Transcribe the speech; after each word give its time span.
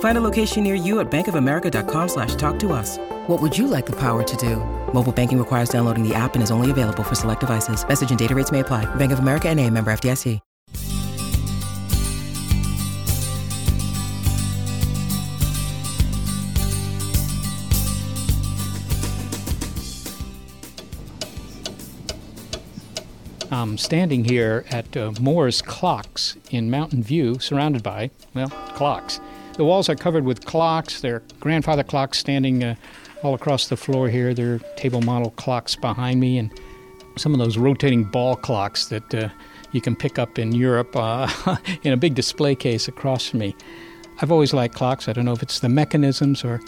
Find 0.00 0.18
a 0.18 0.20
location 0.20 0.62
near 0.62 0.74
you 0.74 1.00
at 1.00 1.10
bankofamerica.com 1.10 2.08
slash 2.08 2.34
talk 2.34 2.58
to 2.58 2.72
us. 2.72 2.98
What 3.26 3.40
would 3.40 3.56
you 3.56 3.66
like 3.66 3.86
the 3.86 3.96
power 3.96 4.22
to 4.22 4.36
do? 4.36 4.56
Mobile 4.92 5.12
banking 5.12 5.38
requires 5.38 5.70
downloading 5.70 6.06
the 6.06 6.14
app 6.14 6.34
and 6.34 6.42
is 6.42 6.50
only 6.50 6.70
available 6.70 7.02
for 7.02 7.14
select 7.14 7.40
devices. 7.40 7.86
Message 7.88 8.10
and 8.10 8.18
data 8.18 8.34
rates 8.34 8.52
may 8.52 8.60
apply. 8.60 8.84
Bank 8.96 9.12
of 9.12 9.20
America 9.20 9.48
and 9.48 9.58
a 9.58 9.70
member 9.70 9.90
FDIC. 9.90 10.40
I'm 23.52 23.76
standing 23.78 24.24
here 24.24 24.64
at 24.70 24.96
uh, 24.96 25.12
Mohr's 25.20 25.60
Clocks 25.60 26.36
in 26.50 26.70
Mountain 26.70 27.02
View, 27.02 27.38
surrounded 27.40 27.82
by, 27.82 28.10
well, 28.32 28.48
clocks. 28.48 29.20
The 29.60 29.66
walls 29.66 29.90
are 29.90 29.94
covered 29.94 30.24
with 30.24 30.46
clocks. 30.46 31.02
They're 31.02 31.22
grandfather 31.38 31.82
clocks 31.82 32.16
standing 32.16 32.64
uh, 32.64 32.76
all 33.22 33.34
across 33.34 33.68
the 33.68 33.76
floor 33.76 34.08
here. 34.08 34.32
There 34.32 34.54
are 34.54 34.58
table 34.76 35.02
model 35.02 35.32
clocks 35.32 35.76
behind 35.76 36.18
me, 36.18 36.38
and 36.38 36.50
some 37.16 37.34
of 37.34 37.40
those 37.40 37.58
rotating 37.58 38.04
ball 38.04 38.36
clocks 38.36 38.86
that 38.86 39.14
uh, 39.14 39.28
you 39.72 39.82
can 39.82 39.94
pick 39.94 40.18
up 40.18 40.38
in 40.38 40.52
Europe 40.52 40.96
uh, 40.96 41.28
in 41.82 41.92
a 41.92 41.98
big 41.98 42.14
display 42.14 42.54
case 42.54 42.88
across 42.88 43.28
from 43.28 43.40
me. 43.40 43.54
I've 44.22 44.32
always 44.32 44.54
liked 44.54 44.74
clocks. 44.74 45.08
I 45.08 45.12
don't 45.12 45.26
know 45.26 45.34
if 45.34 45.42
it's 45.42 45.60
the 45.60 45.68
mechanisms 45.68 46.42
or 46.42 46.62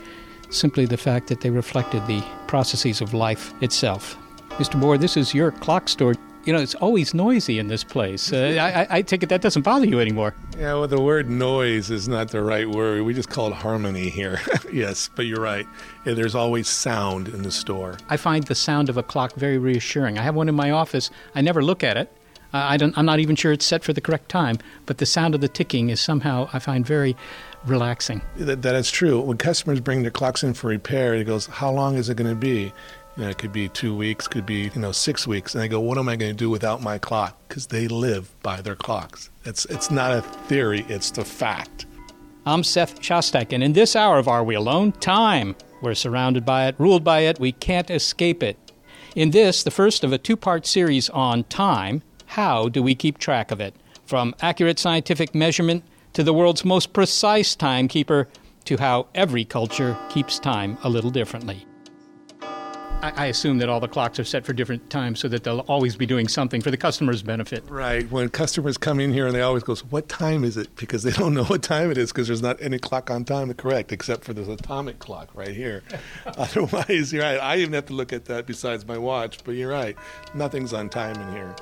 simply 0.50 0.84
the 0.84 0.98
fact 0.98 1.28
that 1.28 1.40
they 1.40 1.48
reflected 1.48 2.06
the 2.06 2.22
processes 2.46 3.00
of 3.00 3.14
life 3.14 3.54
itself. 3.62 4.18
Mr. 4.58 4.78
Mohr, 4.78 5.00
this 5.00 5.16
is 5.16 5.32
your 5.32 5.50
clock 5.50 5.88
store 5.88 6.14
you 6.44 6.52
know, 6.52 6.60
it's 6.60 6.74
always 6.76 7.14
noisy 7.14 7.58
in 7.58 7.68
this 7.68 7.84
place. 7.84 8.32
Uh, 8.32 8.86
I, 8.90 8.98
I, 8.98 9.02
take 9.02 9.22
it 9.22 9.28
that 9.28 9.42
doesn't 9.42 9.62
bother 9.62 9.86
you 9.86 10.00
anymore. 10.00 10.34
Yeah, 10.58 10.74
well, 10.74 10.88
the 10.88 11.00
word 11.00 11.30
noise 11.30 11.90
is 11.90 12.08
not 12.08 12.30
the 12.30 12.42
right 12.42 12.68
word. 12.68 13.02
We 13.02 13.14
just 13.14 13.28
call 13.28 13.48
it 13.48 13.54
harmony 13.54 14.08
here. 14.08 14.40
yes, 14.72 15.08
but 15.14 15.26
you're 15.26 15.40
right. 15.40 15.66
Yeah, 16.04 16.14
there's 16.14 16.34
always 16.34 16.68
sound 16.68 17.28
in 17.28 17.42
the 17.42 17.52
store. 17.52 17.96
I 18.08 18.16
find 18.16 18.44
the 18.44 18.54
sound 18.54 18.88
of 18.88 18.96
a 18.96 19.02
clock 19.02 19.34
very 19.34 19.58
reassuring. 19.58 20.18
I 20.18 20.22
have 20.22 20.34
one 20.34 20.48
in 20.48 20.54
my 20.54 20.70
office. 20.70 21.10
I 21.34 21.40
never 21.42 21.62
look 21.62 21.84
at 21.84 21.96
it. 21.96 22.12
Uh, 22.54 22.58
I 22.58 22.76
don't, 22.76 22.96
I'm 22.98 23.06
not 23.06 23.18
even 23.18 23.34
sure 23.34 23.52
it's 23.52 23.64
set 23.64 23.82
for 23.82 23.92
the 23.92 24.00
correct 24.00 24.28
time, 24.28 24.58
but 24.84 24.98
the 24.98 25.06
sound 25.06 25.34
of 25.34 25.40
the 25.40 25.48
ticking 25.48 25.88
is 25.88 26.00
somehow, 26.00 26.50
I 26.52 26.58
find, 26.58 26.86
very 26.86 27.16
relaxing. 27.64 28.20
That, 28.36 28.62
that 28.62 28.74
is 28.74 28.90
true. 28.90 29.20
When 29.20 29.38
customers 29.38 29.80
bring 29.80 30.02
their 30.02 30.10
clocks 30.10 30.42
in 30.42 30.52
for 30.52 30.68
repair, 30.68 31.14
it 31.14 31.24
goes, 31.24 31.46
How 31.46 31.70
long 31.70 31.96
is 31.96 32.10
it 32.10 32.16
going 32.16 32.28
to 32.28 32.36
be? 32.36 32.72
It 33.16 33.36
could 33.36 33.52
be 33.52 33.68
two 33.68 33.94
weeks, 33.94 34.26
could 34.26 34.46
be 34.46 34.70
you 34.74 34.80
know 34.80 34.92
six 34.92 35.26
weeks, 35.26 35.54
and 35.54 35.62
they 35.62 35.68
go, 35.68 35.80
"What 35.80 35.98
am 35.98 36.08
I 36.08 36.16
going 36.16 36.32
to 36.32 36.36
do 36.36 36.48
without 36.48 36.82
my 36.82 36.98
clock?" 36.98 37.36
Because 37.46 37.66
they 37.66 37.86
live 37.86 38.34
by 38.42 38.62
their 38.62 38.74
clocks. 38.74 39.30
It's 39.44 39.66
it's 39.66 39.90
not 39.90 40.12
a 40.12 40.22
theory; 40.22 40.86
it's 40.88 41.10
the 41.10 41.24
fact. 41.24 41.86
I'm 42.46 42.64
Seth 42.64 43.00
Shostak, 43.00 43.52
and 43.52 43.62
in 43.62 43.74
this 43.74 43.94
hour 43.94 44.18
of 44.18 44.28
Are 44.28 44.42
We 44.42 44.54
Alone? 44.54 44.92
Time. 44.92 45.54
We're 45.82 45.94
surrounded 45.94 46.44
by 46.44 46.66
it, 46.68 46.74
ruled 46.78 47.04
by 47.04 47.20
it. 47.20 47.38
We 47.38 47.52
can't 47.52 47.90
escape 47.90 48.42
it. 48.42 48.56
In 49.14 49.30
this, 49.30 49.62
the 49.62 49.70
first 49.70 50.04
of 50.04 50.12
a 50.12 50.18
two-part 50.18 50.66
series 50.66 51.10
on 51.10 51.44
time, 51.44 52.02
how 52.26 52.68
do 52.68 52.82
we 52.82 52.94
keep 52.94 53.18
track 53.18 53.50
of 53.50 53.60
it? 53.60 53.74
From 54.06 54.34
accurate 54.40 54.78
scientific 54.78 55.34
measurement 55.34 55.84
to 56.14 56.22
the 56.22 56.32
world's 56.32 56.64
most 56.64 56.92
precise 56.92 57.54
timekeeper 57.54 58.28
to 58.64 58.76
how 58.78 59.06
every 59.14 59.44
culture 59.44 59.98
keeps 60.08 60.38
time 60.38 60.78
a 60.82 60.88
little 60.88 61.10
differently. 61.10 61.66
I, 63.02 63.26
assume 63.26 63.58
that 63.58 63.68
all 63.68 63.80
the 63.80 63.88
clocks 63.88 64.18
are 64.20 64.24
set 64.24 64.46
for 64.46 64.52
different 64.52 64.88
times 64.88 65.18
so 65.18 65.28
that 65.28 65.42
they'll 65.42 65.60
always 65.60 65.96
be 65.96 66.06
doing 66.06 66.28
something 66.28 66.60
for 66.60 66.70
the 66.70 66.76
customer's 66.76 67.22
benefit. 67.22 67.64
Right. 67.68 68.08
When 68.10 68.28
customers 68.28 68.78
come 68.78 69.00
in 69.00 69.12
here 69.12 69.26
and 69.26 69.34
they 69.34 69.40
always 69.42 69.62
go, 69.62 69.74
"What 69.90 70.08
time 70.08 70.44
is 70.44 70.56
it?" 70.56 70.74
Because 70.76 71.02
they 71.02 71.10
don't 71.10 71.34
know 71.34 71.44
what 71.44 71.62
time 71.62 71.90
it 71.90 71.98
is 71.98 72.12
because 72.12 72.28
there's 72.28 72.42
not 72.42 72.60
any 72.60 72.78
clock 72.78 73.10
on 73.10 73.24
time 73.24 73.48
to 73.48 73.54
correct 73.54 73.92
except 73.92 74.24
for 74.24 74.32
this 74.32 74.48
atomic 74.48 74.98
clock 74.98 75.30
right 75.34 75.54
here. 75.54 75.82
Otherwise, 76.26 77.12
you're 77.12 77.22
right. 77.22 77.38
I 77.38 77.56
even 77.56 77.72
have 77.74 77.86
to 77.86 77.94
look 77.94 78.12
at 78.12 78.26
that 78.26 78.46
besides 78.46 78.86
my 78.86 78.98
watch. 78.98 79.38
But 79.44 79.52
you're 79.52 79.70
right. 79.70 79.96
Nothing's 80.34 80.72
on 80.72 80.88
time 80.88 81.16
in 81.16 81.32
here. 81.32 81.54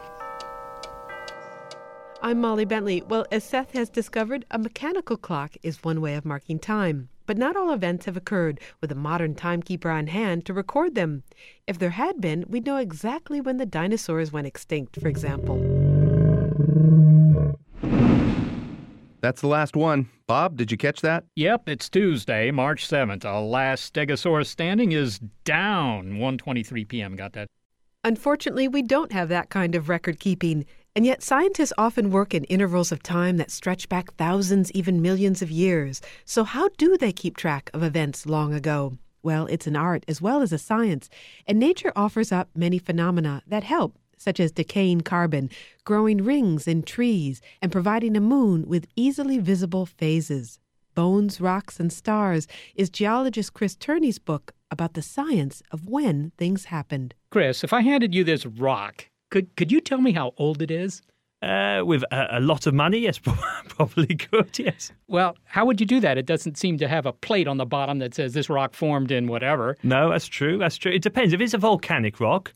I'm 2.22 2.40
Molly 2.40 2.66
Bentley. 2.66 3.02
Well, 3.02 3.24
as 3.32 3.44
Seth 3.44 3.72
has 3.72 3.88
discovered, 3.88 4.44
a 4.50 4.58
mechanical 4.58 5.16
clock 5.16 5.56
is 5.62 5.82
one 5.82 6.00
way 6.02 6.14
of 6.16 6.26
marking 6.26 6.58
time. 6.58 7.08
But 7.30 7.38
not 7.38 7.54
all 7.54 7.72
events 7.72 8.06
have 8.06 8.16
occurred 8.16 8.58
with 8.80 8.90
a 8.90 8.96
modern 8.96 9.36
timekeeper 9.36 9.88
on 9.88 10.08
hand 10.08 10.44
to 10.46 10.52
record 10.52 10.96
them. 10.96 11.22
If 11.64 11.78
there 11.78 11.90
had 11.90 12.20
been, 12.20 12.44
we'd 12.48 12.66
know 12.66 12.78
exactly 12.78 13.40
when 13.40 13.56
the 13.56 13.66
dinosaurs 13.66 14.32
went 14.32 14.48
extinct, 14.48 15.00
for 15.00 15.06
example. 15.06 15.58
That's 19.20 19.42
the 19.42 19.46
last 19.46 19.76
one. 19.76 20.08
Bob, 20.26 20.56
did 20.56 20.72
you 20.72 20.76
catch 20.76 21.02
that? 21.02 21.22
Yep, 21.36 21.68
it's 21.68 21.88
Tuesday, 21.88 22.50
March 22.50 22.88
7th. 22.88 23.24
Our 23.24 23.42
last 23.42 23.94
Stegosaurus 23.94 24.46
standing 24.46 24.90
is 24.90 25.20
down 25.44 26.14
1:23 26.14 26.88
p.m. 26.88 27.14
Got 27.14 27.34
that? 27.34 27.46
Unfortunately, 28.02 28.66
we 28.66 28.82
don't 28.82 29.12
have 29.12 29.28
that 29.28 29.50
kind 29.50 29.76
of 29.76 29.88
record 29.88 30.18
keeping. 30.18 30.66
And 30.96 31.06
yet, 31.06 31.22
scientists 31.22 31.72
often 31.78 32.10
work 32.10 32.34
in 32.34 32.44
intervals 32.44 32.90
of 32.90 33.00
time 33.02 33.36
that 33.36 33.52
stretch 33.52 33.88
back 33.88 34.12
thousands, 34.14 34.72
even 34.72 35.00
millions 35.00 35.40
of 35.40 35.50
years. 35.50 36.00
So, 36.24 36.42
how 36.42 36.68
do 36.78 36.96
they 36.96 37.12
keep 37.12 37.36
track 37.36 37.70
of 37.72 37.84
events 37.84 38.26
long 38.26 38.52
ago? 38.52 38.98
Well, 39.22 39.46
it's 39.46 39.68
an 39.68 39.76
art 39.76 40.04
as 40.08 40.20
well 40.20 40.42
as 40.42 40.52
a 40.52 40.58
science, 40.58 41.08
and 41.46 41.58
nature 41.58 41.92
offers 41.94 42.32
up 42.32 42.48
many 42.56 42.78
phenomena 42.78 43.42
that 43.46 43.62
help, 43.62 43.98
such 44.16 44.40
as 44.40 44.50
decaying 44.50 45.02
carbon, 45.02 45.50
growing 45.84 46.24
rings 46.24 46.66
in 46.66 46.82
trees, 46.82 47.40
and 47.62 47.70
providing 47.70 48.16
a 48.16 48.20
moon 48.20 48.66
with 48.66 48.88
easily 48.96 49.38
visible 49.38 49.86
phases. 49.86 50.58
Bones, 50.96 51.40
Rocks, 51.40 51.78
and 51.78 51.92
Stars 51.92 52.48
is 52.74 52.90
geologist 52.90 53.54
Chris 53.54 53.76
Turney's 53.76 54.18
book 54.18 54.52
about 54.72 54.94
the 54.94 55.02
science 55.02 55.62
of 55.70 55.88
when 55.88 56.32
things 56.36 56.66
happened. 56.66 57.14
Chris, 57.30 57.62
if 57.62 57.72
I 57.72 57.82
handed 57.82 58.14
you 58.14 58.24
this 58.24 58.44
rock 58.44 59.09
could 59.30 59.54
could 59.56 59.72
you 59.72 59.80
tell 59.80 60.00
me 60.00 60.12
how 60.12 60.34
old 60.36 60.62
it 60.62 60.70
is? 60.70 61.02
Uh, 61.42 61.82
with 61.86 62.02
a, 62.12 62.38
a, 62.38 62.40
lot 62.40 62.66
of 62.66 62.74
money, 62.74 62.98
yes, 62.98 63.18
probably 63.68 64.14
could, 64.14 64.58
yes. 64.58 64.92
Well, 65.08 65.38
how 65.44 65.64
would 65.64 65.80
you 65.80 65.86
do 65.86 65.98
that? 66.00 66.18
It 66.18 66.26
doesn't 66.26 66.58
seem 66.58 66.76
to 66.76 66.86
have 66.86 67.06
a 67.06 67.14
plate 67.14 67.48
on 67.48 67.56
the 67.56 67.64
bottom 67.64 67.98
that 68.00 68.14
says 68.14 68.34
this 68.34 68.50
rock 68.50 68.74
formed 68.74 69.10
in 69.10 69.26
whatever. 69.26 69.78
No, 69.82 70.10
that's 70.10 70.26
true. 70.26 70.58
That's 70.58 70.76
true. 70.76 70.92
It 70.92 71.00
depends. 71.00 71.32
If 71.32 71.40
it's 71.40 71.54
a 71.54 71.58
volcanic 71.58 72.20
rock, 72.20 72.52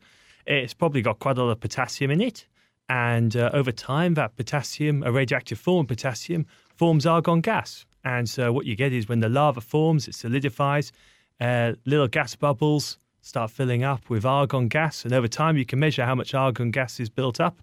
it's 0.46 0.74
probably 0.74 1.00
got 1.00 1.18
quite 1.18 1.38
a 1.38 1.42
lot 1.42 1.52
of 1.52 1.60
potassium 1.60 2.10
in 2.10 2.20
it. 2.20 2.46
And 2.90 3.34
uh, 3.34 3.48
over 3.54 3.72
time, 3.72 4.14
that 4.14 4.36
potassium, 4.36 5.02
a 5.02 5.10
radioactive 5.10 5.58
form 5.58 5.86
of 5.86 5.88
potassium, 5.88 6.44
forms 6.74 7.06
argon 7.06 7.40
gas. 7.40 7.86
And 8.04 8.28
so 8.28 8.52
what 8.52 8.66
you 8.66 8.76
get 8.76 8.92
is 8.92 9.08
when 9.08 9.20
the 9.20 9.30
lava 9.30 9.62
forms, 9.62 10.08
it 10.08 10.14
solidifies, 10.14 10.92
uh, 11.40 11.72
little 11.86 12.08
gas 12.08 12.36
bubbles 12.36 12.98
start 13.24 13.50
filling 13.50 13.82
up 13.82 14.10
with 14.10 14.24
argon 14.24 14.68
gas. 14.68 15.04
And 15.04 15.12
over 15.12 15.26
time, 15.26 15.56
you 15.56 15.64
can 15.64 15.78
measure 15.78 16.04
how 16.04 16.14
much 16.14 16.34
argon 16.34 16.70
gas 16.70 17.00
is 17.00 17.08
built 17.08 17.40
up. 17.40 17.62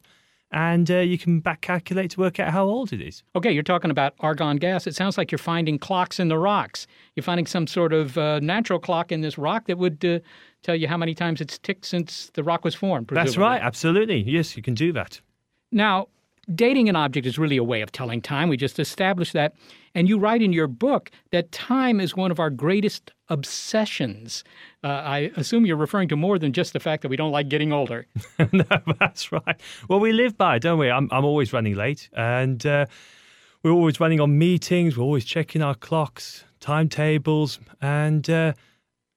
And 0.53 0.91
uh, 0.91 0.97
you 0.97 1.17
can 1.17 1.39
back 1.39 1.61
calculate 1.61 2.11
to 2.11 2.19
work 2.19 2.37
out 2.37 2.51
how 2.51 2.65
old 2.65 2.91
it 2.91 2.99
is. 2.99 3.23
Okay, 3.37 3.51
you're 3.53 3.63
talking 3.63 3.89
about 3.89 4.15
argon 4.19 4.57
gas. 4.57 4.85
It 4.85 4.95
sounds 4.95 5.17
like 5.17 5.31
you're 5.31 5.39
finding 5.39 5.79
clocks 5.79 6.19
in 6.19 6.27
the 6.27 6.37
rocks. 6.37 6.87
You're 7.15 7.23
finding 7.23 7.45
some 7.45 7.67
sort 7.67 7.93
of 7.93 8.17
uh, 8.17 8.39
natural 8.41 8.77
clock 8.77 9.13
in 9.13 9.21
this 9.21 9.37
rock 9.37 9.67
that 9.67 9.77
would 9.77 10.03
uh, 10.03 10.19
tell 10.61 10.75
you 10.75 10.89
how 10.89 10.97
many 10.97 11.15
times 11.15 11.39
it's 11.39 11.57
ticked 11.57 11.85
since 11.85 12.31
the 12.33 12.43
rock 12.43 12.65
was 12.65 12.75
formed. 12.75 13.07
Presumably. 13.07 13.29
That's 13.29 13.37
right, 13.37 13.61
absolutely. 13.61 14.23
Yes, 14.23 14.57
you 14.57 14.63
can 14.63 14.73
do 14.73 14.91
that. 14.91 15.21
Now, 15.71 16.09
dating 16.53 16.89
an 16.89 16.97
object 16.97 17.25
is 17.25 17.37
really 17.37 17.57
a 17.57 17.63
way 17.63 17.81
of 17.81 17.93
telling 17.93 18.21
time. 18.21 18.49
We 18.49 18.57
just 18.57 18.77
established 18.77 19.33
that. 19.33 19.53
And 19.93 20.07
you 20.07 20.17
write 20.17 20.41
in 20.41 20.53
your 20.53 20.67
book 20.67 21.11
that 21.31 21.51
time 21.51 21.99
is 21.99 22.15
one 22.15 22.31
of 22.31 22.39
our 22.39 22.49
greatest 22.49 23.11
obsessions. 23.29 24.43
Uh, 24.83 24.87
I 24.87 25.31
assume 25.35 25.65
you're 25.65 25.77
referring 25.77 26.07
to 26.09 26.15
more 26.15 26.39
than 26.39 26.53
just 26.53 26.73
the 26.73 26.79
fact 26.79 27.01
that 27.01 27.09
we 27.09 27.17
don't 27.17 27.31
like 27.31 27.49
getting 27.49 27.73
older. 27.73 28.07
no, 28.51 28.65
that's 28.99 29.31
right. 29.31 29.59
Well, 29.89 29.99
we 29.99 30.11
live 30.11 30.37
by 30.37 30.57
it, 30.57 30.61
don't 30.61 30.79
we? 30.79 30.89
I'm, 30.89 31.09
I'm 31.11 31.25
always 31.25 31.53
running 31.53 31.75
late, 31.75 32.09
and 32.13 32.65
uh, 32.65 32.85
we're 33.63 33.71
always 33.71 33.99
running 33.99 34.19
on 34.19 34.37
meetings. 34.37 34.97
We're 34.97 35.03
always 35.03 35.25
checking 35.25 35.61
our 35.61 35.75
clocks, 35.75 36.45
timetables, 36.59 37.59
and 37.81 38.29
uh, 38.29 38.53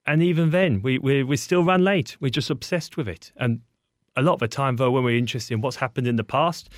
and 0.07 0.23
even 0.23 0.51
then, 0.51 0.83
we, 0.83 0.99
we 0.99 1.23
we 1.23 1.37
still 1.37 1.65
run 1.65 1.83
late. 1.83 2.17
We're 2.21 2.29
just 2.31 2.51
obsessed 2.51 2.97
with 2.97 3.09
it. 3.09 3.33
And 3.37 3.61
a 4.17 4.23
lot 4.23 4.35
of 4.35 4.41
the 4.41 4.49
time, 4.49 4.77
though, 4.77 4.91
when 4.91 5.05
we're 5.05 5.19
interested 5.19 5.55
in 5.55 5.61
what's 5.61 5.77
happened 5.77 6.07
in 6.07 6.17
the 6.17 6.25
past, 6.25 6.69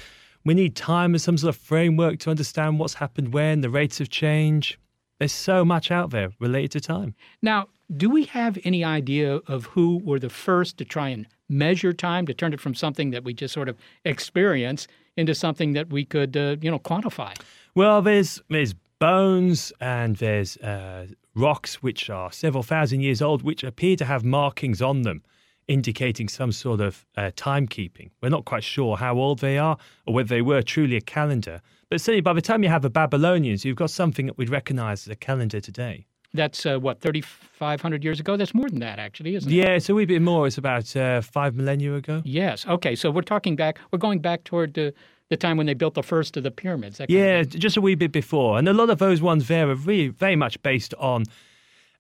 we 0.47 0.55
need 0.55 0.77
time 0.77 1.15
as 1.17 1.25
some 1.25 1.37
sort 1.37 1.55
of 1.55 1.61
framework 1.61 2.21
to 2.21 2.31
understand 2.31 2.79
what's 2.79 2.95
happened 2.95 3.33
when, 3.35 3.63
the 3.63 3.69
rates 3.69 4.01
of 4.01 4.09
change. 4.09 4.79
There's 5.19 5.33
so 5.33 5.65
much 5.65 5.91
out 5.91 6.11
there 6.11 6.31
related 6.39 6.71
to 6.73 6.81
time. 6.81 7.17
Now, 7.43 7.67
do 7.97 8.09
we 8.09 8.25
have 8.27 8.57
any 8.65 8.85
idea 8.85 9.41
of 9.49 9.67
who 9.67 10.01
were 10.05 10.21
the 10.21 10.31
first 10.31 10.79
to 10.79 10.85
try 10.85 11.09
and 11.09 11.27
measure 11.49 11.93
time 11.93 12.27
to 12.27 12.35
turn 12.35 12.53
it 12.53 12.61
from 12.61 12.75
something 12.75 13.11
that 13.11 13.25
we 13.25 13.35
just 13.35 13.53
sort 13.53 13.69
of 13.69 13.77
experience 14.05 14.87
into 15.17 15.35
something 15.35 15.73
that 15.73 15.91
we 15.91 16.05
could, 16.05 16.37
uh, 16.37 16.57
you 16.61 16.71
know, 16.71 16.79
quantify? 16.79 17.37
Well, 17.75 18.01
there's 18.01 18.41
there's 18.49 18.75
bones 19.01 19.73
and 19.81 20.17
there's 20.17 20.57
uh, 20.59 21.09
rocks 21.35 21.83
which 21.83 22.09
are 22.09 22.31
several 22.31 22.63
thousand 22.63 23.01
years 23.01 23.21
old, 23.21 23.43
which 23.43 23.65
appear 23.65 23.97
to 23.97 24.05
have 24.05 24.25
markings 24.25 24.81
on 24.81 25.03
them 25.03 25.23
indicating 25.69 26.29
some 26.29 26.53
sort 26.53 26.81
of 26.81 27.05
uh, 27.17 27.31
timekeeping. 27.37 28.11
We're 28.23 28.29
not 28.29 28.45
quite 28.45 28.65
sure 28.65 28.97
how 28.97 29.19
old 29.19 29.41
they 29.41 29.59
are 29.59 29.77
or 30.07 30.15
whether 30.15 30.29
they 30.29 30.43
were 30.43 30.63
truly 30.63 30.97
a 30.97 31.01
calendar. 31.01 31.61
But 31.91 32.01
certainly, 32.01 32.21
by 32.21 32.33
the 32.33 32.43
time 32.43 32.63
you 32.63 32.69
have 32.69 32.83
the 32.83 32.91
Babylonians, 32.91 33.65
you've 33.65 33.77
got 33.77 33.91
something 33.91 34.27
that 34.27 34.39
we'd 34.39 34.51
recognize 34.51 35.07
as 35.07 35.13
a 35.13 35.17
calendar 35.17 35.61
today. 35.61 36.07
That's 36.35 36.67
uh, 36.67 36.79
what, 36.79 37.01
3,500 37.01 38.05
years 38.05 38.21
ago? 38.21 38.37
That's 38.37 38.55
more 38.55 38.69
than 38.69 38.81
that, 38.81 38.99
actually, 38.99 39.37
isn't 39.37 39.51
it? 39.51 39.55
Yeah, 39.55 39.71
it's 39.71 39.89
a 39.89 39.95
wee 39.95 40.05
bit 40.05 40.21
more. 40.23 40.47
It's 40.47 40.59
about 40.59 40.95
uh, 40.95 41.23
five 41.23 41.55
millennia 41.55 41.95
ago. 41.95 42.23
Yes. 42.25 42.67
Okay. 42.67 42.95
So 42.95 43.11
we're 43.11 43.23
talking 43.23 43.57
back, 43.57 43.79
we're 43.91 43.99
going 43.99 44.19
back 44.19 44.45
toward 44.45 44.75
the, 44.75 44.93
the 45.31 45.37
time 45.37 45.57
when 45.57 45.67
they 45.67 45.75
built 45.75 45.95
the 45.95 46.03
first 46.03 46.37
of 46.37 46.43
the 46.43 46.51
pyramids. 46.51 47.01
yeah, 47.09 47.43
just 47.43 47.77
a 47.77 47.81
wee 47.81 47.95
bit 47.95 48.13
before. 48.13 48.59
And 48.59 48.69
a 48.69 48.73
lot 48.73 48.91
of 48.91 48.99
those 48.99 49.23
ones 49.23 49.49
there 49.49 49.69
are 49.71 49.75
really 49.75 50.09
very 50.09 50.37
much 50.37 50.61
based 50.63 50.95
on 50.95 51.25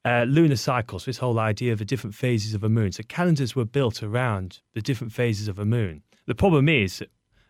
uh, 0.06 0.24
lunar 0.28 0.56
cycles, 0.56 1.04
this 1.04 1.18
whole 1.18 1.40
idea 1.40 1.72
of 1.72 1.80
the 1.80 1.84
different 1.84 2.14
phases 2.14 2.54
of 2.54 2.62
a 2.62 2.68
moon. 2.68 2.92
So 2.92 3.02
calendars 3.08 3.56
were 3.56 3.64
built 3.64 4.04
around 4.04 4.60
the 4.72 4.80
different 4.80 5.12
phases 5.12 5.48
of 5.48 5.58
a 5.58 5.64
moon. 5.64 6.02
The 6.26 6.34
problem 6.34 6.68
is 6.68 7.02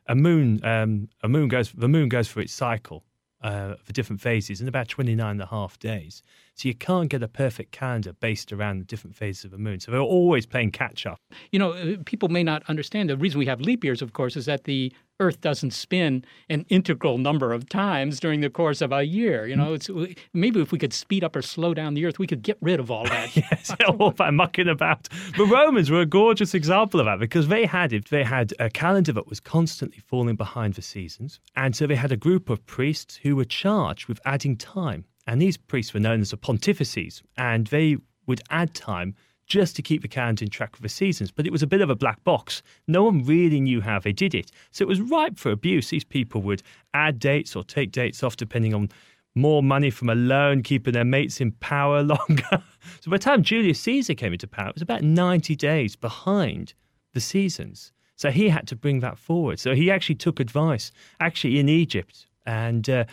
a 0.07 0.15
moon, 0.15 0.65
um, 0.65 1.09
a 1.23 1.29
moon 1.29 1.49
goes, 1.49 1.71
the 1.73 1.89
moon 1.89 2.09
goes 2.09 2.31
through 2.31 2.45
its 2.45 2.55
cycle 2.55 3.05
uh, 3.43 3.75
for 3.83 3.93
different 3.93 4.23
phases 4.23 4.63
in 4.63 4.69
about 4.69 4.89
29 4.89 5.31
and 5.31 5.43
a 5.43 5.47
half 5.47 5.79
days. 5.79 6.23
So 6.57 6.69
you 6.69 6.75
can't 6.75 7.11
get 7.11 7.23
a 7.23 7.29
perfect 7.29 7.71
calendar 7.71 8.15
based 8.15 8.51
around 8.51 8.79
the 8.79 8.87
different 8.87 9.15
phases 9.15 9.45
of 9.45 9.51
the 9.51 9.59
moon. 9.59 9.79
So 9.79 9.93
they're 9.93 10.01
always 10.01 10.47
playing 10.47 10.71
catch 10.73 11.05
up. 11.05 11.21
You 11.53 11.59
know, 11.59 11.73
uh, 11.73 11.97
people 12.07 12.31
may 12.31 12.43
not 12.43 12.63
understand 12.67 13.11
the 13.11 13.17
reason 13.19 13.39
we 13.39 13.45
have 13.45 13.61
leap 13.61 13.85
years, 13.85 14.01
of 14.01 14.15
course, 14.15 14.37
is 14.37 14.47
that 14.47 14.65
the 14.65 14.91
Earth 15.21 15.43
doesn't 15.43 15.73
spin 15.73 16.25
an 16.49 16.65
integral 16.71 17.19
number 17.19 17.53
of 17.53 17.69
times 17.69 18.21
during 18.21 18.41
the 18.41 18.49
course 18.49 18.81
of 18.81 18.91
a 18.91 19.03
year. 19.03 19.47
You 19.47 19.57
know, 19.57 19.75
it's 19.75 19.91
maybe 20.33 20.61
if 20.61 20.73
we 20.73 20.79
could 20.79 20.95
speed 20.95 21.25
up 21.25 21.37
or 21.37 21.43
slow 21.43 21.75
down 21.75 21.93
the 21.93 22.07
Earth, 22.07 22.19
we 22.19 22.27
could 22.27 22.43
get 22.43 22.57
rid 22.63 22.81
of 22.81 22.91
all 22.91 23.05
that. 23.05 23.37
yes, 23.37 23.75
all 23.89 24.13
that 24.13 24.33
mucking 24.33 24.69
about. 24.69 25.09
The 25.37 25.45
Romans 25.45 25.91
were 25.91 26.01
a 26.01 26.07
gorgeous 26.07 26.55
example 26.55 27.01
of 27.01 27.07
that 27.07 27.19
because 27.19 27.49
they 27.49 27.67
had 27.67 27.93
it. 27.93 28.09
They 28.09 28.25
had 28.25 28.55
a 28.59 28.71
calendar 28.71 29.13
that 29.13 29.29
was 29.29 29.41
constantly 29.41 29.99
falling 30.07 30.37
behind 30.37 30.75
the 30.75 30.83
seasons, 30.83 31.39
and 31.55 31.77
so 31.77 31.87
they 31.87 31.97
had 31.97 32.13
a 32.13 32.17
group 32.17 32.49
of 32.49 32.65
priests 32.65 33.17
who 33.17 33.37
were 33.37 33.45
charged 33.45 34.09
with 34.09 34.21
adding 34.25 34.57
time 34.57 35.05
and 35.27 35.41
these 35.41 35.57
priests 35.57 35.93
were 35.93 36.01
known 36.01 36.21
as 36.21 36.31
the 36.31 36.37
pontifices, 36.37 37.23
and 37.37 37.67
they 37.69 37.97
would 38.27 38.41
add 38.51 38.75
time 38.75 39.15
just 39.47 39.77
to 39.77 39.83
keep 39.83 40.03
the 40.03 40.09
calendar 40.09 40.45
in 40.45 40.51
track 40.51 40.73
with 40.73 40.83
the 40.83 40.89
seasons. 40.89 41.31
But 41.31 41.47
it 41.47 41.53
was 41.53 41.63
a 41.63 41.67
bit 41.67 41.81
of 41.81 41.91
a 41.91 41.95
black 41.95 42.23
box. 42.25 42.63
No 42.89 43.05
one 43.05 43.25
really 43.25 43.61
knew 43.61 43.81
how 43.81 43.99
they 44.01 44.13
did 44.13 44.35
it. 44.35 44.51
So 44.73 44.83
it 44.83 44.89
was 44.89 45.01
ripe 45.01 45.39
for 45.39 45.51
abuse. 45.51 45.91
These 45.91 46.05
people 46.05 46.43
would 46.43 46.63
add 46.95 47.19
dates 47.19 47.55
or 47.55 47.63
take 47.63 47.93
dates 47.93 48.23
off 48.23 48.37
depending 48.37 48.75
on 48.75 48.89
more 49.37 49.63
money 49.63 49.91
from 49.91 50.09
a 50.09 50.15
loan, 50.15 50.63
keeping 50.63 50.95
their 50.95 51.05
mates 51.05 51.41
in 51.41 51.53
power 51.53 52.03
longer. 52.03 52.63
so 53.01 53.11
by 53.11 53.19
the 53.19 53.23
time 53.23 53.43
Julius 53.43 53.81
Caesar 53.81 54.15
came 54.15 54.33
into 54.33 54.49
power, 54.49 54.71
it 54.71 54.75
was 54.75 54.83
about 54.83 55.03
90 55.03 55.55
days 55.55 55.95
behind 55.95 56.75
the 57.13 57.21
seasons. 57.21 57.93
So 58.17 58.31
he 58.31 58.49
had 58.49 58.67
to 58.69 58.77
bring 58.77 59.01
that 59.01 59.19
forward. 59.19 59.61
So 59.61 59.75
he 59.75 59.91
actually 59.91 60.15
took 60.15 60.41
advice, 60.41 60.91
actually 61.21 61.59
in 61.59 61.69
Egypt. 61.69 62.27
And 62.47 62.89
uh, 62.89 63.05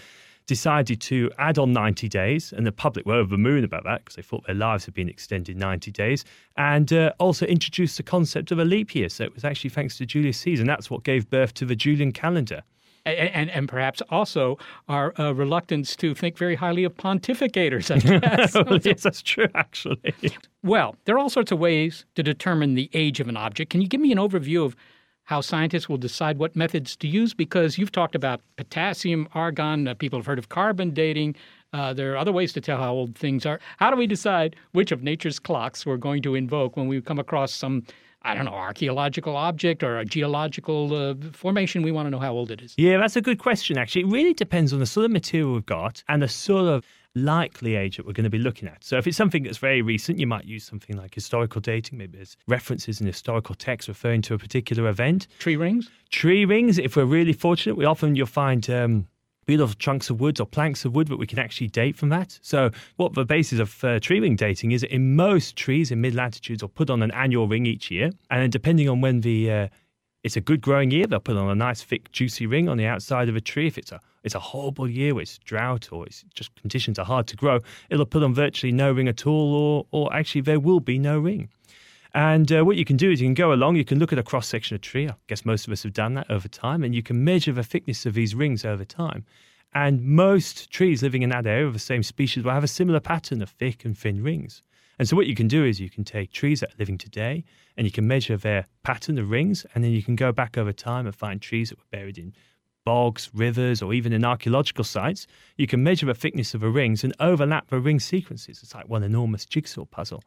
decided 0.45 1.00
to 1.01 1.31
add 1.38 1.57
on 1.57 1.74
90 1.74 2.10
days, 2.10 2.54
and 2.54 2.66
the 2.66 2.72
public 2.72 3.06
were 3.06 3.16
over 3.16 3.30
the 3.30 3.38
moon 3.38 3.63
about 3.63 3.84
that 3.84 4.04
because 4.04 4.16
they 4.16 4.22
thought 4.22 4.45
their 4.45 4.56
lives 4.56 4.86
had 4.86 4.94
been 4.94 5.10
extended 5.10 5.57
90 5.57 5.92
days, 5.92 6.25
and 6.57 6.92
uh, 6.92 7.12
also 7.19 7.45
introduced 7.45 7.98
the 7.98 8.04
concept 8.04 8.51
of 8.51 8.60
a 8.60 8.66
leap 8.66 8.95
year. 8.95 9.10
So 9.10 9.24
it 9.24 9.34
was 9.34 9.44
actually 9.44 9.69
thanks 9.69 9.98
to 9.98 10.06
Julius 10.06 10.38
Caesar, 10.40 10.62
and 10.62 10.69
that's 10.69 10.90
what 10.90 11.04
gave 11.04 11.30
birth 11.30 11.54
to 11.56 11.66
the 11.66 11.75
Julian 11.75 12.12
calendar. 12.12 12.63
And, 13.06 13.30
and, 13.30 13.50
and, 13.50 13.68
perhaps 13.68 14.01
also 14.10 14.57
our 14.88 15.13
uh, 15.19 15.34
reluctance 15.34 15.94
to 15.98 16.16
think 16.16 16.38
very 16.38 16.56
highly 16.56 16.86
of 16.86 16.96
pontificators. 16.96 17.92
I 17.94 18.00
guess. 18.00 18.54
well, 18.56 18.80
yes, 18.81 19.04
that's 19.04 19.22
true, 19.22 19.50
actually. 19.56 20.16
Well, 20.63 20.96
there 21.04 21.16
are 21.16 21.19
all 21.19 21.30
sorts 21.30 21.51
of 21.51 21.60
ways 21.60 22.06
to 22.16 22.24
determine 22.24 22.75
the 22.75 22.89
age 22.94 23.19
of 23.19 23.28
an 23.28 23.36
object. 23.36 23.72
Can 23.72 23.81
you 23.81 23.89
give 23.89 24.00
me 24.00 24.13
an 24.13 24.19
overview 24.19 24.63
of 24.63 24.78
how 25.25 25.42
scientists 25.42 25.88
will 25.88 25.98
decide 25.98 26.38
what 26.38 26.56
methods 26.56 26.96
to 26.98 27.08
use 27.08 27.34
because 27.34 27.78
you've 27.78 27.92
talked 27.92 28.16
about 28.16 28.42
potassium, 28.58 29.28
argon, 29.34 29.88
uh, 29.88 29.94
people 29.94 30.20
have 30.20 30.25
heard 30.25 30.40
of 30.40 30.50
carbon 30.50 30.92
dating. 30.92 31.36
Uh, 31.72 31.94
there 31.94 32.14
are 32.14 32.18
other 32.18 32.31
ways 32.31 32.54
to 32.54 32.62
tell 32.62 32.78
how 32.78 32.94
old 32.94 33.16
things 33.16 33.46
are. 33.46 33.60
How 33.78 33.90
do 33.90 33.98
we 33.98 34.06
decide 34.06 34.56
which 34.74 34.92
of 34.92 35.02
nature's 35.02 35.40
clocks 35.40 35.86
we're 35.86 35.98
going 35.98 36.22
to 36.24 36.36
invoke 36.36 36.78
when 36.78 36.88
we 36.88 37.02
come 37.02 37.20
across 37.20 37.52
some, 37.52 37.84
I 38.22 38.36
don't 38.36 38.46
know, 38.46 38.52
archaeological 38.52 39.36
object 39.36 39.81
or 39.81 39.98
a 39.98 40.06
geological 40.06 40.94
uh, 40.94 41.16
formation? 41.31 41.81
We 41.81 41.92
want 41.92 42.06
to 42.08 42.12
know 42.12 42.20
how 42.20 42.34
old 42.34 42.52
it 42.52 42.62
is. 42.62 42.75
Yeah, 42.78 42.98
that's 42.98 43.16
a 43.16 43.22
good 43.22 43.40
question, 43.40 43.78
actually. 43.78 44.02
It 44.02 44.08
really 44.08 44.34
depends 44.34 44.74
on 44.74 44.80
the 44.80 44.86
sort 44.86 45.06
of 45.06 45.12
material 45.12 45.54
we've 45.54 45.66
got 45.66 46.04
and 46.10 46.22
the 46.22 46.28
sort 46.28 46.68
of 46.68 46.86
likely 47.15 47.75
age 47.75 47.98
that 47.98 48.06
we're 48.06 48.13
going 48.13 48.24
to 48.24 48.30
be 48.30 48.39
looking 48.39 48.68
at. 48.68 48.83
So 48.83 48.98
if 48.98 49.07
it's 49.07 49.18
something 49.18 49.44
that's 49.44 49.57
very 49.57 49.81
recent, 49.81 50.19
you 50.19 50.27
might 50.27 50.45
use 50.45 50.63
something 50.63 50.98
like 50.98 51.13
historical 51.13 51.62
dating. 51.62 51.98
Maybe 51.98 52.18
there's 52.18 52.38
references 52.48 53.00
in 53.00 53.07
historical 53.07 53.56
texts 53.56 53.88
referring 53.88 54.21
to 54.24 54.33
a 54.33 54.38
particular 54.38 54.89
event. 54.89 55.27
Tree 55.39 55.56
rings? 55.56 55.89
Tree 56.10 56.45
rings, 56.45 56.80
if 56.80 56.95
we're 56.95 57.06
really 57.06 57.33
fortunate, 57.33 57.75
we 57.75 57.86
often 57.86 58.15
you'll 58.15 58.25
find 58.25 58.68
um, 58.69 59.07
beautiful 59.45 59.75
chunks 59.75 60.10
of 60.10 60.19
wood 60.19 60.39
or 60.39 60.45
planks 60.45 60.86
of 60.86 60.95
wood 60.95 61.07
that 61.07 61.18
we 61.18 61.27
can 61.27 61.39
actually 61.39 61.68
date 61.68 61.95
from 61.95 62.10
that. 62.10 62.39
So, 62.42 62.71
what 62.98 63.13
the 63.13 63.25
basis 63.25 63.60
of 63.60 63.83
uh, 63.83 64.00
tree 64.00 64.19
ring 64.19 64.36
dating 64.36 64.71
is 64.71 64.83
in 64.83 65.15
most 65.15 65.56
trees 65.56 65.92
in 65.92 66.01
mid 66.01 66.15
latitudes 66.15 66.63
are 66.63 66.68
put 66.68 66.89
on 66.89 67.01
an 67.04 67.12
annual 67.12 67.48
ring 67.48 67.65
each 67.65 67.92
year, 67.92 68.12
and 68.30 68.42
then 68.42 68.50
depending 68.50 68.89
on 68.89 69.01
when 69.01 69.21
the 69.21 69.51
uh, 69.51 69.68
it's 70.24 70.38
a 70.38 70.42
good 70.42 70.62
growing 70.62 70.89
year, 70.92 71.06
they'll 71.06 71.19
put 71.19 71.36
on 71.36 71.50
a 71.50 71.56
nice 71.56 71.83
thick 71.83 72.12
juicy 72.12 72.45
ring 72.45 72.69
on 72.69 72.77
the 72.77 72.86
outside 72.86 73.29
of 73.29 73.36
a 73.36 73.41
tree. 73.41 73.67
If 73.67 73.77
it's 73.77 73.91
a 73.91 74.00
it's 74.24 74.36
a 74.36 74.39
horrible 74.39 74.89
year, 74.89 75.20
it's 75.20 75.38
drought 75.39 75.89
or 75.92 76.06
it's 76.06 76.24
just 76.34 76.56
conditions 76.56 76.98
are 76.98 77.06
hard 77.06 77.27
to 77.27 77.36
grow, 77.36 77.60
it'll 77.89 78.06
put 78.06 78.24
on 78.24 78.34
virtually 78.34 78.72
no 78.72 78.92
ring 78.92 79.08
at 79.08 79.27
all, 79.27 79.53
or, 79.53 79.86
or 79.92 80.13
actually 80.13 80.42
there 80.42 80.60
will 80.60 80.80
be 80.80 80.98
no 80.98 81.20
ring. 81.20 81.50
And 82.15 82.51
uh, 82.51 82.63
what 82.63 82.77
you 82.77 82.86
can 82.86 82.96
do 82.96 83.10
is 83.10 83.22
you 83.22 83.27
can 83.27 83.34
go 83.34 83.53
along, 83.53 83.75
you 83.75 83.86
can 83.86 83.98
look 83.98 84.13
at 84.13 84.20
a 84.20 84.24
cross 84.24 84.48
section 84.48 84.75
of 84.75 84.82
tree. 84.82 85.10
I 85.10 85.15
guess 85.27 85.46
most 85.46 85.65
of 85.65 85.74
us 85.74 85.82
have 85.84 85.94
done 85.94 86.13
that 86.13 86.30
over 86.30 86.48
time, 86.48 86.84
and 86.84 86.94
you 86.94 87.01
can 87.01 87.24
measure 87.24 87.51
the 87.51 87.63
thickness 87.63 88.06
of 88.06 88.13
these 88.13 88.36
rings 88.36 88.63
over 88.63 88.86
time. 88.86 89.25
And 89.74 90.03
most 90.03 90.70
trees 90.70 91.01
living 91.01 91.24
in 91.24 91.32
that 91.32 91.48
area 91.48 91.65
of 91.65 91.74
the 91.74 91.80
same 91.80 92.03
species 92.03 92.44
will 92.44 92.51
have 92.51 92.63
a 92.63 92.68
similar 92.68 93.00
pattern 93.00 93.42
of 93.42 93.50
thick 93.50 93.84
and 93.84 93.98
thin 93.98 94.22
rings. 94.22 94.62
And 95.00 95.10
so 95.10 95.15
what 95.15 95.25
you 95.25 95.34
can 95.34 95.48
do 95.48 95.65
is 95.65 95.80
you 95.80 95.89
can 95.89 96.03
take 96.03 96.32
trees 96.32 96.60
that 96.60 96.70
are 96.70 96.77
living 96.77 97.00
today 97.00 97.44
and 97.75 97.88
you 97.88 97.92
can 97.92 98.08
measure 98.08 98.38
their 98.38 98.68
pattern 98.84 99.18
of 99.18 99.32
rings, 99.32 99.65
and 99.74 99.84
then 99.84 99.92
you 99.92 100.03
can 100.03 100.15
go 100.15 100.32
back 100.32 100.56
over 100.56 100.72
time 100.72 101.08
and 101.08 101.15
find 101.15 101.42
trees 101.42 101.70
that 101.70 101.80
were 101.80 101.86
buried 101.92 102.20
in 102.20 102.36
bogs, 102.86 103.30
rivers, 103.34 103.82
or 103.82 103.94
even 103.94 104.13
in 104.13 104.25
archaeological 104.25 104.84
sites, 104.84 105.28
you 105.58 105.68
can 105.68 105.84
measure 105.84 106.06
the 106.06 106.13
thickness 106.13 106.54
of 106.54 106.62
the 106.62 106.70
rings 106.70 107.04
and 107.04 107.13
overlap 107.20 107.70
the 107.70 107.80
ring 107.80 108.00
sequences. 108.00 108.62
It's 108.62 108.75
like 108.75 108.90
one 108.90 109.04
enormous 109.04 109.46
jigsaw 109.46 109.86
puzzle. 109.86 110.24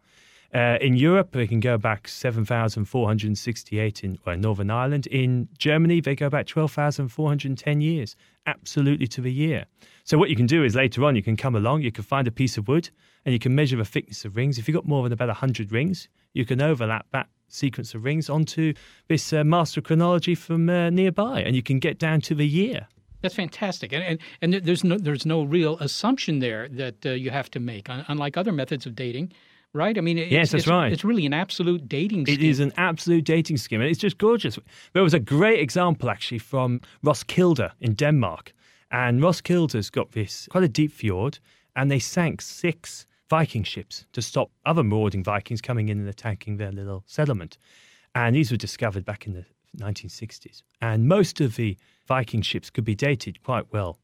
Uh, 0.55 0.79
in 0.81 0.97
Europe, 0.97 1.33
they 1.33 1.47
can 1.47 1.61
go 1.61 1.77
back 1.77 2.07
7,468 2.09 4.05
in 4.05 4.19
well, 4.25 4.37
Northern 4.37 4.71
Ireland. 4.71 5.07
In 5.09 5.49
Germany, 5.59 6.01
they 6.01 6.15
go 6.15 6.31
back 6.31 6.47
12,410 6.47 7.81
years, 7.81 8.17
absolutely 8.47 9.09
to 9.09 9.21
the 9.21 9.33
year. 9.33 9.67
So, 10.05 10.17
what 10.19 10.31
you 10.31 10.37
can 10.37 10.47
do 10.47 10.63
is 10.63 10.77
later 10.77 11.05
on, 11.05 11.17
you 11.17 11.23
can 11.23 11.37
come 11.37 11.57
along, 11.57 11.83
you 11.83 11.91
can 11.91 12.05
find 12.05 12.29
a 12.29 12.31
piece 12.31 12.57
of 12.57 12.69
wood, 12.69 12.91
and 13.25 13.33
you 13.33 13.41
can 13.41 13.55
measure 13.55 13.77
the 13.77 13.85
thickness 13.85 14.25
of 14.25 14.37
rings. 14.37 14.57
If 14.57 14.69
you've 14.69 14.77
got 14.77 14.87
more 14.87 15.03
than 15.03 15.13
about 15.13 15.29
100 15.29 15.73
rings, 15.73 16.09
you 16.33 16.47
can 16.47 16.63
overlap 16.63 17.07
that 17.13 17.29
sequence 17.49 17.95
of 17.95 18.05
rings 18.05 18.29
onto 18.29 18.73
this 19.09 19.33
uh, 19.33 19.45
master 19.45 19.81
chronology 19.81 20.35
from 20.35 20.69
uh, 20.69 20.91
nearby, 20.91 21.41
and 21.41 21.55
you 21.55 21.63
can 21.63 21.79
get 21.79 21.99
down 21.99 22.21
to 22.23 22.35
the 22.35 22.47
year. 22.47 22.87
That's 23.23 23.35
fantastic, 23.35 23.93
and 23.93 24.03
and, 24.03 24.19
and 24.43 24.65
there's 24.65 24.85
no 24.85 24.99
there's 24.99 25.27
no 25.27 25.43
real 25.43 25.79
assumption 25.79 26.39
there 26.41 26.69
that 26.69 27.05
uh, 27.07 27.11
you 27.11 27.31
have 27.31 27.51
to 27.53 27.61
make. 27.61 27.89
Unlike 27.89 28.37
other 28.37 28.53
methods 28.53 28.87
of 28.87 28.95
dating, 28.95 29.33
right? 29.73 29.97
I 29.97 30.01
mean, 30.01 30.19
it's, 30.19 30.31
Yes, 30.31 30.51
that's 30.51 30.65
it's, 30.65 30.71
right. 30.71 30.93
It's 30.93 31.05
really 31.05 31.27
an 31.27 31.33
absolute 31.33 31.89
dating 31.89 32.27
scheme. 32.27 32.35
It 32.39 32.43
is 32.43 32.61
an 32.61 32.73
absolute 32.77 33.25
dating 33.25 33.57
scheme, 33.57 33.81
and 33.81 33.91
it's 33.91 33.99
just 34.01 34.19
gorgeous. 34.19 34.59
There 34.93 35.03
was 35.03 35.15
a 35.15 35.21
great 35.21 35.61
example 35.61 36.11
actually 36.11 36.39
from 36.39 36.81
Roskilde 37.03 37.71
in 37.81 37.95
Denmark, 37.95 38.53
and 38.91 39.21
Roskilde's 39.21 39.91
got 39.91 40.13
this 40.13 40.49
quite 40.51 40.65
a 40.65 40.69
deep 40.69 40.93
fjord, 40.93 41.39
and 41.75 41.91
they 41.91 41.99
sank 41.99 42.41
six 42.41 43.07
Viking 43.29 43.65
ships 43.65 44.07
to 44.13 44.23
stop 44.23 44.51
other 44.65 44.85
marauding 44.85 45.25
Vikings 45.25 45.61
coming 45.61 45.89
in 45.89 45.99
and 45.99 46.09
attacking 46.09 46.57
their 46.57 46.73
little 46.73 47.03
settlement. 47.07 47.59
And 48.15 48.37
these 48.37 48.51
were 48.51 48.57
discovered 48.57 49.05
back 49.05 49.27
in 49.27 49.33
the 49.33 49.45
1960s, 49.79 50.63
and 50.81 51.07
most 51.07 51.41
of 51.41 51.57
the 51.57 51.77
Viking 52.07 52.41
ships 52.43 52.71
could 52.71 52.85
be 52.85 52.95
dated 52.95 53.43
quite 53.43 53.73
well 53.73 53.99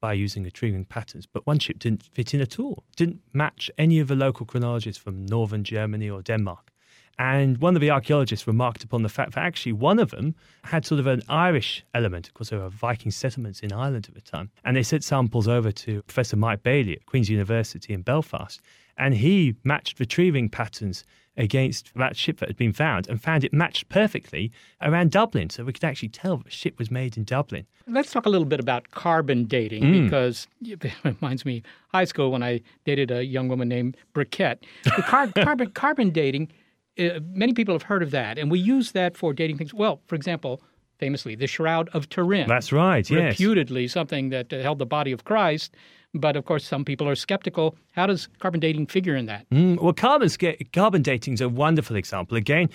by 0.00 0.12
using 0.12 0.42
tree 0.50 0.70
ring 0.70 0.84
patterns, 0.84 1.24
but 1.24 1.46
one 1.46 1.58
ship 1.58 1.78
didn't 1.78 2.02
fit 2.02 2.34
in 2.34 2.40
at 2.42 2.58
all, 2.58 2.84
didn't 2.94 3.22
match 3.32 3.70
any 3.78 4.00
of 4.00 4.08
the 4.08 4.14
local 4.14 4.44
chronologies 4.44 4.98
from 4.98 5.24
northern 5.24 5.64
Germany 5.64 6.10
or 6.10 6.20
Denmark. 6.20 6.70
And 7.18 7.58
one 7.58 7.74
of 7.76 7.80
the 7.80 7.90
archaeologists 7.90 8.46
remarked 8.46 8.82
upon 8.84 9.02
the 9.02 9.08
fact 9.08 9.34
that 9.34 9.44
actually 9.44 9.72
one 9.72 9.98
of 9.98 10.10
them 10.10 10.34
had 10.64 10.84
sort 10.84 10.98
of 11.00 11.06
an 11.06 11.22
Irish 11.28 11.84
element. 11.94 12.26
Of 12.28 12.34
course, 12.34 12.50
there 12.50 12.58
were 12.58 12.68
Viking 12.68 13.10
settlements 13.12 13.60
in 13.60 13.72
Ireland 13.72 14.06
at 14.08 14.14
the 14.14 14.20
time. 14.20 14.50
And 14.64 14.76
they 14.76 14.82
sent 14.82 15.04
samples 15.04 15.46
over 15.46 15.70
to 15.72 16.02
Professor 16.02 16.36
Mike 16.36 16.62
Baillie 16.62 16.94
at 16.96 17.06
Queen's 17.06 17.30
University 17.30 17.92
in 17.94 18.02
Belfast. 18.02 18.60
And 18.96 19.14
he 19.14 19.56
matched 19.64 19.98
tree 20.08 20.30
ring 20.30 20.48
patterns 20.48 21.04
against 21.36 21.92
that 21.96 22.16
ship 22.16 22.38
that 22.38 22.48
had 22.48 22.56
been 22.56 22.72
found 22.72 23.08
and 23.08 23.20
found 23.20 23.42
it 23.42 23.52
matched 23.52 23.88
perfectly 23.88 24.52
around 24.80 25.10
Dublin. 25.10 25.50
So 25.50 25.64
we 25.64 25.72
could 25.72 25.82
actually 25.82 26.10
tell 26.10 26.36
the 26.36 26.48
ship 26.50 26.78
was 26.78 26.92
made 26.92 27.16
in 27.16 27.24
Dublin. 27.24 27.66
Let's 27.88 28.12
talk 28.12 28.24
a 28.24 28.28
little 28.28 28.44
bit 28.46 28.60
about 28.60 28.92
carbon 28.92 29.44
dating 29.44 29.82
Mm. 29.82 30.04
because 30.04 30.46
it 30.62 30.84
reminds 31.02 31.44
me 31.44 31.58
of 31.58 31.62
high 31.88 32.04
school 32.04 32.30
when 32.30 32.42
I 32.44 32.60
dated 32.84 33.10
a 33.10 33.24
young 33.24 33.48
woman 33.48 33.68
named 33.68 33.96
Briquette. 34.14 34.58
The 34.84 35.02
car- 35.02 35.26
carbon 35.34 35.70
carbon 35.72 36.10
dating, 36.10 36.52
uh, 36.98 37.20
many 37.32 37.52
people 37.52 37.74
have 37.74 37.82
heard 37.82 38.02
of 38.02 38.10
that, 38.12 38.38
and 38.38 38.50
we 38.50 38.58
use 38.58 38.92
that 38.92 39.16
for 39.16 39.32
dating 39.32 39.58
things. 39.58 39.74
Well, 39.74 40.00
for 40.06 40.14
example, 40.14 40.62
famously, 40.98 41.34
the 41.34 41.46
Shroud 41.46 41.88
of 41.92 42.08
Turin. 42.08 42.48
That's 42.48 42.72
right, 42.72 43.08
yes. 43.08 43.38
Reputedly 43.38 43.88
something 43.88 44.30
that 44.30 44.52
uh, 44.52 44.60
held 44.60 44.78
the 44.78 44.86
body 44.86 45.12
of 45.12 45.24
Christ, 45.24 45.74
but 46.14 46.36
of 46.36 46.44
course, 46.44 46.64
some 46.64 46.84
people 46.84 47.08
are 47.08 47.16
skeptical. 47.16 47.76
How 47.92 48.06
does 48.06 48.28
carbon 48.38 48.60
dating 48.60 48.86
figure 48.86 49.16
in 49.16 49.26
that? 49.26 49.48
Mm, 49.50 49.80
well, 49.80 49.92
carbon, 49.92 50.28
carbon 50.72 51.02
dating 51.02 51.34
is 51.34 51.40
a 51.40 51.48
wonderful 51.48 51.96
example. 51.96 52.36
Again, 52.36 52.68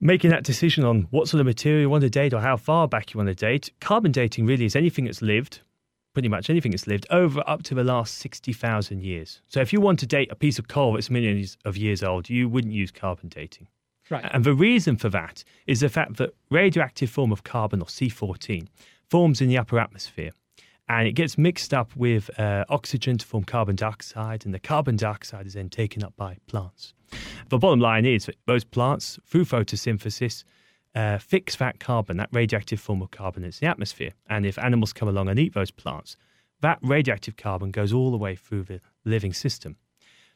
making 0.00 0.30
that 0.30 0.44
decision 0.44 0.84
on 0.84 1.06
what 1.10 1.28
sort 1.28 1.40
of 1.40 1.46
material 1.46 1.80
you 1.82 1.90
want 1.90 2.02
to 2.02 2.10
date 2.10 2.34
or 2.34 2.40
how 2.40 2.56
far 2.56 2.88
back 2.88 3.14
you 3.14 3.18
want 3.18 3.28
to 3.28 3.34
date. 3.34 3.70
Carbon 3.80 4.12
dating 4.12 4.46
really 4.46 4.64
is 4.64 4.76
anything 4.76 5.06
that's 5.06 5.22
lived, 5.22 5.60
pretty 6.16 6.28
much 6.30 6.48
anything 6.48 6.70
that's 6.70 6.86
lived, 6.86 7.06
over 7.10 7.44
up 7.46 7.62
to 7.62 7.74
the 7.74 7.84
last 7.84 8.14
60,000 8.14 9.02
years. 9.02 9.42
So 9.48 9.60
if 9.60 9.70
you 9.70 9.82
want 9.82 9.98
to 9.98 10.06
date 10.06 10.32
a 10.32 10.34
piece 10.34 10.58
of 10.58 10.66
coal 10.66 10.94
that's 10.94 11.10
millions 11.10 11.58
of 11.66 11.76
years 11.76 12.02
old, 12.02 12.30
you 12.30 12.48
wouldn't 12.48 12.72
use 12.72 12.90
carbon 12.90 13.28
dating. 13.28 13.68
Right. 14.08 14.24
And 14.32 14.42
the 14.42 14.54
reason 14.54 14.96
for 14.96 15.10
that 15.10 15.44
is 15.66 15.80
the 15.80 15.90
fact 15.90 16.16
that 16.16 16.30
radioactive 16.50 17.10
form 17.10 17.32
of 17.32 17.44
carbon, 17.44 17.82
or 17.82 17.84
C14, 17.84 18.66
forms 19.10 19.42
in 19.42 19.50
the 19.50 19.58
upper 19.58 19.78
atmosphere. 19.78 20.30
And 20.88 21.06
it 21.06 21.12
gets 21.12 21.36
mixed 21.36 21.74
up 21.74 21.94
with 21.94 22.30
uh, 22.40 22.64
oxygen 22.70 23.18
to 23.18 23.26
form 23.26 23.44
carbon 23.44 23.76
dioxide, 23.76 24.46
and 24.46 24.54
the 24.54 24.58
carbon 24.58 24.96
dioxide 24.96 25.46
is 25.46 25.52
then 25.52 25.68
taken 25.68 26.02
up 26.02 26.16
by 26.16 26.38
plants. 26.46 26.94
The 27.50 27.58
bottom 27.58 27.80
line 27.80 28.06
is 28.06 28.24
that 28.24 28.36
those 28.46 28.64
plants, 28.64 29.18
through 29.26 29.44
photosynthesis, 29.44 30.44
uh, 30.96 31.18
fix 31.18 31.54
that 31.56 31.78
carbon, 31.78 32.16
that 32.16 32.30
radioactive 32.32 32.80
form 32.80 33.02
of 33.02 33.10
carbon 33.10 33.42
that's 33.42 33.60
in 33.60 33.66
the 33.66 33.70
atmosphere. 33.70 34.12
And 34.28 34.46
if 34.46 34.58
animals 34.58 34.94
come 34.94 35.08
along 35.08 35.28
and 35.28 35.38
eat 35.38 35.52
those 35.52 35.70
plants, 35.70 36.16
that 36.62 36.78
radioactive 36.82 37.36
carbon 37.36 37.70
goes 37.70 37.92
all 37.92 38.10
the 38.10 38.16
way 38.16 38.34
through 38.34 38.64
the 38.64 38.80
living 39.04 39.34
system. 39.34 39.76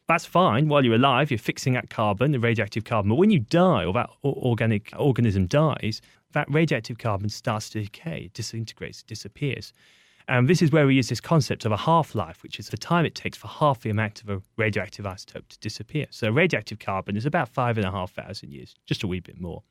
That's 0.07 0.25
fine 0.25 0.67
while 0.67 0.85
you're 0.85 0.95
alive, 0.95 1.31
you're 1.31 1.37
fixing 1.39 1.73
that 1.73 1.89
carbon, 1.89 2.31
the 2.31 2.39
radioactive 2.39 2.83
carbon. 2.83 3.09
But 3.09 3.15
when 3.15 3.31
you 3.31 3.39
die 3.39 3.85
or 3.85 3.93
that 3.93 4.09
organic 4.23 4.93
organism 4.97 5.47
dies, 5.47 5.99
that 6.33 6.51
radioactive 6.51 6.99
carbon 6.99 7.29
starts 7.29 7.69
to 7.71 7.81
decay, 7.81 8.29
disintegrates, 8.33 9.03
disappears. 9.03 9.73
And 10.27 10.47
this 10.47 10.61
is 10.61 10.71
where 10.71 10.85
we 10.85 10.95
use 10.95 11.09
this 11.09 11.21
concept 11.21 11.65
of 11.65 11.71
a 11.71 11.77
half 11.77 12.13
life, 12.13 12.43
which 12.43 12.59
is 12.59 12.69
the 12.69 12.77
time 12.77 13.05
it 13.05 13.15
takes 13.15 13.37
for 13.37 13.47
half 13.47 13.81
the 13.81 13.89
amount 13.89 14.21
of 14.21 14.29
a 14.29 14.41
radioactive 14.57 15.05
isotope 15.05 15.47
to 15.47 15.59
disappear. 15.59 16.05
So 16.11 16.29
radioactive 16.29 16.77
carbon 16.77 17.17
is 17.17 17.25
about 17.25 17.49
five 17.49 17.77
and 17.77 17.87
a 17.87 17.91
half 17.91 18.11
thousand 18.11 18.51
years, 18.51 18.75
just 18.85 19.03
a 19.03 19.07
wee 19.07 19.21
bit 19.21 19.41
more. 19.41 19.63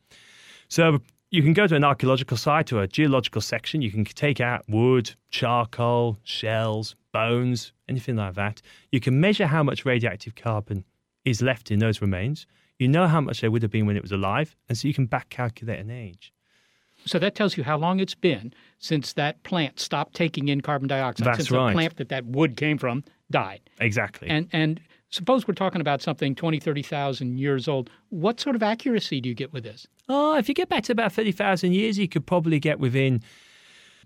So 0.71 1.01
you 1.31 1.43
can 1.43 1.53
go 1.53 1.67
to 1.67 1.75
an 1.75 1.85
archaeological 1.85 2.37
site 2.37 2.73
or 2.73 2.83
a 2.83 2.89
geological 2.89 3.41
section. 3.41 3.83
You 3.83 3.91
can 3.91 4.05
take 4.05 4.41
out 4.41 4.65
wood, 4.69 5.15
charcoal, 5.31 6.19
shells, 6.23 6.95
bones, 7.13 7.73
anything 7.89 8.17
like 8.17 8.35
that. 8.35 8.63
You 8.93 9.01
can 9.01 9.21
measure 9.21 9.47
how 9.47 9.63
much 9.63 9.85
radioactive 9.85 10.37
carbon 10.37 10.85
is 11.25 11.43
left 11.43 11.71
in 11.71 11.81
those 11.81 12.01
remains. 12.01 12.47
You 12.79 12.89
know 12.89 13.09
how 13.09 13.21
much 13.21 13.41
there 13.41 13.51
would 13.51 13.63
have 13.63 13.71
been 13.71 13.85
when 13.85 13.97
it 13.97 14.03
was 14.03 14.13
alive, 14.13 14.57
and 14.69 14.79
so 14.79 14.89
you 14.89 14.95
can 14.95 15.07
back 15.07 15.29
calculate 15.29 15.81
an 15.81 15.91
age. 15.91 16.33
So 17.05 17.19
that 17.19 17.35
tells 17.35 17.57
you 17.57 17.65
how 17.65 17.77
long 17.77 17.99
it's 17.99 18.15
been 18.15 18.53
since 18.79 19.13
that 19.15 19.43
plant 19.43 19.81
stopped 19.81 20.15
taking 20.15 20.49
in 20.49 20.61
carbon 20.61 20.89
dioxide. 20.89 21.27
That's 21.27 21.39
since 21.39 21.51
right. 21.51 21.69
the 21.69 21.73
plant 21.73 21.97
that 21.97 22.09
that 22.11 22.27
wood 22.27 22.57
came 22.57 22.79
from 22.79 23.05
died. 23.31 23.61
Exactly. 23.81 24.29
And 24.29 24.49
and 24.53 24.81
suppose 25.11 25.47
we're 25.47 25.55
talking 25.55 25.81
about 25.81 26.01
something 26.03 26.35
20, 26.35 26.59
30,000 26.59 27.39
years 27.39 27.69
old. 27.69 27.91
What 28.09 28.41
sort 28.41 28.57
of 28.57 28.63
accuracy 28.63 29.21
do 29.21 29.29
you 29.29 29.35
get 29.35 29.53
with 29.53 29.65
this? 29.65 29.87
Oh, 30.09 30.37
if 30.37 30.49
you 30.49 30.55
get 30.55 30.69
back 30.69 30.85
to 30.85 30.93
about 30.93 31.13
30,000 31.13 31.73
years, 31.73 31.99
you 31.99 32.09
could 32.09 32.27
probably 32.27 32.59
get 32.59 32.79
within 32.79 33.23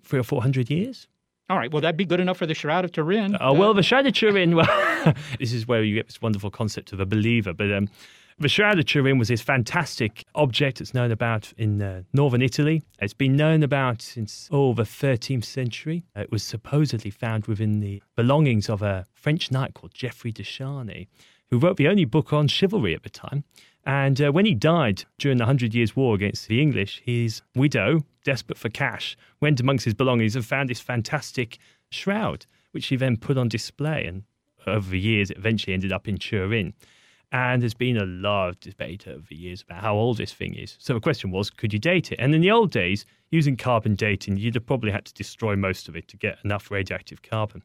three 0.02 0.18
or 0.18 0.25
400 0.25 0.70
years. 0.70 1.08
All 1.50 1.58
right, 1.58 1.70
well, 1.70 1.82
that'd 1.82 1.96
be 1.96 2.06
good 2.06 2.20
enough 2.20 2.38
for 2.38 2.46
the 2.46 2.54
Shroud 2.54 2.87
of 2.87 2.92
Turin. 2.92 3.37
Oh, 3.38 3.52
well, 3.52 3.70
uh, 3.70 3.75
the 3.75 3.82
Shroud 3.82 4.06
of 4.06 4.14
Turin, 4.14 4.56
well, 4.56 5.14
this 5.38 5.52
is 5.52 5.68
where 5.68 5.82
you 5.82 5.94
get 5.94 6.06
this 6.06 6.23
wonderful 6.23 6.50
concept 6.50 6.92
of 6.92 7.00
a 7.00 7.06
believer. 7.06 7.52
But 7.52 7.70
um, 7.70 7.88
the 8.38 8.48
Shroud 8.48 8.78
of 8.78 8.86
Turin 8.86 9.18
was 9.18 9.28
this 9.28 9.40
fantastic 9.40 10.24
object 10.34 10.78
that's 10.78 10.92
known 10.92 11.12
about 11.12 11.52
in 11.56 11.80
uh, 11.80 12.02
northern 12.12 12.42
Italy. 12.42 12.82
It's 12.98 13.14
been 13.14 13.36
known 13.36 13.62
about 13.62 14.02
since 14.02 14.48
oh, 14.50 14.74
the 14.74 14.82
13th 14.82 15.44
century. 15.44 16.04
It 16.16 16.32
was 16.32 16.42
supposedly 16.42 17.10
found 17.10 17.46
within 17.46 17.78
the 17.78 18.02
belongings 18.16 18.68
of 18.68 18.82
a 18.82 19.06
French 19.12 19.52
knight 19.52 19.74
called 19.74 19.94
Geoffrey 19.94 20.32
de 20.32 20.42
Charny, 20.42 21.06
who 21.50 21.58
wrote 21.58 21.76
the 21.76 21.86
only 21.86 22.04
book 22.04 22.32
on 22.32 22.48
chivalry 22.48 22.92
at 22.94 23.04
the 23.04 23.10
time. 23.10 23.44
And 23.86 24.20
uh, 24.20 24.32
when 24.32 24.46
he 24.46 24.54
died 24.54 25.04
during 25.18 25.38
the 25.38 25.46
Hundred 25.46 25.74
Years' 25.74 25.94
War 25.94 26.14
against 26.14 26.48
the 26.48 26.60
English, 26.60 27.02
his 27.04 27.42
widow, 27.54 28.04
desperate 28.24 28.58
for 28.58 28.68
cash, 28.68 29.16
went 29.40 29.60
amongst 29.60 29.84
his 29.84 29.94
belongings 29.94 30.34
and 30.34 30.44
found 30.44 30.70
this 30.70 30.80
fantastic 30.80 31.58
shroud, 31.90 32.46
which 32.72 32.84
she 32.84 32.96
then 32.96 33.16
put 33.16 33.38
on 33.38 33.48
display. 33.48 34.06
And 34.06 34.24
over 34.66 34.90
the 34.90 34.98
years, 34.98 35.30
it 35.30 35.36
eventually 35.36 35.74
ended 35.74 35.92
up 35.92 36.08
in 36.08 36.18
Turin. 36.18 36.72
And 37.34 37.60
there's 37.60 37.74
been 37.74 37.96
a 37.96 38.06
lot 38.06 38.50
of 38.50 38.60
debate 38.60 39.08
over 39.08 39.24
the 39.28 39.34
years 39.34 39.60
about 39.60 39.82
how 39.82 39.96
old 39.96 40.18
this 40.18 40.32
thing 40.32 40.54
is. 40.54 40.76
So 40.78 40.94
the 40.94 41.00
question 41.00 41.32
was, 41.32 41.50
could 41.50 41.72
you 41.72 41.80
date 41.80 42.12
it? 42.12 42.20
And 42.20 42.32
in 42.32 42.40
the 42.40 42.52
old 42.52 42.70
days, 42.70 43.04
using 43.32 43.56
carbon 43.56 43.96
dating, 43.96 44.36
you'd 44.36 44.54
have 44.54 44.64
probably 44.64 44.92
had 44.92 45.04
to 45.06 45.14
destroy 45.14 45.56
most 45.56 45.88
of 45.88 45.96
it 45.96 46.06
to 46.08 46.16
get 46.16 46.38
enough 46.44 46.70
radioactive 46.70 47.22
carbon. 47.22 47.64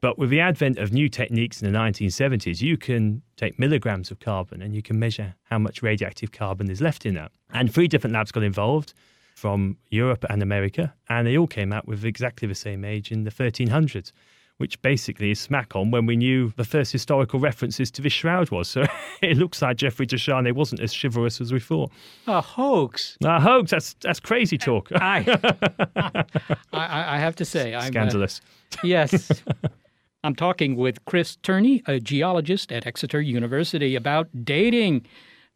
But 0.00 0.18
with 0.18 0.30
the 0.30 0.38
advent 0.38 0.78
of 0.78 0.92
new 0.92 1.08
techniques 1.08 1.60
in 1.60 1.72
the 1.72 1.76
1970s, 1.76 2.60
you 2.60 2.76
can 2.76 3.22
take 3.36 3.58
milligrams 3.58 4.12
of 4.12 4.20
carbon 4.20 4.62
and 4.62 4.72
you 4.72 4.82
can 4.82 5.00
measure 5.00 5.34
how 5.42 5.58
much 5.58 5.82
radioactive 5.82 6.30
carbon 6.30 6.70
is 6.70 6.80
left 6.80 7.04
in 7.04 7.14
that. 7.14 7.32
And 7.52 7.74
three 7.74 7.88
different 7.88 8.14
labs 8.14 8.30
got 8.30 8.44
involved 8.44 8.94
from 9.34 9.78
Europe 9.90 10.24
and 10.30 10.44
America, 10.44 10.94
and 11.08 11.26
they 11.26 11.36
all 11.36 11.48
came 11.48 11.72
out 11.72 11.88
with 11.88 12.04
exactly 12.04 12.46
the 12.46 12.54
same 12.54 12.84
age 12.84 13.10
in 13.10 13.24
the 13.24 13.32
1300s, 13.32 14.12
which 14.58 14.80
basically 14.82 15.30
is 15.30 15.40
smack 15.40 15.74
on 15.74 15.90
when 15.90 16.06
we 16.06 16.16
knew 16.16 16.52
the 16.56 16.64
first 16.64 16.92
historical 16.92 17.40
references 17.40 17.90
to 17.90 18.02
this 18.02 18.12
shroud 18.12 18.50
was. 18.50 18.68
So 18.68 18.84
it 19.22 19.36
looks 19.36 19.60
like 19.62 19.76
Geoffrey 19.76 20.06
de 20.06 20.16
Charny 20.16 20.52
wasn't 20.52 20.80
as 20.80 20.94
chivalrous 20.94 21.40
as 21.40 21.52
we 21.52 21.60
thought. 21.60 21.90
A 22.26 22.40
hoax. 22.40 23.16
A 23.24 23.40
hoax, 23.40 23.70
that's, 23.70 23.94
that's 24.00 24.20
crazy 24.20 24.58
talk. 24.58 24.90
I, 24.94 25.24
I, 26.72 27.16
I 27.16 27.18
have 27.18 27.36
to 27.36 27.44
say, 27.44 27.74
I'm, 27.74 27.82
uh, 27.82 27.86
Scandalous. 27.86 28.40
yes. 28.82 29.42
I'm 30.24 30.36
talking 30.36 30.76
with 30.76 31.04
Chris 31.04 31.36
Turney, 31.36 31.82
a 31.86 31.98
geologist 31.98 32.70
at 32.70 32.86
Exeter 32.86 33.20
University, 33.20 33.96
about 33.96 34.28
dating. 34.44 35.04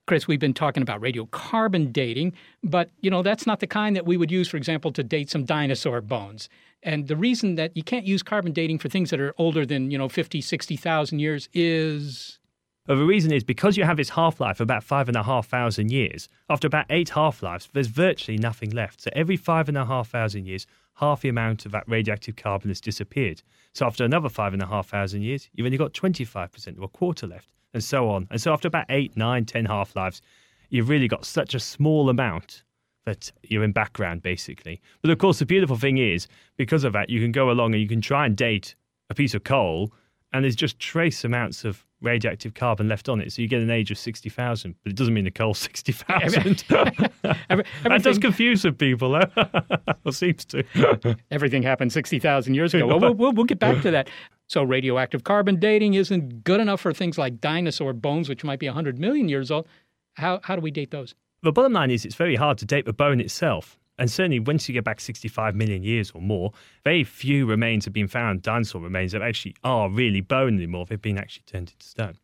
Chris, 0.06 0.26
we've 0.26 0.40
been 0.40 0.54
talking 0.54 0.82
about 0.82 1.00
radiocarbon 1.00 1.92
dating, 1.92 2.32
but 2.64 2.90
you 3.00 3.10
know 3.10 3.22
that's 3.22 3.46
not 3.46 3.60
the 3.60 3.66
kind 3.66 3.94
that 3.94 4.06
we 4.06 4.16
would 4.16 4.30
use, 4.30 4.48
for 4.48 4.56
example, 4.56 4.92
to 4.92 5.04
date 5.04 5.30
some 5.30 5.44
dinosaur 5.44 6.00
bones. 6.00 6.48
And 6.86 7.08
the 7.08 7.16
reason 7.16 7.56
that 7.56 7.76
you 7.76 7.82
can't 7.82 8.06
use 8.06 8.22
carbon 8.22 8.52
dating 8.52 8.78
for 8.78 8.88
things 8.88 9.10
that 9.10 9.20
are 9.20 9.34
older 9.36 9.66
than 9.66 9.90
you 9.90 9.98
know 9.98 10.08
50, 10.08 10.40
60,000 10.40 11.18
years 11.18 11.48
is 11.52 12.38
Well, 12.86 12.96
the 12.96 13.04
reason 13.04 13.32
is 13.32 13.42
because 13.42 13.76
you 13.76 13.82
have 13.82 13.96
this 13.96 14.10
half 14.10 14.40
life 14.40 14.60
of 14.60 14.64
about 14.64 14.84
five 14.84 15.08
and 15.08 15.16
a 15.16 15.24
half 15.24 15.48
thousand 15.48 15.90
years, 15.90 16.28
after 16.48 16.68
about 16.68 16.86
eight 16.88 17.10
half 17.10 17.42
lives, 17.42 17.68
there's 17.72 17.88
virtually 17.88 18.38
nothing 18.38 18.70
left. 18.70 19.00
So 19.02 19.10
every 19.14 19.36
five 19.36 19.68
and 19.68 19.76
a 19.76 19.84
half 19.84 20.08
thousand 20.08 20.46
years, 20.46 20.64
half 20.94 21.22
the 21.22 21.28
amount 21.28 21.66
of 21.66 21.72
that 21.72 21.88
radioactive 21.88 22.36
carbon 22.36 22.70
has 22.70 22.80
disappeared. 22.80 23.42
So 23.72 23.84
after 23.84 24.04
another 24.04 24.28
five 24.28 24.52
and 24.52 24.62
a 24.62 24.66
half 24.66 24.88
thousand 24.88 25.22
years, 25.22 25.50
you've 25.52 25.66
only 25.66 25.78
got 25.78 25.92
25% 25.92 26.78
or 26.78 26.84
a 26.84 26.88
quarter 26.88 27.26
left, 27.26 27.48
and 27.74 27.82
so 27.82 28.08
on. 28.08 28.28
And 28.30 28.40
so 28.40 28.52
after 28.52 28.68
about 28.68 28.86
eight, 28.90 29.16
nine, 29.16 29.44
ten 29.44 29.64
half 29.64 29.96
lives, 29.96 30.22
you've 30.70 30.88
really 30.88 31.08
got 31.08 31.26
such 31.26 31.52
a 31.52 31.60
small 31.60 32.08
amount 32.08 32.62
that 33.06 33.32
you're 33.44 33.64
in 33.64 33.72
background 33.72 34.20
basically. 34.20 34.82
But 35.00 35.10
of 35.10 35.18
course, 35.18 35.38
the 35.38 35.46
beautiful 35.46 35.76
thing 35.76 35.96
is, 35.96 36.28
because 36.56 36.84
of 36.84 36.92
that, 36.92 37.08
you 37.08 37.20
can 37.20 37.32
go 37.32 37.50
along 37.50 37.72
and 37.72 37.82
you 37.82 37.88
can 37.88 38.02
try 38.02 38.26
and 38.26 38.36
date 38.36 38.74
a 39.08 39.14
piece 39.14 39.32
of 39.32 39.44
coal, 39.44 39.92
and 40.32 40.44
there's 40.44 40.56
just 40.56 40.78
trace 40.78 41.24
amounts 41.24 41.64
of 41.64 41.86
radioactive 42.02 42.52
carbon 42.54 42.88
left 42.88 43.08
on 43.08 43.20
it. 43.20 43.32
So 43.32 43.40
you 43.40 43.48
get 43.48 43.62
an 43.62 43.70
age 43.70 43.90
of 43.90 43.96
60,000, 43.96 44.74
but 44.82 44.92
it 44.92 44.96
doesn't 44.96 45.14
mean 45.14 45.24
the 45.24 45.30
coal's 45.30 45.58
60,000. 45.60 46.64
that 46.68 48.00
does 48.02 48.18
confuse 48.18 48.62
some 48.62 48.74
people, 48.74 49.16
or 49.16 50.12
seems 50.12 50.44
to. 50.46 51.16
Everything 51.30 51.62
happened 51.62 51.92
60,000 51.92 52.54
years 52.54 52.74
ago. 52.74 52.86
Well, 52.86 53.00
well, 53.00 53.14
we'll, 53.14 53.32
we'll 53.32 53.46
get 53.46 53.60
back 53.60 53.80
to 53.82 53.90
that. 53.92 54.10
So 54.48 54.62
radioactive 54.62 55.24
carbon 55.24 55.58
dating 55.58 55.94
isn't 55.94 56.44
good 56.44 56.60
enough 56.60 56.80
for 56.80 56.92
things 56.92 57.18
like 57.18 57.40
dinosaur 57.40 57.92
bones, 57.92 58.28
which 58.28 58.44
might 58.44 58.58
be 58.58 58.66
100 58.66 58.98
million 58.98 59.28
years 59.28 59.50
old. 59.50 59.66
How, 60.14 60.40
how 60.42 60.56
do 60.56 60.62
we 60.62 60.70
date 60.70 60.90
those? 60.90 61.14
The 61.42 61.52
bottom 61.52 61.74
line 61.74 61.90
is 61.90 62.04
it's 62.04 62.14
very 62.14 62.36
hard 62.36 62.58
to 62.58 62.64
date 62.64 62.86
the 62.86 62.92
bone 62.92 63.20
itself. 63.20 63.78
And 63.98 64.10
certainly, 64.10 64.40
once 64.40 64.68
you 64.68 64.72
get 64.74 64.84
back 64.84 65.00
65 65.00 65.54
million 65.54 65.82
years 65.82 66.10
or 66.10 66.20
more, 66.20 66.52
very 66.84 67.04
few 67.04 67.46
remains 67.46 67.84
have 67.84 67.94
been 67.94 68.08
found, 68.08 68.42
dinosaur 68.42 68.82
remains, 68.82 69.12
that 69.12 69.22
actually 69.22 69.54
are 69.64 69.88
really 69.88 70.20
bone 70.20 70.56
anymore. 70.56 70.84
They've 70.86 71.00
been 71.00 71.18
actually 71.18 71.44
turned 71.46 71.72
into 71.72 71.86
stone. 71.86 72.14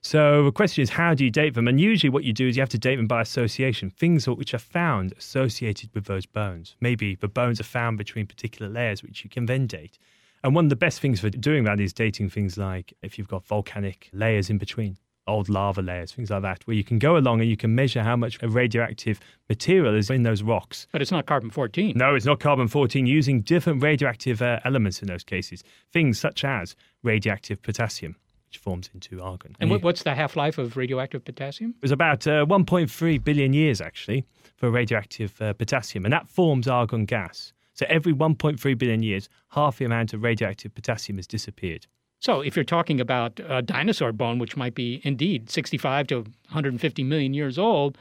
So 0.00 0.44
the 0.44 0.52
question 0.52 0.82
is, 0.82 0.90
how 0.90 1.14
do 1.14 1.24
you 1.24 1.30
date 1.30 1.54
them? 1.54 1.68
And 1.68 1.80
usually, 1.80 2.08
what 2.08 2.24
you 2.24 2.32
do 2.32 2.48
is 2.48 2.56
you 2.56 2.62
have 2.62 2.68
to 2.70 2.78
date 2.78 2.96
them 2.96 3.06
by 3.06 3.20
association, 3.20 3.90
things 3.90 4.26
which 4.26 4.54
are 4.54 4.58
found 4.58 5.12
associated 5.18 5.90
with 5.92 6.04
those 6.04 6.24
bones. 6.24 6.76
Maybe 6.80 7.14
the 7.14 7.28
bones 7.28 7.60
are 7.60 7.64
found 7.64 7.98
between 7.98 8.26
particular 8.26 8.70
layers, 8.70 9.02
which 9.02 9.24
you 9.24 9.28
can 9.28 9.46
then 9.46 9.66
date. 9.66 9.98
And 10.44 10.54
one 10.54 10.66
of 10.66 10.70
the 10.70 10.76
best 10.76 11.00
things 11.00 11.20
for 11.20 11.30
doing 11.30 11.64
that 11.64 11.80
is 11.80 11.92
dating 11.92 12.30
things 12.30 12.56
like 12.56 12.94
if 13.02 13.18
you've 13.18 13.28
got 13.28 13.44
volcanic 13.44 14.08
layers 14.12 14.50
in 14.50 14.58
between 14.58 14.96
old 15.28 15.48
lava 15.48 15.82
layers, 15.82 16.12
things 16.12 16.30
like 16.30 16.42
that, 16.42 16.66
where 16.66 16.76
you 16.76 16.82
can 16.82 16.98
go 16.98 17.16
along 17.16 17.40
and 17.40 17.48
you 17.48 17.56
can 17.56 17.74
measure 17.74 18.02
how 18.02 18.16
much 18.16 18.42
radioactive 18.42 19.20
material 19.48 19.94
is 19.94 20.10
in 20.10 20.22
those 20.22 20.42
rocks. 20.42 20.88
But 20.90 21.02
it's 21.02 21.12
not 21.12 21.26
carbon 21.26 21.50
14. 21.50 21.96
No, 21.96 22.14
it's 22.14 22.26
not 22.26 22.40
carbon 22.40 22.66
14, 22.66 23.06
using 23.06 23.42
different 23.42 23.82
radioactive 23.82 24.42
uh, 24.42 24.60
elements 24.64 25.02
in 25.02 25.08
those 25.08 25.22
cases, 25.22 25.62
things 25.92 26.18
such 26.18 26.44
as 26.44 26.74
radioactive 27.02 27.62
potassium. 27.62 28.16
Which 28.48 28.56
forms 28.56 28.88
into 28.94 29.20
argon. 29.20 29.54
And, 29.60 29.70
and 29.70 29.82
what's 29.82 30.04
the 30.04 30.14
half 30.14 30.34
life 30.34 30.56
of 30.56 30.74
radioactive 30.78 31.22
potassium? 31.22 31.74
It's 31.82 31.92
about 31.92 32.26
uh, 32.26 32.46
1.3 32.46 33.22
billion 33.22 33.52
years, 33.52 33.82
actually, 33.82 34.24
for 34.56 34.70
radioactive 34.70 35.38
uh, 35.42 35.52
potassium. 35.52 36.06
And 36.06 36.14
that 36.14 36.30
forms 36.30 36.66
argon 36.66 37.04
gas. 37.04 37.52
So 37.74 37.84
every 37.90 38.14
1.3 38.14 38.78
billion 38.78 39.02
years, 39.02 39.28
half 39.50 39.76
the 39.76 39.84
amount 39.84 40.14
of 40.14 40.22
radioactive 40.22 40.74
potassium 40.74 41.18
has 41.18 41.26
disappeared. 41.26 41.86
So, 42.20 42.40
if 42.40 42.56
you're 42.56 42.64
talking 42.64 43.00
about 43.00 43.40
a 43.46 43.62
dinosaur 43.62 44.12
bone, 44.12 44.38
which 44.38 44.56
might 44.56 44.74
be 44.74 45.00
indeed 45.04 45.50
65 45.50 46.08
to 46.08 46.16
150 46.16 47.04
million 47.04 47.32
years 47.32 47.58
old, 47.58 47.96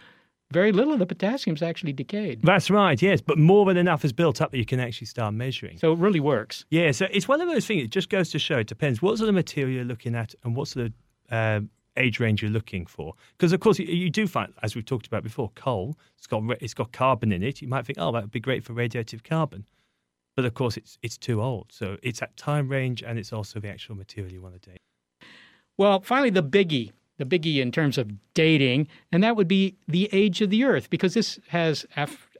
very 0.51 0.71
little 0.71 0.93
of 0.93 0.99
the 0.99 1.05
potassium's 1.05 1.61
actually 1.61 1.93
decayed. 1.93 2.41
That's 2.41 2.69
right, 2.69 2.99
yes, 3.01 3.21
but 3.21 3.37
more 3.37 3.65
than 3.65 3.77
enough 3.77 4.01
has 4.03 4.13
built 4.13 4.41
up 4.41 4.51
that 4.51 4.57
you 4.57 4.65
can 4.65 4.79
actually 4.79 5.07
start 5.07 5.33
measuring. 5.33 5.77
So 5.77 5.91
it 5.91 5.99
really 5.99 6.19
works. 6.19 6.65
Yeah, 6.69 6.91
so 6.91 7.07
it's 7.11 7.27
one 7.27 7.41
of 7.41 7.47
those 7.47 7.65
things. 7.65 7.83
It 7.83 7.89
just 7.89 8.09
goes 8.09 8.31
to 8.31 8.39
show 8.39 8.59
it 8.59 8.67
depends 8.67 9.01
what 9.01 9.17
sort 9.17 9.29
of 9.29 9.35
material 9.35 9.75
you're 9.75 9.85
looking 9.85 10.15
at 10.15 10.33
and 10.43 10.55
what 10.55 10.69
sort 10.69 10.87
of 10.87 10.93
uh, 11.29 11.59
age 11.97 12.19
range 12.19 12.41
you're 12.41 12.51
looking 12.51 12.85
for. 12.85 13.13
Because 13.37 13.51
of 13.51 13.59
course 13.59 13.77
you, 13.77 13.85
you, 13.85 14.09
do 14.09 14.25
find, 14.25 14.53
as 14.63 14.75
we've 14.75 14.85
talked 14.85 15.07
about 15.07 15.23
before, 15.23 15.51
coal. 15.55 15.97
It's 16.17 16.27
got 16.27 16.43
it's 16.61 16.73
got 16.73 16.91
carbon 16.91 17.31
in 17.31 17.43
it. 17.43 17.61
You 17.61 17.67
might 17.67 17.85
think, 17.85 17.97
oh, 17.99 18.11
that 18.13 18.23
would 18.23 18.31
be 18.31 18.39
great 18.39 18.63
for 18.63 18.73
radioactive 18.73 19.23
carbon. 19.23 19.65
But 20.37 20.45
of 20.45 20.53
course, 20.53 20.77
it's 20.77 20.99
it's 21.01 21.17
too 21.17 21.41
old. 21.41 21.65
So 21.71 21.97
it's 22.03 22.21
at 22.21 22.37
time 22.37 22.69
range, 22.69 23.01
and 23.01 23.17
it's 23.19 23.33
also 23.33 23.59
the 23.59 23.69
actual 23.69 23.95
material 23.95 24.31
you 24.31 24.41
want 24.41 24.61
to 24.61 24.69
date. 24.69 24.81
Well, 25.77 25.99
finally, 26.01 26.29
the 26.29 26.43
biggie, 26.43 26.91
the 27.17 27.25
biggie 27.25 27.59
in 27.59 27.71
terms 27.71 27.97
of 27.97 28.11
dating, 28.35 28.87
and 29.11 29.23
that 29.23 29.35
would 29.35 29.47
be 29.47 29.75
the 29.87 30.07
age 30.11 30.41
of 30.41 30.51
the 30.51 30.63
Earth, 30.63 30.91
because 30.91 31.15
this 31.15 31.39
has, 31.47 31.87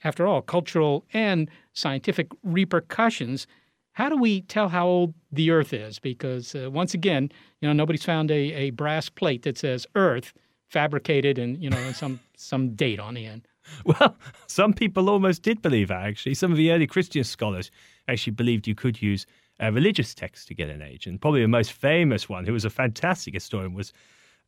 after 0.04 0.28
all, 0.28 0.44
cultural 0.44 1.06
and 1.12 1.50
scientific 1.74 2.28
repercussions. 2.44 3.48
How 3.94 4.10
do 4.10 4.18
we 4.18 4.42
tell 4.42 4.70
how 4.70 4.86
old 4.86 5.16
the 5.32 5.50
Earth 5.50 5.74
is? 5.74 5.98
Because 5.98 6.54
uh, 6.54 6.70
once 6.70 6.94
again, 6.94 7.32
you 7.62 7.68
know, 7.68 7.74
nobody's 7.74 8.06
found 8.06 8.30
a, 8.30 8.54
a 8.54 8.70
brass 8.70 9.10
plate 9.10 9.42
that 9.42 9.58
says 9.58 9.88
Earth 9.96 10.34
fabricated 10.68 11.38
and 11.38 11.62
you 11.62 11.70
know 11.70 11.92
some 11.92 12.20
some 12.36 12.76
date 12.76 13.00
on 13.00 13.14
the 13.14 13.26
end. 13.26 13.48
Well, 13.84 14.16
some 14.48 14.74
people 14.74 15.10
almost 15.10 15.42
did 15.42 15.62
believe 15.62 15.90
that, 15.90 16.06
actually. 16.06 16.36
Some 16.36 16.52
of 16.52 16.58
the 16.58 16.72
early 16.72 16.88
Christian 16.88 17.26
scholars 17.26 17.70
actually 18.08 18.32
believed 18.32 18.66
you 18.66 18.76
could 18.76 19.02
use 19.02 19.26
a 19.60 19.74
religious 19.74 20.14
text 20.14 20.48
to 20.48 20.54
get 20.54 20.70
an 20.70 20.82
age. 20.82 21.06
And 21.06 21.20
probably 21.20 21.42
the 21.42 21.50
most 21.50 21.74
famous 21.74 22.30
one, 22.30 22.46
who 22.46 22.54
was 22.54 22.64
a 22.64 22.70
fantastic 22.70 23.34
historian, 23.34 23.74
was 23.74 23.92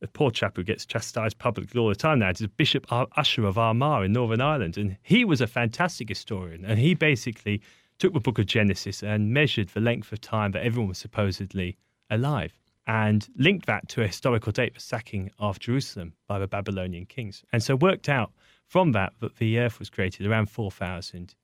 a 0.00 0.06
poor 0.06 0.30
chap 0.30 0.56
who 0.56 0.62
gets 0.62 0.86
chastised 0.86 1.38
publicly 1.38 1.78
all 1.78 1.90
the 1.90 1.94
time 1.94 2.20
now, 2.20 2.30
is 2.30 2.46
Bishop 2.56 2.86
Ussher 2.90 3.44
of 3.44 3.58
Armagh 3.58 4.06
in 4.06 4.12
Northern 4.12 4.40
Ireland. 4.40 4.78
And 4.78 4.96
he 5.02 5.24
was 5.26 5.42
a 5.42 5.46
fantastic 5.46 6.08
historian. 6.08 6.64
And 6.64 6.78
he 6.78 6.94
basically 6.94 7.60
took 7.98 8.14
the 8.14 8.20
book 8.20 8.38
of 8.38 8.46
Genesis 8.46 9.02
and 9.02 9.34
measured 9.34 9.68
the 9.68 9.80
length 9.80 10.12
of 10.12 10.22
time 10.22 10.52
that 10.52 10.64
everyone 10.64 10.88
was 10.88 10.98
supposedly 10.98 11.76
alive 12.08 12.58
and 12.90 13.28
linked 13.36 13.66
that 13.66 13.88
to 13.88 14.02
a 14.02 14.06
historical 14.08 14.50
date, 14.50 14.74
for 14.74 14.80
sacking 14.80 15.30
of 15.38 15.60
Jerusalem 15.60 16.12
by 16.26 16.40
the 16.40 16.48
Babylonian 16.48 17.06
kings. 17.06 17.44
And 17.52 17.62
so 17.62 17.76
worked 17.76 18.08
out 18.08 18.32
from 18.66 18.90
that 18.92 19.12
that 19.20 19.36
the 19.36 19.60
earth 19.60 19.78
was 19.78 19.88
created 19.88 20.26
around 20.26 20.50
4000 20.50 21.36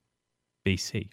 BC. 0.66 1.08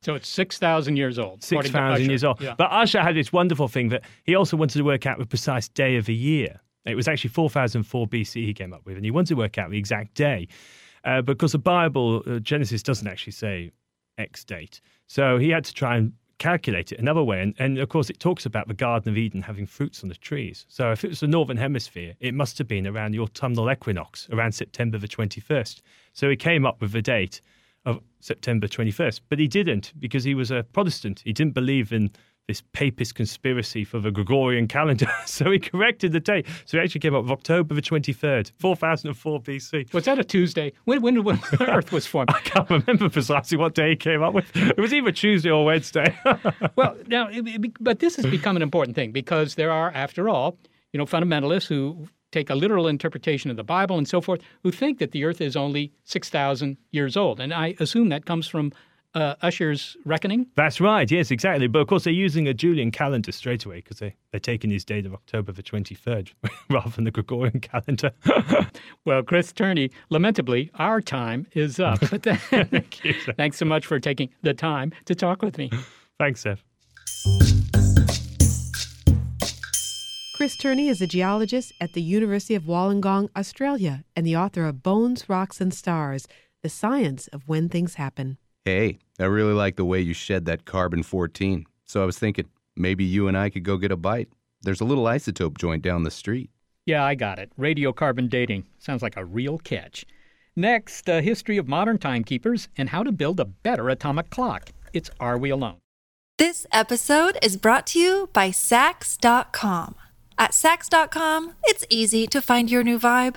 So 0.00 0.14
it's 0.14 0.28
6,000 0.30 0.96
years 0.96 1.18
old. 1.18 1.42
6,000 1.44 2.08
years 2.08 2.24
old. 2.24 2.40
Yeah. 2.40 2.54
But 2.56 2.72
Ussher 2.72 3.02
had 3.02 3.14
this 3.14 3.30
wonderful 3.30 3.68
thing 3.68 3.90
that 3.90 4.04
he 4.24 4.34
also 4.34 4.56
wanted 4.56 4.78
to 4.78 4.84
work 4.84 5.04
out 5.04 5.18
the 5.18 5.26
precise 5.26 5.68
day 5.68 5.96
of 5.96 6.06
the 6.06 6.14
year. 6.14 6.58
It 6.86 6.94
was 6.94 7.06
actually 7.06 7.30
4004 7.30 8.06
BC 8.08 8.46
he 8.46 8.54
came 8.54 8.72
up 8.72 8.86
with, 8.86 8.96
and 8.96 9.04
he 9.04 9.10
wanted 9.10 9.34
to 9.34 9.36
work 9.36 9.58
out 9.58 9.70
the 9.70 9.76
exact 9.78 10.14
day. 10.14 10.48
Uh, 11.04 11.20
because 11.20 11.52
the 11.52 11.58
Bible, 11.58 12.22
uh, 12.26 12.38
Genesis, 12.38 12.82
doesn't 12.82 13.06
actually 13.06 13.34
say 13.34 13.70
X 14.16 14.44
date. 14.44 14.80
So 15.08 15.36
he 15.36 15.50
had 15.50 15.66
to 15.66 15.74
try 15.74 15.98
and 15.98 16.14
calculate 16.38 16.92
it 16.92 16.98
another 16.98 17.22
way. 17.22 17.40
And, 17.40 17.54
and 17.58 17.78
of 17.78 17.88
course, 17.88 18.10
it 18.10 18.20
talks 18.20 18.46
about 18.46 18.68
the 18.68 18.74
Garden 18.74 19.10
of 19.10 19.18
Eden 19.18 19.42
having 19.42 19.66
fruits 19.66 20.02
on 20.02 20.08
the 20.08 20.14
trees. 20.14 20.66
So 20.68 20.92
if 20.92 21.04
it 21.04 21.08
was 21.08 21.20
the 21.20 21.26
Northern 21.26 21.56
Hemisphere, 21.56 22.14
it 22.20 22.34
must 22.34 22.58
have 22.58 22.68
been 22.68 22.86
around 22.86 23.12
the 23.12 23.20
autumnal 23.20 23.70
equinox, 23.70 24.28
around 24.30 24.52
September 24.52 24.98
the 24.98 25.08
21st. 25.08 25.80
So 26.12 26.28
he 26.28 26.36
came 26.36 26.66
up 26.66 26.80
with 26.80 26.92
the 26.92 27.02
date 27.02 27.40
of 27.84 28.00
September 28.20 28.68
21st. 28.68 29.20
But 29.28 29.38
he 29.38 29.48
didn't 29.48 29.92
because 29.98 30.24
he 30.24 30.34
was 30.34 30.50
a 30.50 30.64
Protestant. 30.72 31.22
He 31.24 31.32
didn't 31.32 31.54
believe 31.54 31.92
in 31.92 32.10
this 32.48 32.62
papist 32.72 33.14
conspiracy 33.14 33.84
for 33.84 34.00
the 34.00 34.10
Gregorian 34.10 34.66
calendar. 34.66 35.06
so 35.26 35.50
he 35.50 35.58
corrected 35.58 36.12
the 36.12 36.20
date. 36.20 36.46
So 36.64 36.78
he 36.78 36.84
actually 36.84 37.00
came 37.00 37.14
up 37.14 37.22
with 37.22 37.32
October 37.32 37.74
the 37.74 37.82
23rd, 37.82 38.52
4004 38.58 39.40
BC. 39.40 39.92
Was 39.92 40.04
that 40.06 40.18
a 40.18 40.24
Tuesday? 40.24 40.72
When, 40.84 41.02
when, 41.02 41.22
when 41.22 41.40
Earth 41.60 41.92
was 41.92 42.06
formed? 42.06 42.30
I 42.30 42.40
can't 42.40 42.68
remember 42.68 43.08
precisely 43.08 43.58
what 43.58 43.74
day 43.74 43.90
he 43.90 43.96
came 43.96 44.22
up 44.22 44.34
with. 44.34 44.54
It 44.56 44.78
was 44.78 44.92
either 44.92 45.12
Tuesday 45.12 45.50
or 45.50 45.64
Wednesday. 45.64 46.16
well, 46.76 46.96
now, 47.06 47.28
but 47.80 48.00
this 48.00 48.16
has 48.16 48.26
become 48.26 48.56
an 48.56 48.62
important 48.62 48.96
thing 48.96 49.12
because 49.12 49.54
there 49.54 49.70
are, 49.70 49.90
after 49.92 50.28
all, 50.28 50.58
you 50.92 50.98
know, 50.98 51.06
fundamentalists 51.06 51.68
who 51.68 52.08
take 52.32 52.50
a 52.50 52.54
literal 52.54 52.88
interpretation 52.88 53.50
of 53.50 53.56
the 53.56 53.64
Bible 53.64 53.98
and 53.98 54.08
so 54.08 54.20
forth, 54.20 54.40
who 54.62 54.72
think 54.72 54.98
that 54.98 55.12
the 55.12 55.24
Earth 55.24 55.40
is 55.40 55.54
only 55.54 55.92
6,000 56.04 56.76
years 56.90 57.16
old. 57.16 57.38
And 57.38 57.52
I 57.52 57.76
assume 57.78 58.08
that 58.08 58.24
comes 58.24 58.48
from 58.48 58.72
uh, 59.14 59.34
Ussher's 59.42 59.96
reckoning? 60.04 60.46
That's 60.56 60.80
right, 60.80 61.10
yes, 61.10 61.30
exactly. 61.30 61.66
But 61.66 61.80
of 61.80 61.88
course, 61.88 62.04
they're 62.04 62.12
using 62.12 62.48
a 62.48 62.54
Julian 62.54 62.90
calendar 62.90 63.32
straight 63.32 63.64
away 63.64 63.76
because 63.76 63.98
they, 63.98 64.14
they're 64.30 64.40
taking 64.40 64.70
his 64.70 64.84
date 64.84 65.06
of 65.06 65.14
October 65.14 65.52
the 65.52 65.62
23rd 65.62 66.32
rather 66.70 66.90
than 66.90 67.04
the 67.04 67.10
Gregorian 67.10 67.60
calendar. 67.60 68.12
well, 69.04 69.22
Chris 69.22 69.52
Turney, 69.52 69.90
lamentably, 70.10 70.70
our 70.76 71.00
time 71.00 71.46
is 71.52 71.78
up. 71.78 72.00
But 72.10 72.22
then, 72.22 72.38
Thank 72.38 73.04
you, 73.04 73.14
thanks 73.36 73.56
so 73.56 73.64
much 73.64 73.86
for 73.86 73.98
taking 74.00 74.30
the 74.42 74.54
time 74.54 74.92
to 75.06 75.14
talk 75.14 75.42
with 75.42 75.58
me. 75.58 75.70
Thanks, 76.18 76.40
Seth. 76.40 76.62
Chris 80.34 80.56
Turney 80.56 80.88
is 80.88 81.00
a 81.00 81.06
geologist 81.06 81.72
at 81.80 81.92
the 81.92 82.02
University 82.02 82.56
of 82.56 82.64
Wollongong, 82.64 83.28
Australia, 83.36 84.02
and 84.16 84.26
the 84.26 84.36
author 84.36 84.66
of 84.66 84.82
Bones, 84.82 85.28
Rocks, 85.28 85.60
and 85.60 85.72
Stars 85.72 86.26
The 86.62 86.68
Science 86.68 87.28
of 87.28 87.46
When 87.46 87.68
Things 87.68 87.94
Happen. 87.94 88.38
Hey, 88.64 89.00
I 89.18 89.24
really 89.24 89.54
like 89.54 89.74
the 89.74 89.84
way 89.84 90.00
you 90.00 90.14
shed 90.14 90.44
that 90.44 90.64
carbon 90.66 91.02
14. 91.02 91.66
So 91.84 92.00
I 92.00 92.06
was 92.06 92.16
thinking 92.16 92.48
maybe 92.76 93.02
you 93.02 93.26
and 93.26 93.36
I 93.36 93.50
could 93.50 93.64
go 93.64 93.76
get 93.76 93.90
a 93.90 93.96
bite. 93.96 94.28
There's 94.62 94.80
a 94.80 94.84
little 94.84 95.04
isotope 95.04 95.58
joint 95.58 95.82
down 95.82 96.04
the 96.04 96.12
street. 96.12 96.48
Yeah, 96.86 97.04
I 97.04 97.16
got 97.16 97.40
it. 97.40 97.50
Radiocarbon 97.58 98.28
dating. 98.30 98.66
Sounds 98.78 99.02
like 99.02 99.16
a 99.16 99.24
real 99.24 99.58
catch. 99.58 100.04
Next, 100.54 101.08
a 101.08 101.22
history 101.22 101.56
of 101.56 101.66
modern 101.66 101.98
timekeepers 101.98 102.68
and 102.76 102.90
how 102.90 103.02
to 103.02 103.10
build 103.10 103.40
a 103.40 103.44
better 103.44 103.88
atomic 103.88 104.30
clock. 104.30 104.70
It's 104.92 105.10
Are 105.18 105.38
We 105.38 105.50
Alone? 105.50 105.78
This 106.38 106.64
episode 106.70 107.38
is 107.42 107.56
brought 107.56 107.86
to 107.88 107.98
you 107.98 108.28
by 108.32 108.50
Saks.com. 108.50 109.96
At 110.38 110.52
Saks.com, 110.52 111.54
it's 111.64 111.84
easy 111.90 112.28
to 112.28 112.40
find 112.40 112.70
your 112.70 112.84
new 112.84 112.98
vibe. 112.98 113.36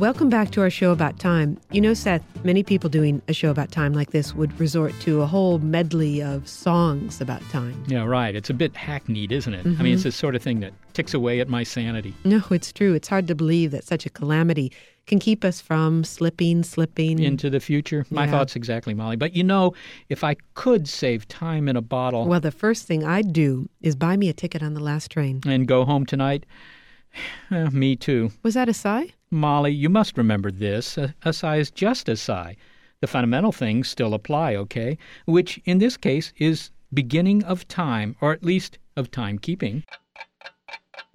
Welcome 0.00 0.30
back 0.30 0.50
to 0.52 0.62
our 0.62 0.70
show 0.70 0.92
about 0.92 1.18
time. 1.18 1.58
You 1.72 1.82
know, 1.82 1.92
Seth, 1.92 2.22
many 2.42 2.62
people 2.62 2.88
doing 2.88 3.20
a 3.28 3.34
show 3.34 3.50
about 3.50 3.70
time 3.70 3.92
like 3.92 4.12
this 4.12 4.34
would 4.34 4.58
resort 4.58 4.94
to 5.00 5.20
a 5.20 5.26
whole 5.26 5.58
medley 5.58 6.22
of 6.22 6.48
songs 6.48 7.20
about 7.20 7.42
time. 7.50 7.84
Yeah, 7.86 8.06
right. 8.06 8.34
It's 8.34 8.48
a 8.48 8.54
bit 8.54 8.72
hackneyed, 8.74 9.30
isn't 9.30 9.52
it? 9.52 9.66
I 9.66 9.82
mean, 9.82 9.92
it's 9.92 10.04
the 10.04 10.12
sort 10.12 10.34
of 10.34 10.42
thing 10.42 10.60
that 10.60 10.72
ticks 10.94 11.12
away 11.12 11.38
at 11.40 11.50
my 11.50 11.64
sanity. 11.64 12.14
No, 12.24 12.40
it's 12.50 12.72
true. 12.72 12.94
It's 12.94 13.08
hard 13.08 13.28
to 13.28 13.34
believe 13.34 13.72
that 13.72 13.84
such 13.84 14.06
a 14.06 14.10
calamity 14.10 14.72
can 15.06 15.18
keep 15.18 15.44
us 15.44 15.60
from 15.60 16.02
slipping, 16.02 16.62
slipping. 16.62 17.18
Into 17.18 17.50
the 17.50 17.60
future. 17.60 18.06
My 18.08 18.24
Yeah. 18.24 18.30
thoughts 18.30 18.56
exactly, 18.56 18.94
Molly. 18.94 19.16
But 19.16 19.36
you 19.36 19.44
know, 19.44 19.74
if 20.08 20.24
I 20.24 20.36
could 20.54 20.88
save 20.88 21.28
time 21.28 21.68
in 21.68 21.76
a 21.76 21.82
bottle 21.82 22.26
well, 22.26 22.40
the 22.40 22.50
first 22.50 22.86
thing 22.86 23.04
I'd 23.04 23.34
do 23.34 23.68
is 23.82 23.96
buy 23.96 24.16
me 24.16 24.30
a 24.30 24.32
ticket 24.32 24.62
on 24.62 24.72
the 24.72 24.80
last 24.80 25.10
train. 25.10 25.42
and 25.44 25.68
go 25.68 25.84
home 25.84 26.06
tonight, 26.06 26.46
eh, 27.50 27.68
me 27.68 27.96
too. 27.96 28.30
Was 28.42 28.54
that 28.54 28.66
a 28.68 28.72
sigh? 28.74 29.10
Molly, 29.30 29.72
you 29.72 29.88
must 29.88 30.18
remember 30.18 30.50
this. 30.50 30.98
A, 30.98 31.14
a 31.22 31.32
sigh 31.32 31.56
is 31.56 31.70
just 31.70 32.08
a 32.08 32.16
sigh. 32.16 32.56
The 33.00 33.06
fundamental 33.06 33.52
things 33.52 33.88
still 33.88 34.12
apply, 34.12 34.56
okay? 34.56 34.98
Which, 35.24 35.60
in 35.64 35.78
this 35.78 35.96
case, 35.96 36.32
is 36.36 36.70
beginning 36.92 37.44
of 37.44 37.68
time, 37.68 38.16
or 38.20 38.32
at 38.32 38.42
least 38.42 38.78
of 38.96 39.10
timekeeping. 39.10 39.84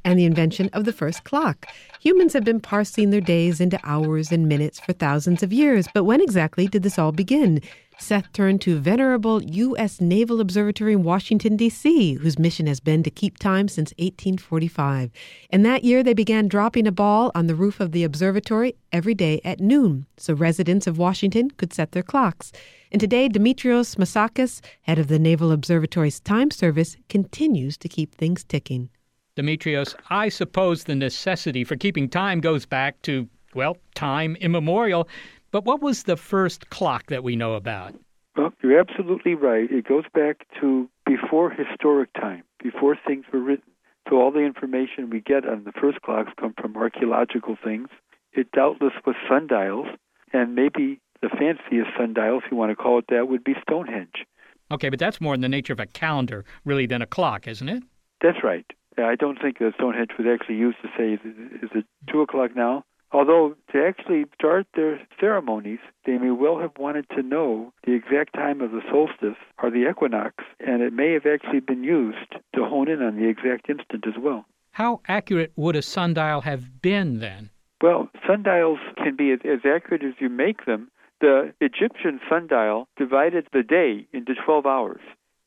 And 0.05 0.17
the 0.19 0.25
invention 0.25 0.69
of 0.71 0.85
the 0.85 0.93
first 0.93 1.23
clock. 1.23 1.65
Humans 1.99 2.33
have 2.33 2.43
been 2.45 2.59
parsing 2.61 3.09
their 3.09 3.19
days 3.19 3.59
into 3.59 3.79
hours 3.83 4.31
and 4.31 4.47
minutes 4.47 4.79
for 4.79 4.93
thousands 4.93 5.41
of 5.41 5.51
years, 5.51 5.87
but 5.95 6.03
when 6.03 6.21
exactly 6.21 6.67
did 6.67 6.83
this 6.83 6.99
all 6.99 7.11
begin? 7.11 7.59
Seth 7.97 8.31
turned 8.33 8.61
to 8.61 8.77
venerable 8.77 9.41
U.S. 9.41 9.99
Naval 9.99 10.41
Observatory 10.41 10.93
in 10.93 11.03
Washington, 11.03 11.55
D.C., 11.55 12.13
whose 12.13 12.37
mission 12.37 12.67
has 12.67 12.79
been 12.79 13.03
to 13.03 13.09
keep 13.09 13.39
time 13.39 13.67
since 13.67 13.91
1845. 13.97 15.11
And 15.49 15.65
that 15.65 15.83
year, 15.83 16.03
they 16.03 16.13
began 16.13 16.47
dropping 16.47 16.87
a 16.87 16.91
ball 16.91 17.31
on 17.33 17.47
the 17.47 17.55
roof 17.55 17.79
of 17.79 17.91
the 17.91 18.03
observatory 18.03 18.75
every 18.91 19.15
day 19.15 19.41
at 19.43 19.59
noon, 19.59 20.05
so 20.17 20.33
residents 20.33 20.87
of 20.87 20.97
Washington 20.97 21.49
could 21.51 21.73
set 21.73 21.93
their 21.93 22.03
clocks. 22.03 22.51
And 22.91 22.99
today, 22.99 23.27
Demetrios 23.27 23.95
Matsakis, 23.95 24.61
head 24.83 24.99
of 24.99 25.07
the 25.07 25.19
Naval 25.19 25.51
Observatory's 25.51 26.19
time 26.19 26.51
service, 26.51 26.97
continues 27.09 27.77
to 27.77 27.89
keep 27.89 28.13
things 28.13 28.43
ticking. 28.43 28.89
Demetrios, 29.35 29.95
I 30.09 30.29
suppose 30.29 30.85
the 30.85 30.95
necessity 30.95 31.65
for 31.65 31.75
keeping 31.75 32.07
time 32.07 32.39
goes 32.39 32.65
back 32.65 33.01
to, 33.01 33.27
well, 33.53 33.77
time 33.93 34.37
immemorial. 34.37 35.09
But 35.51 35.65
what 35.65 35.81
was 35.81 36.03
the 36.03 36.15
first 36.15 36.69
clock 36.69 37.07
that 37.07 37.23
we 37.23 37.35
know 37.35 37.55
about? 37.55 37.93
Well, 38.37 38.53
you're 38.63 38.79
absolutely 38.79 39.35
right. 39.35 39.69
It 39.69 39.87
goes 39.87 40.05
back 40.13 40.47
to 40.61 40.89
before 41.05 41.49
historic 41.49 42.13
time, 42.13 42.43
before 42.63 42.97
things 43.05 43.25
were 43.31 43.39
written. 43.39 43.71
So 44.09 44.17
all 44.17 44.31
the 44.31 44.39
information 44.39 45.09
we 45.09 45.19
get 45.19 45.47
on 45.47 45.63
the 45.65 45.71
first 45.73 46.01
clocks 46.01 46.31
come 46.39 46.53
from 46.59 46.77
archaeological 46.77 47.57
things. 47.61 47.89
It 48.33 48.51
doubtless 48.51 48.93
was 49.05 49.15
sundials, 49.27 49.87
and 50.31 50.55
maybe 50.55 50.99
the 51.21 51.29
fanciest 51.29 51.89
sundial, 51.97 52.37
if 52.37 52.51
you 52.51 52.57
want 52.57 52.71
to 52.71 52.75
call 52.75 52.99
it 52.99 53.05
that, 53.09 53.27
would 53.27 53.43
be 53.43 53.55
Stonehenge. 53.61 54.25
Okay, 54.71 54.89
but 54.89 54.99
that's 54.99 55.19
more 55.19 55.33
in 55.33 55.41
the 55.41 55.49
nature 55.49 55.73
of 55.73 55.79
a 55.79 55.85
calendar, 55.85 56.45
really, 56.65 56.85
than 56.85 57.01
a 57.01 57.05
clock, 57.05 57.47
isn't 57.47 57.69
it? 57.69 57.83
That's 58.21 58.43
right. 58.43 58.65
I 58.97 59.15
don't 59.15 59.41
think 59.41 59.59
that 59.59 59.73
Stonehenge 59.75 60.11
was 60.17 60.27
actually 60.31 60.55
used 60.55 60.77
to 60.81 60.89
say, 60.97 61.13
is 61.13 61.69
it 61.73 61.85
two 62.09 62.21
o'clock 62.21 62.55
now? 62.55 62.83
Although 63.11 63.55
to 63.71 63.85
actually 63.85 64.25
start 64.33 64.67
their 64.75 64.99
ceremonies, 65.19 65.79
they 66.05 66.17
may 66.17 66.31
well 66.31 66.59
have 66.59 66.71
wanted 66.77 67.05
to 67.15 67.23
know 67.23 67.71
the 67.85 67.93
exact 67.93 68.33
time 68.33 68.61
of 68.61 68.71
the 68.71 68.81
solstice 68.91 69.37
or 69.61 69.69
the 69.69 69.89
equinox, 69.89 70.43
and 70.59 70.81
it 70.81 70.91
may 70.91 71.13
have 71.13 71.25
actually 71.25 71.61
been 71.61 71.83
used 71.83 72.33
to 72.53 72.65
hone 72.65 72.89
in 72.89 73.01
on 73.01 73.15
the 73.15 73.27
exact 73.27 73.69
instant 73.69 74.05
as 74.07 74.15
well. 74.19 74.45
How 74.71 74.99
accurate 75.07 75.53
would 75.55 75.77
a 75.77 75.81
sundial 75.81 76.41
have 76.41 76.81
been 76.81 77.19
then? 77.19 77.51
Well, 77.81 78.09
sundials 78.27 78.79
can 78.97 79.15
be 79.15 79.31
as, 79.31 79.39
as 79.45 79.59
accurate 79.65 80.03
as 80.03 80.15
you 80.19 80.27
make 80.27 80.65
them. 80.65 80.89
The 81.21 81.53
Egyptian 81.61 82.19
sundial 82.29 82.89
divided 82.97 83.47
the 83.53 83.63
day 83.63 84.07
into 84.11 84.33
12 84.45 84.65
hours. 84.65 84.99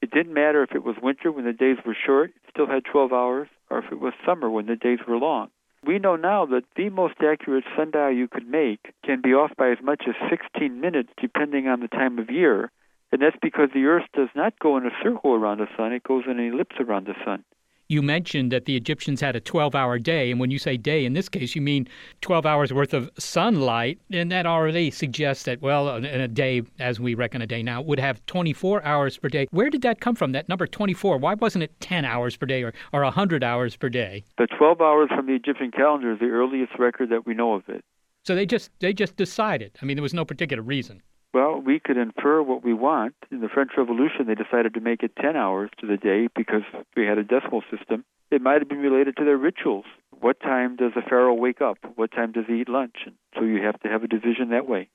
It 0.09 0.15
didn't 0.15 0.33
matter 0.33 0.63
if 0.63 0.75
it 0.75 0.83
was 0.83 0.97
winter 1.03 1.31
when 1.31 1.45
the 1.45 1.53
days 1.53 1.77
were 1.85 1.95
short, 1.95 2.33
still 2.49 2.67
had 2.67 2.87
12 2.87 3.13
hours, 3.13 3.49
or 3.69 3.81
if 3.81 3.93
it 3.93 4.01
was 4.01 4.15
summer 4.25 4.49
when 4.49 4.65
the 4.65 4.75
days 4.75 5.01
were 5.07 5.19
long. 5.19 5.51
We 5.85 5.99
know 5.99 6.17
now 6.17 6.47
that 6.47 6.65
the 6.77 6.89
most 6.89 7.17
accurate 7.21 7.65
sundial 7.77 8.11
you 8.11 8.27
could 8.27 8.49
make 8.49 8.95
can 9.05 9.21
be 9.21 9.35
off 9.35 9.51
by 9.59 9.71
as 9.71 9.83
much 9.83 10.05
as 10.09 10.15
16 10.31 10.81
minutes 10.81 11.11
depending 11.21 11.69
on 11.69 11.81
the 11.81 11.89
time 11.89 12.19
of 12.19 12.31
year, 12.31 12.71
and 13.13 13.21
that's 13.21 13.37
because 13.43 13.69
the 13.75 13.85
Earth 13.85 14.07
does 14.15 14.31
not 14.35 14.59
go 14.59 14.79
in 14.79 14.87
a 14.87 14.97
circle 15.03 15.35
around 15.35 15.59
the 15.59 15.69
sun, 15.77 15.93
it 15.93 16.05
goes 16.05 16.25
in 16.25 16.39
an 16.39 16.55
ellipse 16.55 16.77
around 16.81 17.07
the 17.07 17.15
sun. 17.23 17.45
You 17.91 18.03
mentioned 18.03 18.53
that 18.53 18.67
the 18.67 18.77
Egyptians 18.77 19.19
had 19.23 19.35
a 19.35 19.41
12 19.41 19.75
hour 19.75 19.99
day, 19.99 20.31
and 20.31 20.39
when 20.39 20.51
you 20.51 20.59
say 20.59 20.77
day 20.77 21.07
in 21.07 21.15
this 21.15 21.27
case, 21.27 21.55
you 21.57 21.63
mean 21.63 21.89
12 22.21 22.45
hours 22.45 22.71
worth 22.71 22.93
of 22.93 23.11
sunlight, 23.19 23.99
and 24.11 24.31
that 24.31 24.45
already 24.45 24.91
suggests 24.91 25.45
that, 25.45 25.63
well, 25.63 25.97
in 25.97 26.05
a 26.05 26.29
day, 26.29 26.61
as 26.79 27.01
we 27.01 27.15
reckon 27.15 27.41
a 27.41 27.47
day 27.47 27.63
now, 27.63 27.81
would 27.81 27.99
have 27.99 28.25
24 28.27 28.85
hours 28.85 29.17
per 29.17 29.31
day. 29.31 29.47
Where 29.53 29.71
did 29.71 29.81
that 29.83 30.03
come 30.03 30.15
from, 30.15 30.33
that 30.33 30.51
number 30.51 30.67
24? 30.67 31.17
Why 31.17 31.33
wasn't 31.33 31.65
it 31.65 31.81
10 31.81 32.05
hours 32.05 32.37
per 32.37 32.45
day 32.45 32.63
or, 32.63 32.75
or 32.93 33.03
100 33.05 33.43
hours 33.43 33.75
per 33.75 33.89
day? 33.89 34.23
The 34.37 34.49
12 34.59 34.83
hours 34.83 35.09
from 35.09 35.25
the 35.25 35.33
Egyptian 35.33 35.71
calendar 35.71 36.13
is 36.13 36.19
the 36.19 36.27
earliest 36.27 36.73
record 36.79 37.09
that 37.09 37.25
we 37.25 37.33
know 37.33 37.55
of 37.55 37.63
it. 37.71 37.83
So 38.27 38.35
they 38.35 38.45
just 38.45 38.71
they 38.81 38.93
just 38.93 39.17
decided. 39.17 39.79
I 39.81 39.87
mean, 39.87 39.97
there 39.97 40.03
was 40.03 40.13
no 40.13 40.27
particular 40.27 40.63
reason. 40.63 41.01
Well, 41.35 41.61
we 41.61 41.79
could 41.79 41.99
infer 41.99 42.43
what 42.43 42.65
we 42.65 42.73
want. 42.73 43.15
In 43.31 43.41
the 43.41 43.49
French 43.49 43.73
Revolution, 43.77 44.27
they 44.27 44.35
decided 44.35 44.75
to 44.75 44.81
make 44.81 45.03
it 45.03 45.17
10 45.21 45.37
hours 45.37 45.71
to 45.81 45.87
the 45.87 45.97
day 45.97 46.29
because 46.35 46.63
we 46.97 47.07
had 47.07 47.19
a 47.19 47.25
decimal 47.25 47.63
system. 47.71 48.05
It 48.31 48.43
might 48.43 48.61
have 48.61 48.69
been 48.69 48.79
related 48.79 49.17
to 49.17 49.25
their 49.25 49.37
rituals. 49.37 49.85
What 50.21 50.41
time 50.41 50.77
does 50.77 50.93
a 50.97 51.03
pharaoh 51.09 51.35
wake 51.35 51.61
up? 51.61 51.79
What 51.97 52.13
time 52.13 52.33
does 52.33 52.45
he 52.47 52.61
eat 52.61 52.69
lunch? 52.69 52.97
And 53.07 53.15
so 53.35 53.43
you 53.43 53.63
have 53.63 53.79
to 53.81 53.89
have 53.89 54.03
a 54.03 54.09
division 54.09 54.51
that 54.51 54.69
way. 54.69 54.89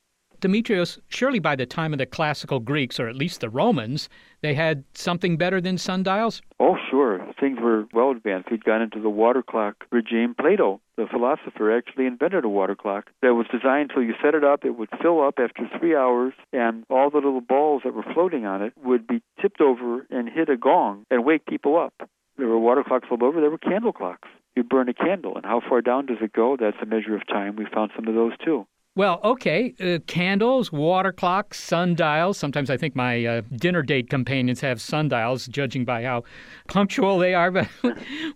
Demetrios, 0.43 0.99
surely 1.07 1.39
by 1.39 1.55
the 1.55 1.65
time 1.65 1.93
of 1.93 1.99
the 1.99 2.05
classical 2.05 2.59
Greeks, 2.59 2.99
or 2.99 3.07
at 3.07 3.15
least 3.15 3.39
the 3.39 3.49
Romans, 3.49 4.09
they 4.41 4.53
had 4.53 4.83
something 4.93 5.37
better 5.37 5.61
than 5.61 5.77
sundials? 5.77 6.41
Oh, 6.59 6.75
sure. 6.91 7.25
Things 7.39 7.59
were 7.61 7.85
well 7.93 8.11
advanced. 8.11 8.51
We'd 8.51 8.65
gone 8.65 8.81
into 8.81 8.99
the 8.99 9.09
water 9.09 9.41
clock 9.41 9.85
regime. 9.89 10.35
Plato, 10.37 10.81
the 10.97 11.07
philosopher, 11.09 11.71
actually 11.71 12.07
invented 12.07 12.43
a 12.43 12.49
water 12.49 12.75
clock 12.75 13.09
that 13.21 13.35
was 13.35 13.47
designed 13.53 13.91
so 13.95 14.01
you 14.01 14.15
set 14.21 14.35
it 14.35 14.43
up, 14.43 14.65
it 14.65 14.71
would 14.71 14.89
fill 15.01 15.25
up 15.25 15.35
after 15.37 15.63
three 15.79 15.95
hours, 15.95 16.33
and 16.51 16.83
all 16.89 17.09
the 17.09 17.19
little 17.19 17.39
balls 17.39 17.83
that 17.85 17.93
were 17.93 18.05
floating 18.13 18.45
on 18.45 18.61
it 18.61 18.73
would 18.83 19.07
be 19.07 19.21
tipped 19.41 19.61
over 19.61 20.05
and 20.09 20.27
hit 20.27 20.49
a 20.49 20.57
gong 20.57 21.05
and 21.09 21.23
wake 21.23 21.45
people 21.45 21.77
up. 21.77 22.09
There 22.37 22.47
were 22.47 22.59
water 22.59 22.83
clocks 22.85 23.07
all 23.09 23.23
over. 23.23 23.39
There 23.39 23.49
were 23.49 23.57
candle 23.57 23.93
clocks. 23.93 24.27
You 24.57 24.63
burn 24.63 24.89
a 24.89 24.93
candle, 24.93 25.37
and 25.37 25.45
how 25.45 25.61
far 25.61 25.81
down 25.81 26.07
does 26.07 26.17
it 26.19 26.33
go? 26.33 26.57
That's 26.59 26.77
a 26.81 26.85
measure 26.85 27.15
of 27.15 27.25
time. 27.27 27.55
We 27.55 27.65
found 27.73 27.91
some 27.95 28.09
of 28.09 28.13
those 28.13 28.33
too. 28.43 28.67
Well, 28.95 29.19
okay, 29.23 29.73
uh, 29.81 29.97
candles, 30.05 30.71
water 30.71 31.11
clocks, 31.11 31.59
sundials. 31.59 32.37
Sometimes 32.37 32.69
I 32.69 32.77
think 32.77 32.95
my 32.95 33.25
uh, 33.25 33.41
dinner 33.53 33.81
date 33.81 34.07
companions 34.07 34.61
have 34.61 34.79
sundials, 34.79 35.47
judging 35.47 35.83
by 35.83 36.03
how 36.03 36.25
punctual 36.67 37.17
they 37.17 37.33
are. 37.33 37.49
But 37.51 37.67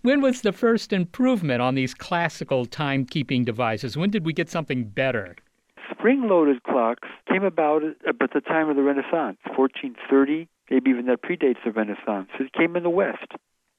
when 0.01 0.21
was 0.21 0.41
the 0.41 0.51
first 0.51 0.93
improvement 0.93 1.61
on 1.61 1.75
these 1.75 1.93
classical 1.93 2.65
timekeeping 2.65 3.45
devices? 3.45 3.97
When 3.97 4.09
did 4.09 4.25
we 4.25 4.33
get 4.33 4.49
something 4.49 4.85
better? 4.85 5.35
Spring-loaded 5.91 6.63
clocks 6.63 7.07
came 7.31 7.43
about 7.43 7.83
at 7.83 8.17
the 8.33 8.41
time 8.41 8.67
of 8.67 8.75
the 8.75 8.81
Renaissance, 8.81 9.37
1430. 9.55 10.49
Maybe 10.71 10.89
even 10.89 11.05
that 11.05 11.21
predates 11.21 11.63
the 11.63 11.71
Renaissance. 11.71 12.29
It 12.39 12.51
came 12.53 12.75
in 12.75 12.81
the 12.81 12.89
West. 12.89 13.31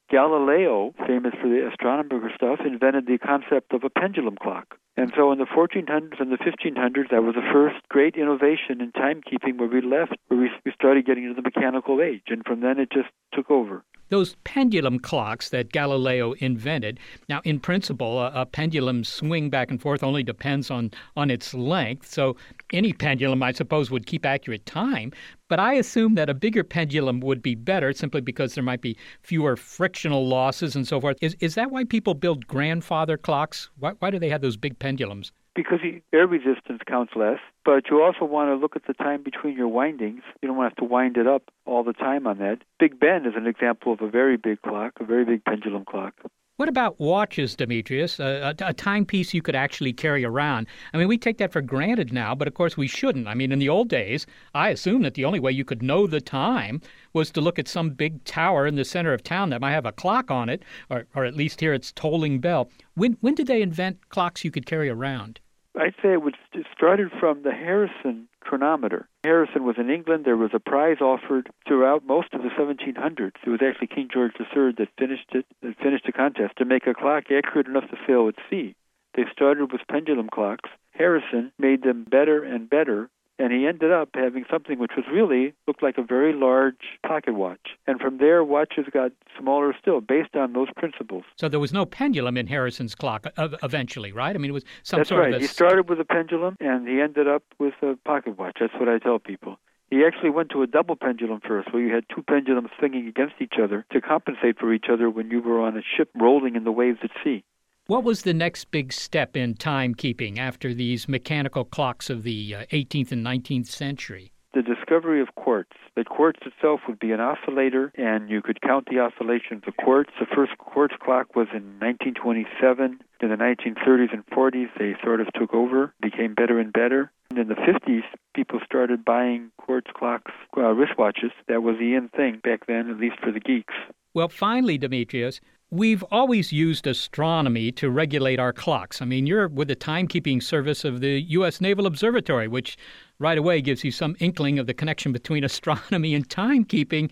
Galileo, 0.09 0.93
famous 1.05 1.33
for 1.41 1.47
the 1.47 1.67
astronomical 1.71 2.29
stuff, 2.35 2.59
invented 2.65 3.05
the 3.05 3.17
concept 3.19 3.73
of 3.73 3.83
a 3.83 3.89
pendulum 3.89 4.37
clock. 4.41 4.75
And 4.97 5.13
so 5.15 5.31
in 5.31 5.37
the 5.37 5.45
1400s 5.45 6.19
and 6.19 6.31
the 6.31 6.37
1500s, 6.37 7.09
that 7.11 7.23
was 7.23 7.35
the 7.35 7.49
first 7.53 7.77
great 7.89 8.15
innovation 8.15 8.81
in 8.81 8.91
timekeeping 8.91 9.57
where 9.57 9.69
we 9.69 9.81
left, 9.81 10.15
where 10.27 10.39
we 10.39 10.71
started 10.73 11.05
getting 11.05 11.23
into 11.23 11.35
the 11.35 11.41
mechanical 11.41 12.01
age. 12.01 12.23
And 12.27 12.43
from 12.43 12.61
then 12.61 12.79
it 12.79 12.91
just 12.91 13.09
took 13.33 13.49
over. 13.49 13.83
Those 14.09 14.35
pendulum 14.43 14.99
clocks 14.99 15.49
that 15.49 15.71
Galileo 15.71 16.33
invented. 16.33 16.99
Now, 17.27 17.41
in 17.43 17.59
principle, 17.59 18.19
a, 18.19 18.31
a 18.33 18.45
pendulum 18.45 19.03
swing 19.03 19.49
back 19.49 19.71
and 19.71 19.81
forth 19.81 20.03
only 20.03 20.23
depends 20.23 20.69
on, 20.69 20.91
on 21.15 21.31
its 21.31 21.53
length. 21.53 22.07
So 22.09 22.35
any 22.73 22.93
pendulum, 22.93 23.41
I 23.41 23.51
suppose, 23.51 23.89
would 23.91 24.05
keep 24.05 24.25
accurate 24.25 24.65
time. 24.65 25.11
But 25.47 25.59
I 25.59 25.73
assume 25.73 26.15
that 26.15 26.29
a 26.29 26.33
bigger 26.33 26.63
pendulum 26.63 27.19
would 27.21 27.41
be 27.41 27.55
better 27.55 27.93
simply 27.93 28.21
because 28.21 28.53
there 28.53 28.63
might 28.63 28.81
be 28.81 28.97
fewer 29.21 29.55
frictional 29.55 30.27
losses 30.27 30.75
and 30.75 30.87
so 30.87 31.01
forth. 31.01 31.17
Is, 31.21 31.35
is 31.39 31.55
that 31.55 31.71
why 31.71 31.83
people 31.83 32.13
build 32.13 32.47
grandfather 32.47 33.17
clocks? 33.17 33.69
Why, 33.79 33.93
why 33.99 34.11
do 34.11 34.19
they 34.19 34.29
have 34.29 34.41
those 34.41 34.57
big 34.57 34.77
pendulums? 34.77 35.31
Because 35.55 35.79
air 36.13 36.27
resistance 36.27 36.81
counts 36.87 37.13
less, 37.15 37.39
but 37.65 37.89
you 37.89 38.01
also 38.01 38.25
want 38.25 38.49
to 38.49 38.55
look 38.55 38.75
at 38.75 38.85
the 38.87 38.93
time 38.93 39.23
between 39.23 39.57
your 39.57 39.67
windings. 39.67 40.21
You 40.41 40.47
don't 40.47 40.57
want 40.57 40.75
to 40.75 40.81
have 40.81 40.87
to 40.87 40.93
wind 40.93 41.17
it 41.17 41.27
up 41.27 41.43
all 41.65 41.83
the 41.83 41.93
time 41.93 42.27
on 42.27 42.37
that. 42.37 42.59
Big 42.79 42.99
Ben 42.99 43.25
is 43.25 43.33
an 43.35 43.47
example 43.47 43.91
of 43.91 44.01
a 44.01 44.09
very 44.09 44.37
big 44.37 44.61
clock, 44.61 44.93
a 44.99 45.03
very 45.03 45.25
big 45.25 45.43
pendulum 45.43 45.85
clock. 45.85 46.13
What 46.59 46.67
about 46.67 46.99
watches, 46.99 47.55
Demetrios? 47.55 48.19
A, 48.19 48.49
a, 48.49 48.67
a, 48.67 48.73
timepiece 48.73 49.33
you 49.33 49.41
could 49.41 49.55
actually 49.55 49.93
carry 49.93 50.25
around. 50.25 50.67
I 50.93 50.97
mean, 50.97 51.07
we 51.07 51.17
take 51.17 51.37
that 51.37 51.53
for 51.53 51.61
granted 51.61 52.11
now, 52.11 52.35
but 52.35 52.49
of 52.49 52.53
course 52.53 52.75
we 52.75 52.85
shouldn't. 52.85 53.29
I 53.29 53.33
mean, 53.33 53.53
in 53.53 53.59
the 53.59 53.69
old 53.69 53.87
days, 53.87 54.27
I 54.53 54.67
assume 54.67 55.03
that 55.03 55.13
the 55.13 55.23
only 55.23 55.39
way 55.39 55.53
you 55.53 55.63
could 55.63 55.81
know 55.81 56.05
the 56.05 56.19
time 56.19 56.81
was 57.13 57.31
to 57.31 57.39
look 57.39 57.59
at 57.59 57.69
some 57.69 57.91
big 57.91 58.25
tower 58.25 58.67
in 58.67 58.75
the 58.75 58.83
center 58.83 59.13
of 59.13 59.23
town 59.23 59.51
that 59.51 59.61
might 59.61 59.71
have 59.71 59.85
a 59.85 59.93
clock 59.93 60.29
on 60.29 60.49
it, 60.49 60.63
or, 60.89 61.05
or 61.15 61.23
at 61.23 61.33
least 61.33 61.61
hear 61.61 61.73
its 61.73 61.93
tolling 61.93 62.41
bell. 62.41 62.69
When, 62.95 63.15
when 63.21 63.35
did 63.35 63.47
they 63.47 63.61
invent 63.61 64.09
clocks 64.09 64.43
you 64.43 64.51
could 64.51 64.65
carry 64.65 64.89
around? 64.89 65.39
I'd 65.79 65.95
say 66.01 66.11
it, 66.11 66.21
was, 66.21 66.33
it 66.51 66.65
started 66.75 67.09
from 67.21 67.41
the 67.43 67.51
Harrison 67.51 68.27
chronometer. 68.49 69.07
Harrison 69.23 69.63
was 69.63 69.75
in 69.77 69.91
England. 69.91 70.25
There 70.25 70.35
was 70.35 70.49
a 70.55 70.59
prize 70.59 71.01
offered 71.01 71.49
throughout 71.67 72.03
most 72.03 72.33
of 72.33 72.41
the 72.41 72.49
1700s. 72.49 73.35
It 73.45 73.49
was 73.49 73.61
actually 73.61 73.87
King 73.87 74.09
George 74.11 74.31
III 74.39 74.73
that 74.79 74.87
finished 74.97 75.29
it, 75.33 75.45
that 75.61 75.77
finished 75.77 76.05
the 76.07 76.11
contest 76.11 76.55
to 76.57 76.65
make 76.65 76.87
a 76.87 76.95
clock 76.95 77.25
accurate 77.29 77.67
enough 77.67 77.87
to 77.91 77.97
sail 78.07 78.27
at 78.27 78.35
sea. 78.49 78.73
They 79.13 79.25
started 79.31 79.71
with 79.71 79.81
pendulum 79.87 80.29
clocks. 80.33 80.69
Harrison 80.93 81.51
made 81.59 81.83
them 81.83 82.05
better 82.09 82.43
and 82.43 82.67
better 82.67 83.09
and 83.39 83.53
he 83.53 83.65
ended 83.65 83.91
up 83.91 84.09
having 84.13 84.45
something 84.51 84.77
which 84.77 84.91
was 84.95 85.05
really 85.11 85.53
looked 85.65 85.81
like 85.81 85.97
a 85.97 86.03
very 86.03 86.33
large 86.33 86.99
pocket 87.07 87.33
watch. 87.33 87.77
And 87.87 87.99
from 87.99 88.17
there, 88.17 88.43
watches 88.43 88.85
got 88.91 89.11
smaller 89.39 89.73
still, 89.81 90.01
based 90.01 90.35
on 90.35 90.53
those 90.53 90.67
principles. 90.75 91.23
So 91.37 91.47
there 91.49 91.59
was 91.59 91.73
no 91.73 91.85
pendulum 91.85 92.37
in 92.37 92.47
Harrison's 92.47 92.93
clock 92.93 93.25
uh, 93.37 93.49
eventually, 93.63 94.11
right? 94.11 94.35
I 94.35 94.39
mean, 94.39 94.51
it 94.51 94.53
was 94.53 94.65
some 94.83 94.99
That's 94.99 95.09
sort 95.09 95.21
right. 95.21 95.33
of 95.33 95.37
a 95.37 95.39
He 95.39 95.47
started 95.47 95.89
with 95.89 95.99
a 95.99 96.05
pendulum, 96.05 96.57
and 96.59 96.87
he 96.87 97.01
ended 97.01 97.27
up 97.27 97.43
with 97.57 97.73
a 97.81 97.97
pocket 98.05 98.37
watch. 98.37 98.57
That's 98.59 98.73
what 98.73 98.89
I 98.89 98.99
tell 98.99 99.19
people. 99.19 99.57
He 99.89 100.05
actually 100.05 100.29
went 100.29 100.51
to 100.51 100.61
a 100.61 100.67
double 100.67 100.95
pendulum 100.95 101.39
first, 101.47 101.73
where 101.73 101.81
you 101.81 101.93
had 101.93 102.03
two 102.13 102.21
pendulums 102.21 102.69
swinging 102.77 103.07
against 103.07 103.35
each 103.39 103.55
other 103.61 103.85
to 103.91 104.01
compensate 104.01 104.59
for 104.59 104.71
each 104.71 104.85
other 104.91 105.09
when 105.09 105.31
you 105.31 105.41
were 105.41 105.59
on 105.61 105.75
a 105.77 105.81
ship 105.81 106.09
rolling 106.13 106.55
in 106.55 106.63
the 106.63 106.71
waves 106.71 106.99
at 107.03 107.09
sea. 107.23 107.43
What 107.89 108.03
was 108.03 108.21
the 108.21 108.35
next 108.35 108.69
big 108.69 108.93
step 108.93 109.35
in 109.35 109.55
timekeeping 109.55 110.37
after 110.37 110.75
these 110.75 111.09
mechanical 111.09 111.65
clocks 111.65 112.11
of 112.11 112.21
the 112.21 112.53
uh, 112.53 112.65
18th 112.71 113.11
and 113.11 113.25
19th 113.25 113.65
century? 113.65 114.31
The 114.53 114.61
discovery 114.61 115.19
of 115.21 115.33
quartz. 115.33 115.71
That 115.95 116.05
quartz 116.05 116.39
itself 116.45 116.81
would 116.87 116.99
be 116.99 117.11
an 117.13 117.19
oscillator, 117.19 117.91
and 117.95 118.29
you 118.29 118.43
could 118.43 118.61
count 118.61 118.89
the 118.91 118.99
oscillations 118.99 119.63
of 119.65 119.75
quartz. 119.77 120.11
The 120.19 120.27
first 120.27 120.55
quartz 120.59 120.93
clock 121.01 121.35
was 121.35 121.47
in 121.51 121.79
1927. 121.79 122.99
In 123.21 123.29
the 123.29 123.35
1930s 123.35 124.13
and 124.13 124.23
40s, 124.27 124.69
they 124.77 124.95
sort 125.03 125.19
of 125.19 125.33
took 125.33 125.55
over, 125.55 125.91
became 125.99 126.35
better 126.35 126.59
and 126.59 126.71
better. 126.71 127.11
And 127.31 127.39
in 127.39 127.47
the 127.47 127.55
50s, 127.55 128.03
people 128.35 128.59
started 128.63 129.03
buying 129.03 129.49
quartz 129.57 129.89
clocks, 129.95 130.31
uh, 130.55 130.75
wristwatches. 130.77 131.31
That 131.47 131.63
was 131.63 131.77
the 131.79 131.95
in 131.95 132.09
thing 132.09 132.39
back 132.43 132.67
then, 132.67 132.91
at 132.91 132.99
least 132.99 133.15
for 133.19 133.31
the 133.31 133.39
geeks. 133.39 133.73
Well, 134.13 134.29
finally, 134.29 134.77
Demetrios, 134.77 135.39
We've 135.71 136.01
always 136.09 136.51
used 136.51 136.87
astronomy 136.87 137.71
to 137.73 137.91
regulate 137.91 138.39
our 138.39 138.51
clocks. 138.51 139.03
I 139.03 139.05
mean, 139.05 139.27
you're 139.27 139.47
with 139.47 139.67
the 139.67 139.75
timekeeping 139.75 140.41
service 140.41 140.83
of 140.83 140.99
the 140.99 141.21
U.S. 141.33 141.61
Naval 141.61 141.85
Observatory, 141.85 142.47
which 142.47 142.75
right 143.19 143.37
away 143.37 143.61
gives 143.61 143.83
you 143.83 143.91
some 143.91 144.15
inkling 144.19 144.57
of 144.57 144.65
the 144.65 144.73
connection 144.73 145.11
between 145.11 145.43
astronomy 145.51 146.15
and 146.15 146.27
timekeeping. 146.27 147.11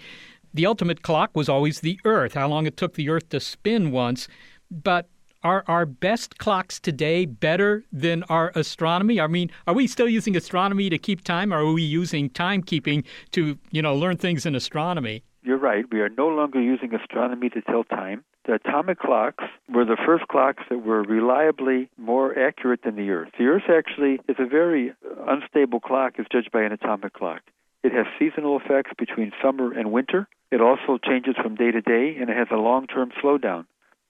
The 0.56 0.66
ultimate 0.66 1.04
clock 1.04 1.30
was 1.36 1.48
always 1.48 1.82
the 1.82 2.00
Earth, 2.04 2.34
how 2.34 2.48
long 2.48 2.66
it 2.66 2.78
took 2.78 2.96
the 2.96 3.10
Earth 3.10 3.30
to 3.30 3.40
spin 3.40 3.92
once. 3.92 4.28
But 4.72 5.08
are 5.44 5.64
our 5.68 5.86
best 5.86 6.40
clocks 6.40 6.80
today 6.80 7.26
better 7.26 7.84
than 7.92 8.24
our 8.24 8.52
astronomy? 8.56 9.22
I 9.22 9.28
mean, 9.28 9.52
are 9.68 9.76
we 9.76 9.86
still 9.86 10.10
using 10.10 10.36
astronomy 10.36 10.90
to 10.90 10.98
keep 10.98 11.24
time, 11.24 11.54
or 11.54 11.60
are 11.60 11.74
we 11.74 11.84
using 11.84 12.32
timekeeping 12.32 13.06
to, 13.34 13.60
you 13.70 13.84
know, 13.84 13.94
learn 13.94 14.18
things 14.18 14.48
in 14.48 14.56
astronomy? 14.56 15.24
You're 15.44 15.60
right. 15.60 15.86
We 15.92 16.02
are 16.02 16.10
no 16.10 16.28
longer 16.28 16.60
using 16.60 16.96
astronomy 16.96 17.50
to 17.52 17.62
tell 17.62 17.84
time. 17.84 18.24
The 18.48 18.54
atomic 18.54 18.98
clocks 19.00 19.44
were 19.68 19.84
the 19.84 19.98
first 20.06 20.30
clocks 20.30 20.64
that 20.70 20.78
were 20.78 21.04
reliably 21.04 21.90
more 21.98 22.38
accurate 22.40 22.82
than 22.84 22.96
the 22.96 23.10
Earth. 23.10 23.30
The 23.38 23.46
Earth 23.46 23.70
actually 23.70 24.22
is 24.30 24.38
a 24.40 24.46
very 24.46 24.94
unstable 25.28 25.82
clock 25.82 26.14
as 26.18 26.28
judged 26.32 26.52
by 26.52 26.62
an 26.62 26.72
atomic 26.72 27.12
clock. 27.12 27.42
It 27.84 27.92
has 27.92 28.06
seasonal 28.18 28.58
effects 28.58 28.92
between 28.98 29.34
summer 29.44 29.74
and 29.74 29.92
winter. 29.92 30.30
It 30.50 30.62
also 30.62 30.98
changes 30.98 31.36
from 31.36 31.56
day 31.56 31.72
to 31.72 31.82
day, 31.82 32.16
and 32.18 32.30
it 32.30 32.38
has 32.38 32.48
a 32.50 32.56
long 32.56 32.88
term 32.88 33.12
slowdown. 33.22 33.66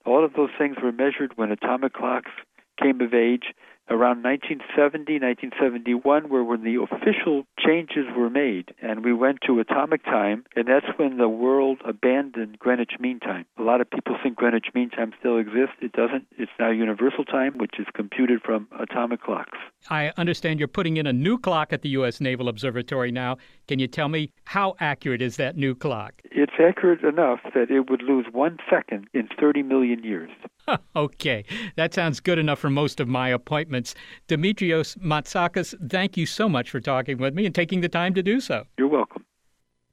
All 0.05 0.23
of 0.23 0.33
those 0.33 0.51
things 0.55 0.77
were 0.83 0.91
measured 0.91 1.35
when 1.35 1.51
atomic 1.51 1.93
clocks 1.93 2.31
came 2.79 3.01
of 3.01 3.15
age 3.15 3.55
around 3.89 4.23
1970, 4.23 5.19
1971 5.19 6.29
were 6.29 6.43
when 6.43 6.63
the 6.63 6.75
official 6.75 7.45
changes 7.57 8.05
were 8.15 8.29
made, 8.29 8.73
and 8.81 9.03
we 9.03 9.13
went 9.13 9.39
to 9.45 9.59
atomic 9.59 10.03
time, 10.03 10.45
and 10.55 10.67
that's 10.67 10.87
when 10.97 11.17
the 11.17 11.29
world 11.29 11.79
abandoned 11.85 12.59
Greenwich 12.59 12.93
Mean 12.99 13.19
Time. 13.19 13.45
A 13.57 13.63
lot 13.63 13.81
of 13.81 13.89
people 13.89 14.17
think 14.21 14.35
Greenwich 14.35 14.67
Mean 14.73 14.89
Time 14.89 15.13
still 15.19 15.37
exists. 15.37 15.75
It 15.81 15.93
doesn't. 15.93 16.27
It's 16.37 16.51
now 16.59 16.69
Universal 16.69 17.25
Time, 17.25 17.57
which 17.57 17.79
is 17.79 17.87
computed 17.93 18.41
from 18.41 18.67
atomic 18.79 19.21
clocks. 19.21 19.57
I 19.89 20.11
understand 20.17 20.59
you're 20.59 20.67
putting 20.67 20.97
in 20.97 21.07
a 21.07 21.13
new 21.13 21.37
clock 21.37 21.71
at 21.71 21.81
the 21.81 21.89
U.S. 21.89 22.19
Naval 22.19 22.49
Observatory 22.49 23.11
now. 23.11 23.37
Can 23.67 23.79
you 23.79 23.87
tell 23.87 24.07
me 24.07 24.31
how 24.45 24.75
accurate 24.79 25.21
is 25.21 25.35
that 25.35 25.57
new 25.57 25.75
clock? 25.75 26.13
It's 26.23 26.53
accurate 26.57 27.03
enough 27.03 27.39
that 27.53 27.69
it 27.69 27.89
would 27.89 28.01
lose 28.01 28.25
one 28.31 28.57
second 28.69 29.07
in 29.13 29.27
30 29.39 29.63
million 29.63 30.03
years. 30.03 30.29
okay, 30.95 31.43
that 31.75 31.93
sounds 31.93 32.21
good 32.21 32.39
enough 32.39 32.59
for 32.59 32.69
most 32.69 33.01
of 33.01 33.09
my 33.09 33.27
appointments. 33.27 33.93
Demetrios 34.29 34.97
Matsakis, 34.99 35.75
thank 35.89 36.15
you 36.15 36.25
so 36.25 36.47
much 36.47 36.69
for 36.69 36.79
talking 36.79 37.17
with 37.17 37.33
me 37.33 37.45
and 37.45 37.53
taking 37.53 37.81
the 37.81 37.89
time 37.89 38.13
to 38.13 38.23
do 38.23 38.39
so. 38.39 38.63
You're 38.77 38.87
welcome. 38.87 39.25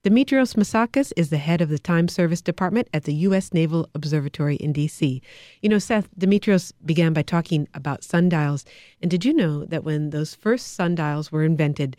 Demetrios 0.04 0.54
Matsakis 0.54 1.12
is 1.16 1.30
the 1.30 1.38
head 1.38 1.60
of 1.60 1.70
the 1.70 1.78
Time 1.78 2.08
Service 2.08 2.42
Department 2.42 2.88
at 2.92 3.04
the 3.04 3.14
U.S. 3.14 3.54
Naval 3.54 3.88
Observatory 3.94 4.56
in 4.56 4.72
D.C. 4.72 5.22
You 5.62 5.68
know, 5.68 5.78
Seth, 5.78 6.08
Demetrios 6.16 6.72
began 6.84 7.12
by 7.12 7.22
talking 7.22 7.66
about 7.74 8.04
sundials. 8.04 8.64
And 9.00 9.10
did 9.10 9.24
you 9.24 9.32
know 9.32 9.64
that 9.64 9.82
when 9.82 10.10
those 10.10 10.34
first 10.34 10.74
sundials 10.74 11.32
were 11.32 11.42
invented, 11.42 11.96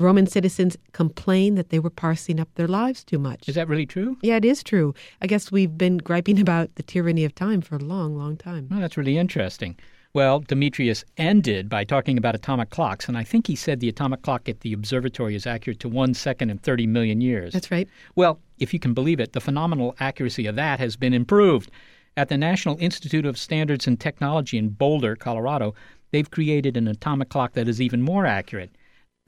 Roman 0.00 0.28
citizens 0.28 0.76
complained 0.92 1.58
that 1.58 1.70
they 1.70 1.80
were 1.80 1.90
parsing 1.90 2.38
up 2.38 2.48
their 2.54 2.68
lives 2.68 3.02
too 3.02 3.18
much? 3.18 3.48
Is 3.48 3.56
that 3.56 3.66
really 3.66 3.86
true? 3.86 4.16
Yeah, 4.22 4.36
it 4.36 4.44
is 4.44 4.62
true. 4.62 4.94
I 5.20 5.26
guess 5.26 5.50
we've 5.50 5.76
been 5.76 5.98
griping 5.98 6.40
about 6.48 6.72
the 6.76 6.84
tyranny 6.84 7.24
of 7.24 7.34
time 7.34 7.60
for 7.60 7.74
a 7.74 7.80
long, 7.80 8.16
long 8.16 8.36
time. 8.36 8.68
Well, 8.70 8.78
that's 8.78 8.96
really 8.96 9.18
interesting. 9.18 9.76
Well, 10.14 10.40
Demetrios 10.40 11.04
ended 11.16 11.68
by 11.68 11.82
talking 11.82 12.16
about 12.16 12.36
atomic 12.36 12.70
clocks, 12.70 13.08
and 13.08 13.18
I 13.18 13.24
think 13.24 13.48
he 13.48 13.56
said 13.56 13.80
the 13.80 13.88
atomic 13.88 14.22
clock 14.22 14.48
at 14.48 14.60
the 14.60 14.72
observatory 14.72 15.34
is 15.34 15.46
accurate 15.46 15.80
to 15.80 15.88
one 15.88 16.14
second 16.14 16.50
in 16.50 16.58
30 16.58 16.86
million 16.86 17.20
years. 17.20 17.52
That's 17.52 17.70
right. 17.70 17.88
Well, 18.14 18.38
if 18.58 18.72
you 18.72 18.78
can 18.78 18.94
believe 18.94 19.18
it, 19.18 19.32
the 19.32 19.40
phenomenal 19.40 19.96
accuracy 19.98 20.46
of 20.46 20.54
that 20.54 20.78
has 20.78 20.96
been 20.96 21.12
improved. 21.12 21.70
At 22.16 22.28
the 22.28 22.38
National 22.38 22.76
Institute 22.78 23.26
of 23.26 23.36
Standards 23.36 23.86
and 23.86 23.98
Technology 23.98 24.58
in 24.58 24.70
Boulder, 24.70 25.14
Colorado, 25.14 25.74
they've 26.12 26.30
created 26.30 26.76
an 26.76 26.88
atomic 26.88 27.28
clock 27.28 27.52
that 27.52 27.68
is 27.68 27.80
even 27.80 28.00
more 28.00 28.26
accurate. 28.26 28.70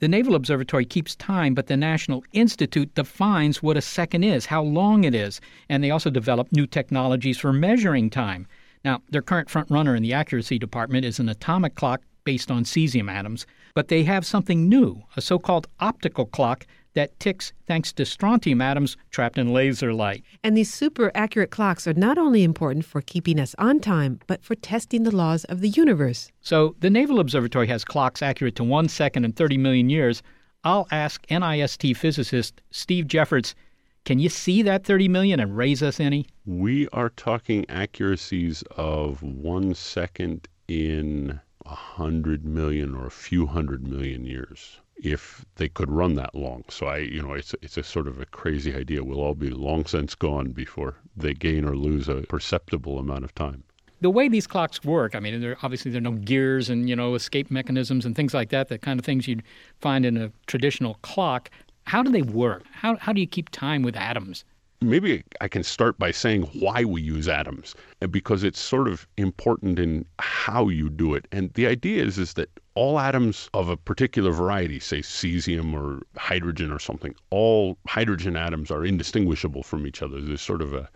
The 0.01 0.07
Naval 0.07 0.33
Observatory 0.33 0.85
keeps 0.85 1.15
time, 1.15 1.53
but 1.53 1.67
the 1.67 1.77
National 1.77 2.23
Institute 2.33 2.95
defines 2.95 3.61
what 3.61 3.77
a 3.77 3.81
second 3.81 4.23
is, 4.23 4.47
how 4.47 4.63
long 4.63 5.03
it 5.03 5.13
is, 5.13 5.39
and 5.69 5.83
they 5.83 5.91
also 5.91 6.09
develop 6.09 6.51
new 6.51 6.65
technologies 6.65 7.37
for 7.37 7.53
measuring 7.53 8.09
time. 8.09 8.47
Now, 8.83 9.03
their 9.11 9.21
current 9.21 9.47
front 9.47 9.69
runner 9.69 9.95
in 9.95 10.01
the 10.01 10.13
accuracy 10.13 10.57
department 10.57 11.05
is 11.05 11.19
an 11.19 11.29
atomic 11.29 11.75
clock 11.75 12.01
based 12.23 12.49
on 12.49 12.63
cesium 12.63 13.11
atoms, 13.11 13.45
but 13.75 13.89
they 13.89 14.03
have 14.05 14.25
something 14.25 14.67
new, 14.67 15.03
a 15.15 15.21
so 15.21 15.37
called 15.37 15.67
optical 15.79 16.25
clock 16.25 16.65
that 16.93 17.19
ticks 17.19 17.53
thanks 17.67 17.93
to 17.93 18.05
strontium 18.05 18.61
atoms 18.61 18.97
trapped 19.09 19.37
in 19.37 19.53
laser 19.53 19.93
light. 19.93 20.23
And 20.43 20.57
these 20.57 20.73
super 20.73 21.11
accurate 21.15 21.51
clocks 21.51 21.87
are 21.87 21.93
not 21.93 22.17
only 22.17 22.43
important 22.43 22.85
for 22.85 23.01
keeping 23.01 23.39
us 23.39 23.55
on 23.57 23.79
time, 23.79 24.19
but 24.27 24.43
for 24.43 24.55
testing 24.55 25.03
the 25.03 25.15
laws 25.15 25.43
of 25.45 25.61
the 25.61 25.69
universe. 25.69 26.31
So, 26.41 26.75
the 26.79 26.89
Naval 26.89 27.19
Observatory 27.19 27.67
has 27.67 27.85
clocks 27.85 28.21
accurate 28.21 28.55
to 28.57 28.63
one 28.63 28.89
second 28.89 29.25
in 29.25 29.33
30 29.33 29.57
million 29.57 29.89
years. 29.89 30.21
I'll 30.63 30.87
ask 30.91 31.25
NIST 31.27 31.95
physicist 31.95 32.61
Steve 32.71 33.07
Jefferts 33.07 33.55
can 34.03 34.17
you 34.17 34.29
see 34.29 34.63
that 34.63 34.83
30 34.83 35.09
million 35.09 35.39
and 35.39 35.55
raise 35.55 35.83
us 35.83 35.99
any? 35.99 36.25
We 36.45 36.87
are 36.87 37.09
talking 37.09 37.69
accuracies 37.69 38.63
of 38.75 39.21
one 39.21 39.75
second 39.75 40.47
in 40.67 41.39
a 41.65 41.75
hundred 41.75 42.43
million 42.43 42.95
or 42.95 43.05
a 43.05 43.11
few 43.11 43.45
hundred 43.45 43.87
million 43.87 44.25
years 44.25 44.79
if 45.01 45.43
they 45.55 45.67
could 45.67 45.91
run 45.91 46.15
that 46.15 46.35
long. 46.35 46.63
So 46.69 46.85
I, 46.85 46.97
you 46.97 47.21
know, 47.21 47.33
it's 47.33 47.53
it's 47.61 47.77
a 47.77 47.83
sort 47.83 48.07
of 48.07 48.21
a 48.21 48.25
crazy 48.25 48.73
idea. 48.75 49.03
We'll 49.03 49.19
all 49.19 49.35
be 49.35 49.49
long 49.49 49.85
since 49.85 50.15
gone 50.15 50.51
before 50.51 50.95
they 51.17 51.33
gain 51.33 51.65
or 51.65 51.75
lose 51.75 52.07
a 52.07 52.21
perceptible 52.29 52.99
amount 52.99 53.25
of 53.25 53.33
time. 53.35 53.63
The 54.01 54.09
way 54.09 54.29
these 54.29 54.47
clocks 54.47 54.83
work, 54.83 55.15
I 55.15 55.19
mean, 55.19 55.41
there 55.41 55.57
obviously 55.61 55.91
there 55.91 55.99
are 55.99 56.01
no 56.01 56.13
gears 56.13 56.69
and 56.69 56.87
you 56.87 56.95
know 56.95 57.15
escape 57.15 57.51
mechanisms 57.51 58.05
and 58.05 58.15
things 58.15 58.33
like 58.33 58.49
that. 58.49 58.69
The 58.69 58.77
kind 58.77 58.99
of 58.99 59.05
things 59.05 59.27
you'd 59.27 59.43
find 59.79 60.05
in 60.05 60.17
a 60.17 60.31
traditional 60.47 60.95
clock. 61.01 61.49
How 61.85 62.03
do 62.03 62.11
they 62.11 62.21
work? 62.21 62.63
How, 62.71 62.95
how 62.97 63.11
do 63.11 63.19
you 63.19 63.27
keep 63.27 63.49
time 63.49 63.81
with 63.81 63.95
atoms? 63.95 64.45
Maybe 64.81 65.23
I 65.41 65.47
can 65.47 65.63
start 65.63 65.97
by 65.97 66.11
saying 66.11 66.43
why 66.59 66.83
we 66.85 67.01
use 67.01 67.27
atoms, 67.27 67.75
because 68.09 68.43
it's 68.43 68.59
sort 68.59 68.87
of 68.87 69.07
important 69.17 69.77
in 69.77 70.05
how 70.19 70.69
you 70.69 70.89
do 70.89 71.13
it. 71.15 71.27
And 71.31 71.51
the 71.53 71.67
idea 71.67 72.03
is, 72.03 72.17
is 72.17 72.33
that 72.33 72.49
all 72.73 72.99
atoms 72.99 73.49
of 73.53 73.69
a 73.69 73.77
particular 73.77 74.31
variety, 74.31 74.79
say 74.79 74.99
cesium 74.99 75.73
or 75.73 76.01
hydrogen 76.17 76.71
or 76.71 76.79
something, 76.79 77.13
all 77.29 77.77
hydrogen 77.87 78.35
atoms 78.35 78.71
are 78.71 78.85
indistinguishable 78.85 79.63
from 79.63 79.85
each 79.85 80.01
other. 80.01 80.21
There's 80.21 80.41
sort 80.41 80.61
of 80.61 80.73
a 80.73 80.89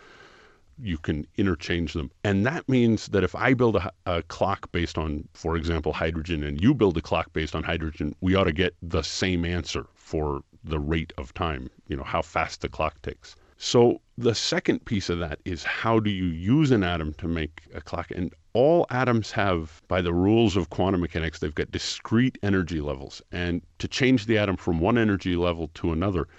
you 0.81 0.97
can 0.97 1.25
interchange 1.37 1.93
them. 1.93 2.11
And 2.23 2.45
that 2.45 2.67
means 2.67 3.07
that 3.07 3.23
if 3.23 3.33
I 3.33 3.53
build 3.53 3.77
a, 3.77 3.91
a, 4.05 4.23
clock 4.23 4.71
based 4.71 4.97
on, 4.97 5.27
for 5.33 5.55
example, 5.55 5.93
hydrogen, 5.93 6.43
and 6.43 6.61
you 6.61 6.73
build 6.73 6.97
a 6.97 7.01
clock 7.01 7.31
based 7.33 7.55
on 7.55 7.63
hydrogen, 7.63 8.13
we 8.19 8.35
ought 8.35 8.45
to 8.45 8.51
get 8.51 8.75
the 8.81 9.01
same 9.01 9.45
answer 9.45 9.87
for 9.93 10.41
the 10.63 10.79
rate 10.79 11.13
of 11.17 11.33
time, 11.33 11.69
you 11.87 11.95
know, 11.95 12.03
how 12.03 12.21
fast 12.21 12.61
the 12.61 12.69
clock 12.69 13.01
ticks. 13.01 13.35
So 13.57 14.01
the 14.17 14.35
second 14.35 14.83
piece 14.83 15.09
of 15.09 15.19
that 15.19 15.39
is 15.45 15.63
how 15.63 15.99
do 15.99 16.09
you 16.09 16.25
use 16.25 16.71
an 16.71 16.83
atom 16.83 17.13
to 17.15 17.27
make 17.27 17.61
a 17.73 17.79
clock? 17.79 18.11
And 18.11 18.33
all 18.55 18.87
atoms 18.89 19.31
have, 19.31 19.81
by 19.89 20.01
the 20.01 20.13
rules 20.13 20.55
of 20.55 20.69
quantum 20.69 21.01
mechanics, 21.01 21.39
they've 21.39 21.53
got 21.53 21.71
discrete 21.71 22.37
energy 22.41 22.79
levels. 22.79 23.21
And 23.33 23.61
to 23.79 23.87
change 23.87 24.25
the 24.25 24.37
atom 24.37 24.55
from 24.55 24.79
one 24.79 24.97
energy 24.97 25.35
level 25.35 25.69
to 25.73 25.91
another, 25.91 26.29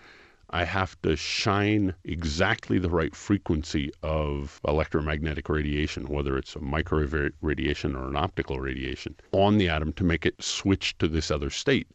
I 0.49 0.65
have 0.65 1.01
to 1.03 1.15
shine 1.15 1.95
exactly 2.05 2.79
the 2.79 2.89
right 2.89 3.15
frequency 3.15 3.91
of 4.03 4.63
electromagnetic 4.67 5.51
radiation, 5.51 6.07
whether 6.09 6.39
it's 6.39 6.57
a 6.57 6.61
microwave 6.61 7.33
radiation 7.43 7.95
or 7.95 8.09
an 8.09 8.17
optical 8.17 8.61
radiation, 8.61 9.15
on 9.33 9.59
the 9.59 9.69
atom 9.69 9.93
to 9.93 10.05
make 10.05 10.25
it 10.25 10.43
switch 10.43 10.97
to 10.99 11.09
this 11.09 11.31
other 11.31 11.51
state. 11.51 11.87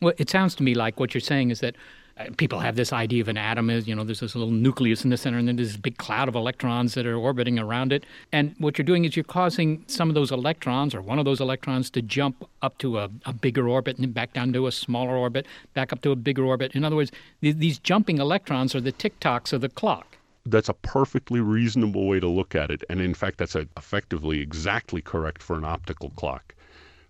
Well, 0.00 0.14
it 0.16 0.30
sounds 0.30 0.54
to 0.56 0.62
me 0.62 0.74
like 0.74 0.98
what 0.98 1.12
you're 1.12 1.20
saying 1.20 1.50
is 1.50 1.60
that 1.60 1.76
people 2.36 2.58
have 2.58 2.76
this 2.76 2.92
idea 2.92 3.22
of 3.22 3.28
an 3.28 3.36
atom 3.36 3.70
is, 3.70 3.86
you 3.86 3.94
know, 3.94 4.04
there's 4.04 4.20
this 4.20 4.34
little 4.34 4.50
nucleus 4.50 5.04
in 5.04 5.10
the 5.10 5.16
center, 5.16 5.38
and 5.38 5.46
then 5.46 5.56
there's 5.56 5.68
this 5.68 5.76
big 5.76 5.98
cloud 5.98 6.28
of 6.28 6.34
electrons 6.34 6.94
that 6.94 7.06
are 7.06 7.16
orbiting 7.16 7.58
around 7.58 7.92
it. 7.92 8.04
And 8.32 8.54
what 8.58 8.76
you're 8.76 8.84
doing 8.84 9.04
is 9.04 9.16
you're 9.16 9.24
causing 9.24 9.84
some 9.86 10.08
of 10.08 10.14
those 10.14 10.32
electrons, 10.32 10.94
or 10.94 11.02
one 11.02 11.18
of 11.18 11.24
those 11.24 11.40
electrons, 11.40 11.90
to 11.90 12.02
jump 12.02 12.48
up 12.62 12.78
to 12.78 12.98
a, 12.98 13.10
a 13.24 13.32
bigger 13.32 13.68
orbit 13.68 13.96
and 13.96 14.04
then 14.04 14.12
back 14.12 14.32
down 14.32 14.52
to 14.52 14.66
a 14.66 14.72
smaller 14.72 15.16
orbit, 15.16 15.46
back 15.74 15.92
up 15.92 16.00
to 16.02 16.10
a 16.10 16.16
bigger 16.16 16.44
orbit. 16.44 16.74
In 16.74 16.84
other 16.84 16.96
words, 16.96 17.12
th- 17.40 17.56
these 17.56 17.78
jumping 17.78 18.18
electrons 18.18 18.74
are 18.74 18.80
the 18.80 18.92
tick 18.92 19.18
tocks 19.20 19.52
of 19.52 19.60
the 19.60 19.68
clock. 19.68 20.16
That's 20.44 20.68
a 20.68 20.74
perfectly 20.74 21.40
reasonable 21.40 22.08
way 22.08 22.20
to 22.20 22.28
look 22.28 22.54
at 22.54 22.70
it. 22.70 22.82
And 22.88 23.00
in 23.00 23.14
fact, 23.14 23.38
that's 23.38 23.54
a, 23.54 23.68
effectively 23.76 24.40
exactly 24.40 25.02
correct 25.02 25.42
for 25.42 25.56
an 25.56 25.64
optical 25.64 26.10
clock 26.10 26.54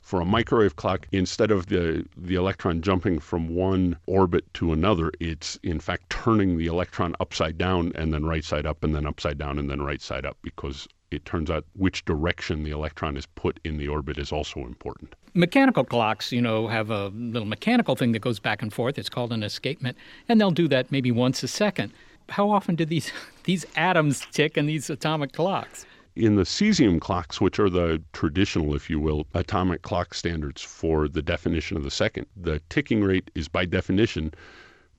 for 0.08 0.22
a 0.22 0.24
microwave 0.24 0.76
clock, 0.76 1.06
instead 1.12 1.50
of 1.50 1.66
the, 1.66 2.02
the 2.16 2.34
electron 2.34 2.80
jumping 2.80 3.18
from 3.18 3.54
one 3.54 3.94
orbit 4.06 4.42
to 4.54 4.72
another, 4.72 5.12
it's 5.20 5.58
in 5.62 5.78
fact 5.78 6.08
turning 6.08 6.56
the 6.56 6.64
electron 6.64 7.14
upside 7.20 7.58
down 7.58 7.92
and 7.94 8.14
then 8.14 8.24
right 8.24 8.42
side 8.42 8.64
up 8.64 8.82
and 8.82 8.94
then 8.94 9.04
upside 9.04 9.36
down 9.36 9.58
and 9.58 9.68
then 9.68 9.82
right 9.82 10.00
side 10.00 10.24
up 10.24 10.38
because 10.40 10.88
it 11.10 11.26
turns 11.26 11.50
out 11.50 11.66
which 11.74 12.06
direction 12.06 12.62
the 12.62 12.70
electron 12.70 13.18
is 13.18 13.26
put 13.26 13.60
in 13.64 13.76
the 13.76 13.86
orbit 13.86 14.16
is 14.16 14.32
also 14.32 14.60
important. 14.60 15.14
Mechanical 15.34 15.84
clocks, 15.84 16.32
you 16.32 16.40
know, 16.40 16.68
have 16.68 16.88
a 16.88 17.08
little 17.08 17.46
mechanical 17.46 17.94
thing 17.94 18.12
that 18.12 18.20
goes 18.20 18.38
back 18.38 18.62
and 18.62 18.72
forth. 18.72 18.98
It's 18.98 19.10
called 19.10 19.30
an 19.30 19.42
escapement, 19.42 19.98
and 20.26 20.40
they'll 20.40 20.50
do 20.50 20.68
that 20.68 20.90
maybe 20.90 21.12
once 21.12 21.42
a 21.42 21.48
second. 21.48 21.92
How 22.30 22.48
often 22.48 22.76
do 22.76 22.86
these 22.86 23.12
these 23.44 23.66
atoms 23.76 24.26
tick 24.32 24.56
in 24.56 24.64
these 24.64 24.88
atomic 24.88 25.34
clocks? 25.34 25.84
In 26.18 26.34
the 26.34 26.42
cesium 26.42 27.00
clocks, 27.00 27.40
which 27.40 27.60
are 27.60 27.70
the 27.70 28.02
traditional, 28.12 28.74
if 28.74 28.90
you 28.90 28.98
will, 28.98 29.28
atomic 29.34 29.82
clock 29.82 30.14
standards 30.14 30.60
for 30.60 31.06
the 31.06 31.22
definition 31.22 31.76
of 31.76 31.84
the 31.84 31.90
second, 31.90 32.26
the 32.36 32.60
ticking 32.68 33.04
rate 33.04 33.30
is 33.36 33.46
by 33.46 33.64
definition 33.64 34.34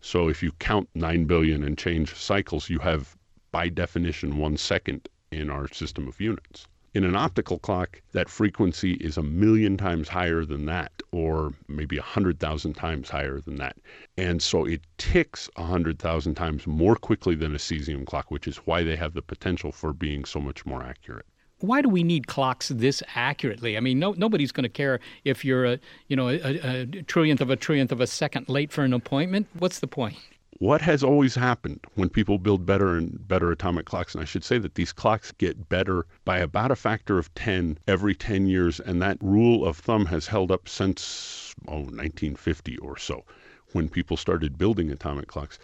So 0.00 0.28
if 0.28 0.42
you 0.42 0.50
count 0.58 0.88
9 0.96 1.24
billion 1.26 1.62
and 1.62 1.78
change 1.78 2.12
cycles, 2.14 2.68
you 2.68 2.80
have 2.80 3.16
by 3.52 3.68
definition 3.68 4.38
one 4.38 4.56
second 4.56 5.08
in 5.30 5.50
our 5.50 5.68
system 5.68 6.08
of 6.08 6.20
units. 6.20 6.66
In 6.94 7.04
an 7.04 7.16
optical 7.16 7.58
clock, 7.58 8.02
that 8.12 8.28
frequency 8.28 8.92
is 8.94 9.16
a 9.16 9.22
million 9.22 9.76
times 9.76 10.08
higher 10.08 10.44
than 10.44 10.66
that, 10.66 11.01
or 11.12 11.52
maybe 11.68 11.98
a 11.98 12.02
hundred 12.02 12.40
thousand 12.40 12.74
times 12.74 13.10
higher 13.10 13.40
than 13.40 13.56
that. 13.56 13.76
And 14.16 14.42
so 14.42 14.64
it 14.64 14.80
ticks 14.98 15.48
a 15.56 15.64
hundred 15.64 15.98
thousand 15.98 16.34
times 16.34 16.66
more 16.66 16.96
quickly 16.96 17.34
than 17.34 17.54
a 17.54 17.58
cesium 17.58 18.06
clock, 18.06 18.30
which 18.30 18.48
is 18.48 18.56
why 18.58 18.82
they 18.82 18.96
have 18.96 19.14
the 19.14 19.22
potential 19.22 19.70
for 19.72 19.92
being 19.92 20.24
so 20.24 20.40
much 20.40 20.64
more 20.66 20.82
accurate 20.82 21.26
why 21.62 21.80
do 21.80 21.88
we 21.88 22.02
need 22.02 22.26
clocks 22.26 22.68
this 22.68 23.02
accurately? 23.14 23.76
I 23.76 23.80
mean, 23.80 23.98
no, 23.98 24.12
nobody's 24.16 24.52
going 24.52 24.64
to 24.64 24.68
care 24.68 25.00
if 25.24 25.44
you're 25.44 25.64
a 25.64 25.78
you 26.08 26.16
know 26.16 26.28
a, 26.28 26.34
a, 26.34 26.86
trillionth 26.86 27.40
of 27.40 27.50
a 27.50 27.56
trillionth 27.56 27.92
of 27.92 28.00
a 28.00 28.06
second 28.06 28.48
late 28.48 28.72
for 28.72 28.82
an 28.82 28.92
appointment. 28.92 29.46
What's 29.58 29.78
the 29.78 29.86
point? 29.86 30.16
What 30.62 30.80
has 30.80 31.02
always 31.02 31.34
happened 31.34 31.80
when 31.96 32.08
people 32.08 32.38
build 32.38 32.64
better 32.64 32.94
and 32.94 33.26
better 33.26 33.50
atomic 33.50 33.84
clocks, 33.84 34.14
and 34.14 34.22
I 34.22 34.24
should 34.24 34.44
say 34.44 34.58
that 34.58 34.76
these 34.76 34.92
clocks 34.92 35.32
get 35.32 35.68
better 35.68 36.06
by 36.24 36.38
about 36.38 36.70
a 36.70 36.76
factor 36.76 37.18
of 37.18 37.34
10 37.34 37.78
every 37.88 38.14
10 38.14 38.46
years, 38.46 38.78
and 38.78 39.02
that 39.02 39.18
rule 39.20 39.66
of 39.66 39.76
thumb 39.76 40.06
has 40.06 40.28
held 40.28 40.52
up 40.52 40.68
since, 40.68 41.52
oh, 41.66 41.78
1950 41.78 42.78
or 42.78 42.96
so, 42.96 43.24
when 43.72 43.88
people 43.88 44.16
started 44.16 44.56
building 44.56 44.92
atomic 44.92 45.26
clocks. 45.26 45.58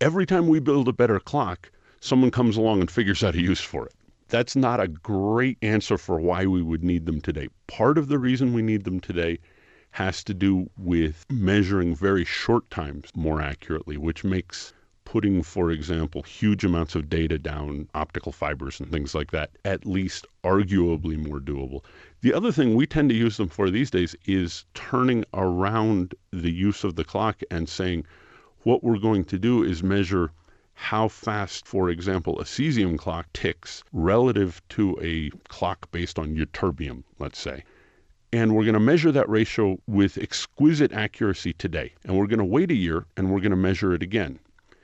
Every 0.00 0.24
time 0.24 0.48
we 0.48 0.58
build 0.58 0.88
a 0.88 0.94
better 0.94 1.20
clock, 1.20 1.70
someone 2.00 2.30
comes 2.30 2.56
along 2.56 2.80
and 2.80 2.90
figures 2.90 3.22
out 3.22 3.34
a 3.34 3.42
use 3.42 3.60
for 3.60 3.84
it. 3.84 3.92
That's 4.28 4.56
not 4.56 4.80
a 4.80 4.88
great 4.88 5.58
answer 5.60 5.98
for 5.98 6.18
why 6.18 6.46
we 6.46 6.62
would 6.62 6.82
need 6.82 7.04
them 7.04 7.20
today. 7.20 7.48
Part 7.66 7.98
of 7.98 8.08
the 8.08 8.18
reason 8.18 8.54
we 8.54 8.62
need 8.62 8.84
them 8.84 9.00
today 9.00 9.38
has 9.94 10.24
to 10.24 10.34
do 10.34 10.68
with 10.76 11.24
measuring 11.30 11.94
very 11.94 12.24
short 12.24 12.68
times 12.68 13.10
more 13.14 13.40
accurately, 13.40 13.96
which 13.96 14.24
makes 14.24 14.72
putting, 15.04 15.40
for 15.40 15.70
example, 15.70 16.20
huge 16.24 16.64
amounts 16.64 16.96
of 16.96 17.08
data 17.08 17.38
down 17.38 17.88
optical 17.94 18.32
fibers 18.32 18.80
and 18.80 18.90
things 18.90 19.14
like 19.14 19.30
that 19.30 19.50
at 19.64 19.86
least 19.86 20.26
arguably 20.42 21.16
more 21.16 21.38
doable. 21.38 21.84
The 22.22 22.34
other 22.34 22.50
thing 22.50 22.74
we 22.74 22.88
tend 22.88 23.08
to 23.10 23.14
use 23.14 23.36
them 23.36 23.48
for 23.48 23.70
these 23.70 23.88
days 23.88 24.16
is 24.26 24.64
turning 24.74 25.24
around 25.32 26.16
the 26.32 26.50
use 26.50 26.82
of 26.82 26.96
the 26.96 27.04
clock 27.04 27.42
and 27.48 27.68
saying, 27.68 28.04
what 28.64 28.82
we're 28.82 28.98
going 28.98 29.24
to 29.26 29.38
do 29.38 29.62
is 29.62 29.84
measure 29.84 30.32
how 30.72 31.06
fast, 31.06 31.68
for 31.68 31.88
example, 31.88 32.40
a 32.40 32.44
cesium 32.44 32.98
clock 32.98 33.32
ticks 33.32 33.84
relative 33.92 34.60
to 34.70 34.98
a 35.00 35.30
clock 35.46 35.88
based 35.92 36.18
on 36.18 36.34
ytterbium, 36.34 37.04
let's 37.20 37.38
say. 37.38 37.62
And 38.34 38.56
we're 38.56 38.64
going 38.64 38.74
to 38.74 38.80
measure 38.80 39.12
that 39.12 39.28
ratio 39.28 39.78
with 39.86 40.18
exquisite 40.18 40.92
accuracy 40.92 41.52
today. 41.52 41.92
And 42.02 42.18
we're 42.18 42.26
going 42.26 42.40
to 42.40 42.44
wait 42.44 42.72
a 42.72 42.74
year 42.74 43.06
and 43.16 43.30
we're 43.30 43.38
going 43.38 43.52
to 43.52 43.56
measure 43.56 43.94
it 43.94 44.02
again. 44.02 44.40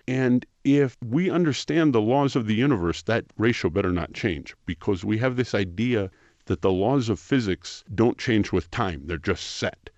And 0.06 0.46
if 0.62 0.96
we 1.04 1.28
understand 1.28 1.92
the 1.92 2.00
laws 2.00 2.36
of 2.36 2.46
the 2.46 2.54
universe, 2.54 3.02
that 3.02 3.24
ratio 3.38 3.68
better 3.68 3.90
not 3.90 4.12
change 4.12 4.54
because 4.66 5.04
we 5.04 5.18
have 5.18 5.34
this 5.34 5.52
idea 5.52 6.12
that 6.44 6.62
the 6.62 6.70
laws 6.70 7.08
of 7.08 7.18
physics 7.18 7.82
don't 7.92 8.18
change 8.18 8.52
with 8.52 8.70
time, 8.70 9.02
they're 9.06 9.18
just 9.18 9.56
set. 9.56 9.90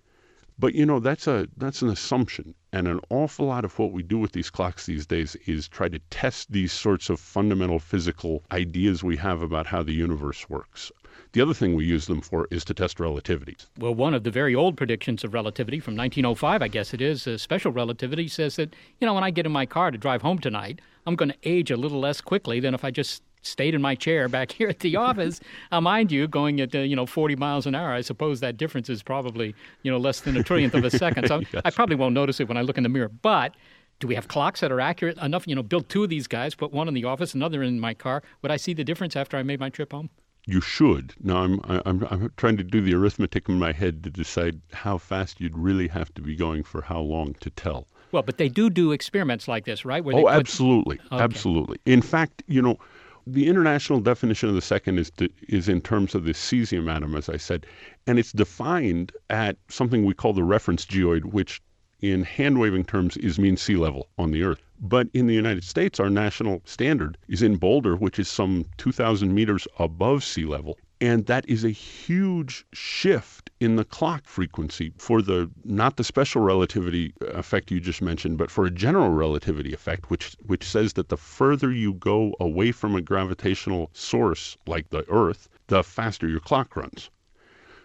But 0.57 0.73
you 0.73 0.87
know, 0.87 0.99
that's 0.99 1.27
a 1.27 1.47
that's 1.55 1.83
an 1.83 1.89
assumption. 1.89 2.55
And 2.71 2.87
an 2.87 3.01
awful 3.11 3.45
lot 3.45 3.65
of 3.65 3.77
what 3.77 3.91
we 3.91 4.01
do 4.01 4.17
with 4.17 4.31
these 4.31 4.49
clocks 4.49 4.87
these 4.87 5.05
days 5.05 5.35
is 5.45 5.67
try 5.67 5.89
to 5.89 5.99
test 6.09 6.51
these 6.51 6.73
sorts 6.73 7.11
of 7.11 7.19
fundamental 7.19 7.77
physical 7.77 8.43
ideas 8.51 9.03
we 9.03 9.17
have 9.17 9.43
about 9.43 9.67
how 9.67 9.83
the 9.83 9.93
universe 9.93 10.49
works. 10.49 10.91
The 11.33 11.41
other 11.41 11.53
thing 11.53 11.75
we 11.75 11.85
use 11.85 12.07
them 12.07 12.21
for 12.21 12.47
is 12.51 12.63
to 12.65 12.73
test 12.73 12.99
relativity. 12.99 13.57
Well, 13.77 13.95
one 13.95 14.13
of 14.13 14.23
the 14.23 14.31
very 14.31 14.55
old 14.55 14.77
predictions 14.77 15.23
of 15.23 15.33
relativity 15.33 15.79
from 15.79 15.95
1905, 15.95 16.61
I 16.61 16.67
guess 16.67 16.93
it 16.93 17.01
is, 17.01 17.27
uh, 17.27 17.37
special 17.37 17.71
relativity 17.71 18.27
says 18.27 18.55
that, 18.57 18.75
you 18.99 19.07
know, 19.07 19.13
when 19.13 19.23
I 19.23 19.31
get 19.31 19.45
in 19.45 19.51
my 19.51 19.65
car 19.65 19.91
to 19.91 19.97
drive 19.97 20.21
home 20.21 20.39
tonight, 20.39 20.79
I'm 21.05 21.15
going 21.15 21.29
to 21.29 21.37
age 21.43 21.71
a 21.71 21.77
little 21.77 21.99
less 21.99 22.21
quickly 22.21 22.59
than 22.59 22.73
if 22.73 22.83
I 22.83 22.91
just 22.91 23.23
stayed 23.41 23.75
in 23.75 23.81
my 23.81 23.95
chair 23.95 24.27
back 24.27 24.51
here 24.57 24.69
at 24.69 24.79
the 24.79 24.95
office. 24.95 25.39
uh, 25.71 25.81
mind 25.81 26.11
you, 26.11 26.27
going 26.27 26.59
at 26.61 26.73
uh, 26.73 26.79
you 26.79 26.95
know 26.95 27.05
40 27.05 27.35
miles 27.35 27.65
an 27.65 27.75
hour, 27.75 27.91
I 27.91 28.01
suppose 28.01 28.39
that 28.39 28.57
difference 28.57 28.89
is 28.89 29.03
probably 29.03 29.55
you 29.83 29.91
know 29.91 29.97
less 29.97 30.21
than 30.21 30.37
a 30.37 30.43
trillionth 30.43 30.73
of 30.73 30.83
a 30.83 30.91
second. 30.91 31.27
So 31.27 31.41
yes. 31.53 31.61
I 31.65 31.69
probably 31.69 31.95
won't 31.95 32.13
notice 32.13 32.39
it 32.39 32.47
when 32.47 32.57
I 32.57 32.61
look 32.61 32.77
in 32.77 32.83
the 32.83 32.89
mirror. 32.89 33.09
But 33.09 33.55
do 33.99 34.07
we 34.07 34.15
have 34.15 34.27
clocks 34.27 34.61
that 34.61 34.71
are 34.71 34.81
accurate 34.81 35.17
enough? 35.19 35.47
You 35.47 35.55
know, 35.55 35.63
build 35.63 35.89
two 35.89 36.03
of 36.03 36.09
these 36.09 36.27
guys, 36.27 36.55
put 36.55 36.71
one 36.71 36.87
in 36.87 36.93
the 36.93 37.05
office, 37.05 37.33
another 37.33 37.63
in 37.63 37.79
my 37.79 37.93
car. 37.93 38.23
Would 38.41 38.51
I 38.51 38.57
see 38.57 38.73
the 38.73 38.83
difference 38.83 39.15
after 39.15 39.37
I 39.37 39.43
made 39.43 39.59
my 39.59 39.69
trip 39.69 39.91
home? 39.91 40.09
You 40.45 40.61
should. 40.61 41.13
Now 41.21 41.37
I'm, 41.37 41.59
I'm 41.63 42.05
I'm 42.09 42.31
trying 42.37 42.57
to 42.57 42.63
do 42.63 42.81
the 42.81 42.93
arithmetic 42.93 43.47
in 43.47 43.59
my 43.59 43.71
head 43.71 44.03
to 44.03 44.09
decide 44.09 44.61
how 44.71 44.97
fast 44.97 45.39
you'd 45.39 45.57
really 45.57 45.87
have 45.87 46.13
to 46.15 46.21
be 46.21 46.35
going 46.35 46.63
for 46.63 46.81
how 46.81 46.99
long 46.99 47.35
to 47.41 47.49
tell. 47.49 47.87
Well, 48.11 48.23
but 48.23 48.37
they 48.37 48.49
do 48.49 48.69
do 48.69 48.91
experiments 48.91 49.47
like 49.47 49.65
this, 49.65 49.85
right? 49.85 50.03
oh, 50.05 50.23
put... 50.23 50.33
absolutely, 50.33 50.99
okay. 51.11 51.23
absolutely. 51.23 51.79
In 51.85 52.01
fact, 52.01 52.43
you 52.47 52.61
know, 52.61 52.77
the 53.25 53.47
international 53.47 54.01
definition 54.01 54.49
of 54.49 54.55
the 54.55 54.61
second 54.61 54.99
is 54.99 55.09
to, 55.11 55.29
is 55.47 55.69
in 55.69 55.81
terms 55.81 56.13
of 56.13 56.25
the 56.25 56.33
cesium 56.33 56.93
atom, 56.93 57.15
as 57.15 57.29
I 57.29 57.37
said, 57.37 57.65
and 58.05 58.19
it's 58.19 58.31
defined 58.31 59.11
at 59.29 59.55
something 59.69 60.05
we 60.05 60.13
call 60.13 60.33
the 60.33 60.43
reference 60.43 60.85
geoid, 60.85 61.25
which 61.25 61.61
in 62.01 62.23
hand 62.23 62.59
waving 62.59 62.83
terms 62.83 63.15
is 63.17 63.39
mean 63.39 63.55
sea 63.55 63.77
level 63.77 64.09
on 64.17 64.31
the 64.31 64.43
Earth. 64.43 64.61
But 64.85 65.07
in 65.13 65.27
the 65.27 65.33
United 65.33 65.63
States, 65.63 65.97
our 65.97 66.09
national 66.09 66.61
standard 66.65 67.17
is 67.29 67.41
in 67.41 67.55
Boulder, 67.55 67.95
which 67.95 68.19
is 68.19 68.27
some 68.27 68.65
2,000 68.75 69.33
meters 69.33 69.65
above 69.79 70.25
sea 70.25 70.43
level. 70.43 70.77
And 70.99 71.25
that 71.27 71.47
is 71.47 71.63
a 71.63 71.69
huge 71.69 72.65
shift 72.73 73.49
in 73.61 73.77
the 73.77 73.85
clock 73.85 74.25
frequency 74.25 74.91
for 74.97 75.21
the 75.21 75.49
not 75.63 75.95
the 75.95 76.03
special 76.03 76.41
relativity 76.41 77.13
effect 77.21 77.71
you 77.71 77.79
just 77.79 78.01
mentioned, 78.01 78.37
but 78.37 78.51
for 78.51 78.65
a 78.65 78.69
general 78.71 79.11
relativity 79.11 79.73
effect, 79.73 80.09
which 80.09 80.35
which 80.45 80.65
says 80.65 80.91
that 80.93 81.07
the 81.07 81.15
further 81.15 81.71
you 81.71 81.93
go 81.93 82.35
away 82.41 82.73
from 82.73 82.93
a 82.93 83.01
gravitational 83.01 83.89
source 83.93 84.57
like 84.67 84.89
the 84.89 85.09
Earth, 85.09 85.47
the 85.67 85.81
faster 85.81 86.27
your 86.27 86.41
clock 86.41 86.75
runs. 86.75 87.09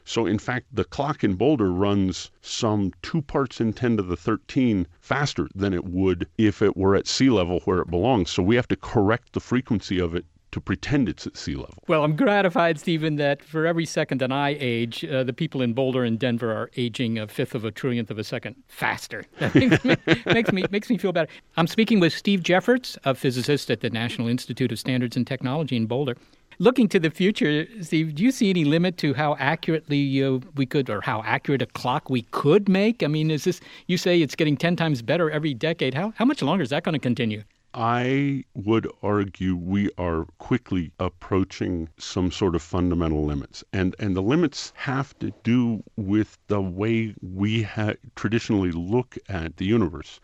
So, 0.08 0.24
in 0.24 0.38
fact, 0.38 0.68
the 0.72 0.84
clock 0.84 1.22
in 1.22 1.34
Boulder 1.34 1.70
runs 1.70 2.30
some 2.40 2.92
two 3.02 3.20
parts 3.20 3.60
in 3.60 3.74
10 3.74 3.98
to 3.98 4.02
the 4.02 4.16
13 4.16 4.86
faster 5.02 5.48
than 5.54 5.74
it 5.74 5.84
would 5.84 6.26
if 6.38 6.62
it 6.62 6.78
were 6.78 6.96
at 6.96 7.06
sea 7.06 7.28
level 7.28 7.60
where 7.66 7.80
it 7.80 7.90
belongs. 7.90 8.30
So, 8.30 8.42
we 8.42 8.56
have 8.56 8.68
to 8.68 8.76
correct 8.76 9.34
the 9.34 9.40
frequency 9.40 9.98
of 9.98 10.14
it 10.14 10.24
to 10.52 10.62
pretend 10.62 11.10
it's 11.10 11.26
at 11.26 11.36
sea 11.36 11.56
level. 11.56 11.82
Well, 11.88 12.04
I'm 12.04 12.16
gratified, 12.16 12.80
Steven, 12.80 13.16
that 13.16 13.42
for 13.42 13.66
every 13.66 13.84
second 13.84 14.22
that 14.22 14.32
I 14.32 14.56
age, 14.58 15.04
uh, 15.04 15.24
the 15.24 15.34
people 15.34 15.60
in 15.60 15.74
Boulder 15.74 16.04
and 16.04 16.18
Denver 16.18 16.52
are 16.52 16.70
aging 16.78 17.18
a 17.18 17.28
fifth 17.28 17.54
of 17.54 17.66
a 17.66 17.70
trillionth 17.70 18.08
of 18.08 18.18
a 18.18 18.24
second 18.24 18.56
faster. 18.66 19.24
That 19.38 19.54
makes 19.54 19.84
me, 19.84 19.96
makes 20.26 20.52
me, 20.52 20.64
makes 20.70 20.90
me 20.90 20.96
feel 20.96 21.12
better. 21.12 21.30
I'm 21.58 21.66
speaking 21.66 22.00
with 22.00 22.14
Steve 22.14 22.42
Jefferts, 22.42 22.96
a 23.04 23.14
physicist 23.14 23.70
at 23.70 23.80
the 23.80 23.90
National 23.90 24.26
Institute 24.26 24.72
of 24.72 24.78
Standards 24.78 25.16
and 25.16 25.26
Technology 25.26 25.76
in 25.76 25.84
Boulder. 25.84 26.16
Looking 26.60 26.88
to 26.88 26.98
the 26.98 27.10
future, 27.10 27.68
Steve, 27.82 28.16
do 28.16 28.24
you 28.24 28.32
see 28.32 28.50
any 28.50 28.64
limit 28.64 28.96
to 28.98 29.14
how 29.14 29.36
accurately 29.38 30.24
uh, 30.24 30.40
we 30.56 30.66
could, 30.66 30.90
or 30.90 31.00
how 31.00 31.22
accurate 31.24 31.62
a 31.62 31.66
clock 31.66 32.10
we 32.10 32.22
could 32.32 32.68
make? 32.68 33.04
I 33.04 33.06
mean, 33.06 33.30
is 33.30 33.44
this, 33.44 33.60
you 33.86 33.96
say 33.96 34.20
it's 34.20 34.34
getting 34.34 34.56
10 34.56 34.74
times 34.74 35.00
better 35.00 35.30
every 35.30 35.54
decade. 35.54 35.94
How, 35.94 36.12
how 36.16 36.24
much 36.24 36.42
longer 36.42 36.64
is 36.64 36.70
that 36.70 36.82
going 36.82 36.94
to 36.94 36.98
continue? 36.98 37.44
I 37.74 38.42
would 38.54 38.90
argue 39.04 39.54
we 39.54 39.90
are 39.98 40.24
quickly 40.38 40.90
approaching 40.98 41.90
some 41.96 42.32
sort 42.32 42.56
of 42.56 42.62
fundamental 42.62 43.24
limits. 43.24 43.62
And, 43.72 43.94
and 44.00 44.16
the 44.16 44.22
limits 44.22 44.72
have 44.74 45.16
to 45.20 45.32
do 45.44 45.84
with 45.96 46.38
the 46.48 46.60
way 46.60 47.14
we 47.22 47.62
ha- 47.62 47.94
traditionally 48.16 48.72
look 48.72 49.16
at 49.28 49.58
the 49.58 49.64
universe. 49.64 50.18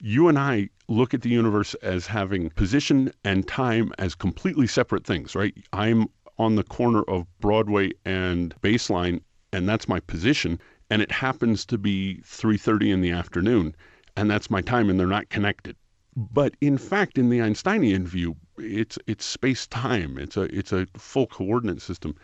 You 0.00 0.28
and 0.28 0.38
I 0.38 0.70
look 0.88 1.14
at 1.14 1.22
the 1.22 1.30
universe 1.30 1.74
as 1.74 2.06
having 2.06 2.50
position 2.50 3.12
and 3.24 3.46
time 3.46 3.92
as 3.98 4.14
completely 4.14 4.66
separate 4.66 5.06
things, 5.06 5.34
right? 5.34 5.54
I'm 5.72 6.06
on 6.38 6.56
the 6.56 6.64
corner 6.64 7.02
of 7.02 7.26
Broadway 7.40 7.92
and 8.04 8.54
Baseline, 8.60 9.20
and 9.52 9.68
that's 9.68 9.88
my 9.88 10.00
position, 10.00 10.60
and 10.90 11.00
it 11.00 11.12
happens 11.12 11.64
to 11.66 11.78
be 11.78 12.20
3:30 12.24 12.90
in 12.90 13.00
the 13.00 13.12
afternoon, 13.12 13.74
and 14.16 14.30
that's 14.30 14.50
my 14.50 14.60
time, 14.60 14.90
and 14.90 14.98
they're 14.98 15.06
not 15.06 15.28
connected. 15.30 15.76
But 16.16 16.56
in 16.60 16.76
fact, 16.78 17.18
in 17.18 17.30
the 17.30 17.40
Einsteinian 17.40 18.06
view, 18.06 18.36
it's 18.58 18.98
it's 19.06 19.24
space 19.24 19.66
time. 19.66 20.18
It's 20.18 20.36
a 20.36 20.42
it's 20.42 20.72
a 20.72 20.86
full 20.96 21.26
coordinate 21.26 21.82
system. 21.82 22.14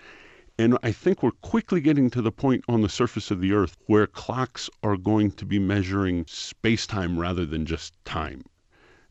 And 0.61 0.77
I 0.83 0.93
think 0.93 1.23
we're 1.23 1.31
quickly 1.31 1.81
getting 1.81 2.11
to 2.11 2.21
the 2.21 2.31
point 2.31 2.67
on 2.69 2.83
the 2.83 2.89
surface 2.91 3.31
of 3.31 3.41
the 3.41 3.55
Earth 3.55 3.79
where 3.87 4.07
clocks 4.07 4.69
are 4.83 4.99
going 4.99 5.31
to 5.31 5.47
be 5.47 5.59
measuring 5.59 6.27
space 6.27 6.87
time 6.87 7.19
rather 7.19 7.47
than 7.47 7.65
just 7.65 7.95
time. 8.05 8.45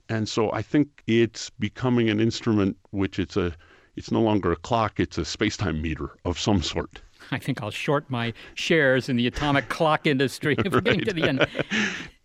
And 0.08 0.30
so 0.30 0.52
I 0.52 0.62
think 0.62 1.02
it's 1.08 1.50
becoming 1.50 2.08
an 2.08 2.20
instrument 2.20 2.78
which 2.92 3.18
it's 3.18 3.36
a 3.36 3.56
it's 3.96 4.12
no 4.12 4.22
longer 4.22 4.52
a 4.52 4.58
clock, 4.58 5.00
it's 5.00 5.18
a 5.18 5.26
space 5.26 5.58
time 5.58 5.82
meter 5.82 6.12
of 6.24 6.40
some 6.40 6.62
sort. 6.62 7.02
I 7.32 7.40
think 7.40 7.62
I'll 7.62 7.72
short 7.72 8.10
my 8.10 8.34
shares 8.56 9.10
in 9.10 9.16
the 9.16 9.28
atomic 9.28 9.70
clock 9.78 10.08
industry 10.08 10.56
if 10.66 10.74
we're 10.74 10.82
getting 10.82 11.06
to 11.06 11.14
the 11.14 11.24
end. 11.24 11.48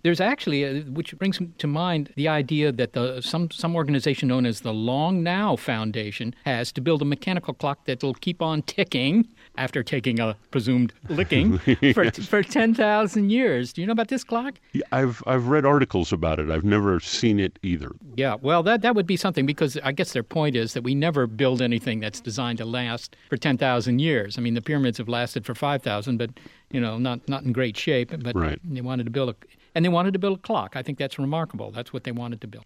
There's 0.02 0.20
actually, 0.20 0.64
a, 0.64 0.80
which 0.82 1.16
brings 1.18 1.40
to 1.59 1.66
mind 1.66 2.12
the 2.16 2.28
idea 2.28 2.72
that 2.72 2.92
the, 2.92 3.20
some 3.22 3.50
some 3.50 3.74
organization 3.74 4.28
known 4.28 4.44
as 4.44 4.61
the 4.61 4.72
Long 4.72 5.22
Now 5.22 5.57
Foundation 5.57 6.34
has 6.44 6.72
to 6.72 6.80
build 6.80 7.00
a 7.00 7.07
mechanical 7.07 7.55
clock 7.55 7.86
that 7.86 8.02
will 8.02 8.14
keep 8.14 8.42
on 8.42 8.62
ticking 8.62 9.28
after 9.57 9.82
taking 9.82 10.18
a 10.20 10.36
presumed 10.50 10.92
licking 11.09 11.59
for, 11.59 12.05
Yes. 12.05 12.26
for 12.26 12.42
10,000 12.42 13.30
years. 13.30 13.72
Do 13.72 13.80
you 13.80 13.86
know 13.86 13.92
about 13.92 14.09
this 14.09 14.24
clock? 14.24 14.59
Yeah, 14.72 14.82
I've 14.92 15.22
I've 15.26 15.46
read 15.48 15.64
articles 15.64 16.12
about 16.12 16.40
it. 16.40 16.50
I've 16.50 16.64
never 16.64 16.98
seen 17.00 17.38
it 17.38 17.59
either. 17.62 17.92
Yeah, 18.16 18.36
well, 18.40 18.62
that, 18.64 18.82
that 18.82 18.94
would 18.94 19.07
be 19.07 19.16
something 19.16 19.46
because 19.46 19.76
I 19.84 19.92
guess 19.92 20.12
their 20.12 20.22
point 20.22 20.57
is 20.57 20.72
that 20.74 20.82
we 20.82 20.94
never 20.94 21.26
build 21.26 21.62
anything 21.62 22.00
that's 22.00 22.20
designed 22.20 22.59
to 22.59 22.64
last 22.64 23.16
for 23.28 23.36
10,000 23.36 23.98
years. 24.00 24.38
I 24.38 24.40
mean, 24.40 24.55
the 24.55 24.62
pyramids 24.62 24.98
have 24.98 25.09
lasted 25.09 25.44
for 25.46 25.55
5,000, 25.55 26.16
but, 26.18 26.30
you 26.70 26.80
know, 26.80 26.98
not, 26.98 27.26
not 27.28 27.42
in 27.44 27.52
great 27.52 27.76
shape. 27.76 28.12
But 28.22 28.34
Right. 28.34 28.59
they 28.64 28.80
wanted 28.80 29.05
to 29.05 29.11
build 29.11 29.28
a, 29.30 29.36
and 29.74 29.84
they 29.84 29.88
wanted 29.88 30.12
to 30.14 30.18
build 30.18 30.38
a 30.38 30.42
clock. 30.42 30.76
I 30.76 30.82
think 30.82 30.98
that's 30.98 31.18
remarkable. 31.18 31.70
That's 31.70 31.92
what 31.92 32.05
they 32.05 32.12
wanted 32.12 32.40
to 32.40 32.46
build. 32.48 32.64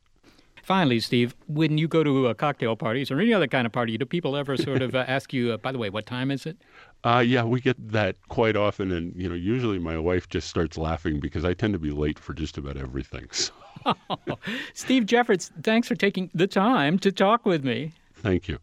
Finally, 0.69 1.01
Steve, 1.01 1.35
when 1.47 1.79
you 1.79 1.89
go 1.89 2.05
to 2.05 2.27
uh, 2.27 2.35
cocktail 2.35 2.77
parties 2.77 3.11
or 3.11 3.19
any 3.19 3.33
other 3.33 3.47
kind 3.47 3.64
of 3.64 3.73
party, 3.73 3.97
do 3.97 4.05
people 4.05 4.37
ever 4.37 4.55
sort 4.55 4.83
of 4.83 4.95
uh, 4.95 5.03
ask 5.09 5.33
you, 5.33 5.53
uh, 5.53 5.57
by 5.57 5.73
the 5.73 5.79
way, 5.79 5.89
what 5.89 6.05
time 6.05 6.31
is 6.31 6.45
it? 6.45 6.59
Uh, 7.05 7.25
yeah, 7.27 7.43
we 7.43 7.59
get 7.59 7.77
that 7.91 8.16
quite 8.29 8.55
often, 8.55 8.93
and 8.93 9.16
you 9.16 9.31
know, 9.31 9.35
usually 9.35 9.79
my 9.79 9.97
wife 9.97 10.29
just 10.29 10.47
starts 10.47 10.77
laughing 10.77 11.21
because 11.21 11.43
I 11.43 11.55
tend 11.55 11.73
to 11.73 11.79
be 11.79 11.91
late 11.91 12.19
for 12.19 12.35
just 12.35 12.59
about 12.59 12.77
everything. 12.77 13.29
So, 13.87 13.95
Steve 14.75 15.07
Jefferts, 15.07 15.51
thanks 15.62 15.89
for 15.89 15.95
taking 15.95 16.31
the 16.35 16.49
time 16.49 16.99
to 16.99 17.12
talk 17.12 17.47
with 17.47 17.64
me. 17.64 17.93
thank 18.12 18.49
you. 18.49 18.59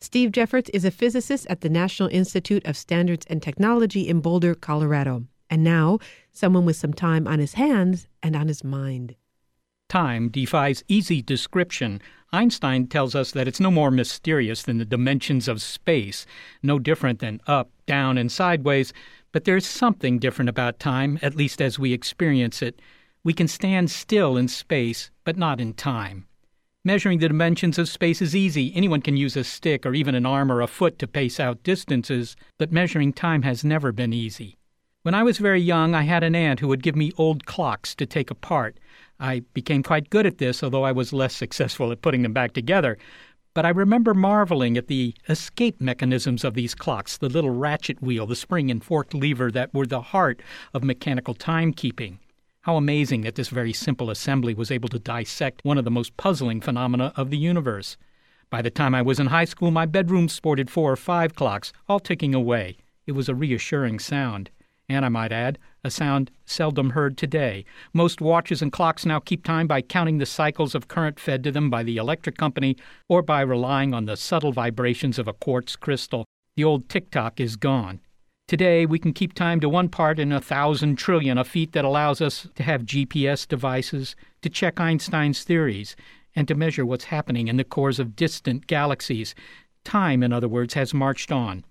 Steve 0.00 0.32
Jefferts 0.32 0.70
is 0.72 0.86
a 0.86 0.90
physicist 0.90 1.46
at 1.50 1.60
the 1.60 1.68
National 1.68 2.08
Institute 2.08 2.64
of 2.64 2.76
Standards 2.76 3.26
and 3.28 3.42
Technology 3.42 4.08
in 4.08 4.20
Boulder, 4.20 4.54
Colorado. 4.54 5.24
And 5.50 5.62
now, 5.62 5.98
someone 6.32 6.64
with 6.64 6.76
some 6.76 6.94
time 6.94 7.26
on 7.26 7.40
his 7.40 7.54
hands 7.54 8.06
and 8.22 8.34
on 8.34 8.48
his 8.48 8.64
mind. 8.64 9.16
Time 9.88 10.28
defies 10.28 10.84
easy 10.86 11.22
description. 11.22 12.02
Einstein 12.30 12.86
tells 12.88 13.14
us 13.14 13.32
that 13.32 13.48
it's 13.48 13.58
no 13.58 13.70
more 13.70 13.90
mysterious 13.90 14.62
than 14.62 14.76
the 14.76 14.84
dimensions 14.84 15.48
of 15.48 15.62
space, 15.62 16.26
no 16.62 16.78
different 16.78 17.20
than 17.20 17.40
up, 17.46 17.70
down, 17.86 18.18
and 18.18 18.30
sideways. 18.30 18.92
But 19.32 19.44
there's 19.44 19.66
something 19.66 20.18
different 20.18 20.50
about 20.50 20.78
time, 20.78 21.18
at 21.22 21.36
least 21.36 21.62
as 21.62 21.78
we 21.78 21.94
experience 21.94 22.60
it. 22.60 22.80
We 23.24 23.32
can 23.32 23.48
stand 23.48 23.90
still 23.90 24.36
in 24.36 24.48
space, 24.48 25.10
but 25.24 25.38
not 25.38 25.58
in 25.58 25.72
time. 25.72 26.26
Measuring 26.84 27.18
the 27.18 27.28
dimensions 27.28 27.78
of 27.78 27.88
space 27.88 28.20
is 28.20 28.36
easy. 28.36 28.72
Anyone 28.74 29.00
can 29.00 29.16
use 29.16 29.36
a 29.36 29.44
stick 29.44 29.86
or 29.86 29.94
even 29.94 30.14
an 30.14 30.26
arm 30.26 30.52
or 30.52 30.60
a 30.60 30.66
foot 30.66 30.98
to 30.98 31.06
pace 31.06 31.40
out 31.40 31.62
distances, 31.62 32.36
but 32.58 32.72
measuring 32.72 33.14
time 33.14 33.42
has 33.42 33.64
never 33.64 33.90
been 33.90 34.12
easy. 34.12 34.58
When 35.02 35.14
I 35.14 35.22
was 35.22 35.38
very 35.38 35.60
young, 35.60 35.94
I 35.94 36.02
had 36.02 36.22
an 36.22 36.34
aunt 36.34 36.60
who 36.60 36.68
would 36.68 36.82
give 36.82 36.96
me 36.96 37.12
old 37.16 37.46
clocks 37.46 37.94
to 37.94 38.04
take 38.04 38.30
apart. 38.30 38.78
I 39.20 39.40
became 39.52 39.82
quite 39.82 40.10
good 40.10 40.26
at 40.26 40.38
this, 40.38 40.62
although 40.62 40.84
I 40.84 40.92
was 40.92 41.12
less 41.12 41.34
successful 41.34 41.90
at 41.90 42.02
putting 42.02 42.22
them 42.22 42.32
back 42.32 42.52
together. 42.52 42.98
But 43.54 43.66
I 43.66 43.70
remember 43.70 44.14
marveling 44.14 44.76
at 44.76 44.86
the 44.86 45.14
escape 45.28 45.80
mechanisms 45.80 46.44
of 46.44 46.54
these 46.54 46.74
clocks 46.74 47.18
the 47.18 47.28
little 47.28 47.50
ratchet 47.50 48.00
wheel, 48.00 48.26
the 48.26 48.36
spring 48.36 48.70
and 48.70 48.84
forked 48.84 49.14
lever 49.14 49.50
that 49.50 49.74
were 49.74 49.86
the 49.86 50.00
heart 50.00 50.40
of 50.72 50.84
mechanical 50.84 51.34
timekeeping. 51.34 52.18
How 52.60 52.76
amazing 52.76 53.22
that 53.22 53.34
this 53.34 53.48
very 53.48 53.72
simple 53.72 54.10
assembly 54.10 54.54
was 54.54 54.70
able 54.70 54.88
to 54.90 54.98
dissect 54.98 55.64
one 55.64 55.78
of 55.78 55.84
the 55.84 55.90
most 55.90 56.16
puzzling 56.16 56.60
phenomena 56.60 57.12
of 57.16 57.30
the 57.30 57.38
universe. 57.38 57.96
By 58.50 58.62
the 58.62 58.70
time 58.70 58.94
I 58.94 59.02
was 59.02 59.18
in 59.18 59.26
high 59.26 59.46
school, 59.46 59.70
my 59.70 59.86
bedroom 59.86 60.28
sported 60.28 60.70
four 60.70 60.92
or 60.92 60.96
five 60.96 61.34
clocks, 61.34 61.72
all 61.88 61.98
ticking 61.98 62.34
away. 62.34 62.76
It 63.06 63.12
was 63.12 63.28
a 63.28 63.34
reassuring 63.34 63.98
sound. 63.98 64.50
And 64.88 65.04
I 65.04 65.08
might 65.08 65.32
add, 65.32 65.58
a 65.88 65.90
sound 65.90 66.30
seldom 66.44 66.90
heard 66.90 67.16
today. 67.16 67.64
Most 67.94 68.20
watches 68.20 68.60
and 68.60 68.70
clocks 68.70 69.06
now 69.06 69.18
keep 69.20 69.42
time 69.42 69.66
by 69.66 69.80
counting 69.80 70.18
the 70.18 70.26
cycles 70.26 70.74
of 70.74 70.86
current 70.86 71.18
fed 71.18 71.42
to 71.44 71.50
them 71.50 71.70
by 71.70 71.82
the 71.82 71.96
electric 71.96 72.36
company 72.36 72.76
or 73.08 73.22
by 73.22 73.40
relying 73.40 73.94
on 73.94 74.04
the 74.04 74.14
subtle 74.14 74.52
vibrations 74.52 75.18
of 75.18 75.26
a 75.26 75.32
quartz 75.32 75.76
crystal. 75.76 76.26
The 76.56 76.64
old 76.64 76.90
tick 76.90 77.10
tock 77.10 77.40
is 77.40 77.56
gone. 77.56 78.00
Today, 78.46 78.84
we 78.84 78.98
can 78.98 79.14
keep 79.14 79.32
time 79.32 79.60
to 79.60 79.68
one 79.68 79.88
part 79.88 80.18
in 80.18 80.30
a 80.30 80.42
thousand 80.42 80.96
trillion, 80.96 81.38
a 81.38 81.44
feat 81.44 81.72
that 81.72 81.86
allows 81.86 82.20
us 82.20 82.46
to 82.56 82.62
have 82.62 82.82
GPS 82.82 83.48
devices, 83.48 84.14
to 84.42 84.50
check 84.50 84.78
Einstein's 84.78 85.42
theories, 85.42 85.96
and 86.36 86.46
to 86.48 86.54
measure 86.54 86.84
what's 86.84 87.04
happening 87.04 87.48
in 87.48 87.56
the 87.56 87.64
cores 87.64 87.98
of 87.98 88.14
distant 88.14 88.66
galaxies. 88.66 89.34
Time, 89.84 90.22
in 90.22 90.34
other 90.34 90.48
words, 90.48 90.74
has 90.74 90.92
marched 90.92 91.32
on. 91.32 91.64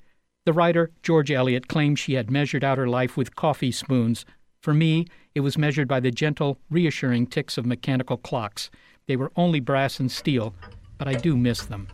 The 0.48 0.54
writer, 0.54 0.92
George 1.04 1.30
Eliot, 1.30 1.68
claimed 1.68 2.00
she 2.00 2.14
had 2.14 2.32
measured 2.32 2.64
out 2.64 2.78
her 2.78 2.88
life 2.88 3.18
with 3.18 3.36
coffee 3.36 3.70
spoons. 3.70 4.26
For 4.62 4.74
me, 4.74 5.06
it 5.36 5.42
was 5.42 5.58
measured 5.58 5.90
by 5.90 6.00
the 6.00 6.10
gentle, 6.10 6.58
reassuring 6.70 7.28
ticks 7.28 7.58
of 7.58 7.66
mechanical 7.66 8.16
clocks. 8.16 8.70
They 9.08 9.18
were 9.18 9.34
only 9.36 9.60
brass 9.60 10.00
and 10.00 10.10
steel, 10.10 10.56
but 10.98 11.06
I 11.06 11.16
do 11.16 11.36
miss 11.36 11.66
them. 11.66 11.90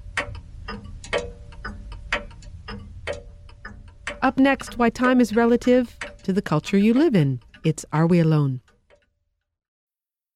Up 4.21 4.37
next, 4.37 4.77
why 4.77 4.91
time 4.91 5.19
is 5.19 5.35
relative 5.35 5.97
to 6.21 6.31
the 6.31 6.43
culture 6.43 6.77
you 6.77 6.93
live 6.93 7.15
in. 7.15 7.39
It's 7.63 7.87
Are 7.91 8.05
We 8.05 8.19
Alone? 8.19 8.61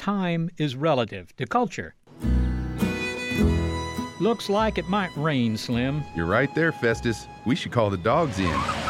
Time 0.00 0.48
is 0.56 0.76
relative 0.76 1.36
to 1.36 1.44
culture. 1.44 1.94
Looks 4.18 4.48
like 4.48 4.78
it 4.78 4.88
might 4.88 5.14
rain, 5.14 5.58
Slim. 5.58 6.02
You're 6.16 6.24
right 6.24 6.54
there, 6.54 6.72
Festus. 6.72 7.26
We 7.44 7.54
should 7.54 7.72
call 7.72 7.90
the 7.90 7.98
dogs 7.98 8.38
in. 8.38 8.89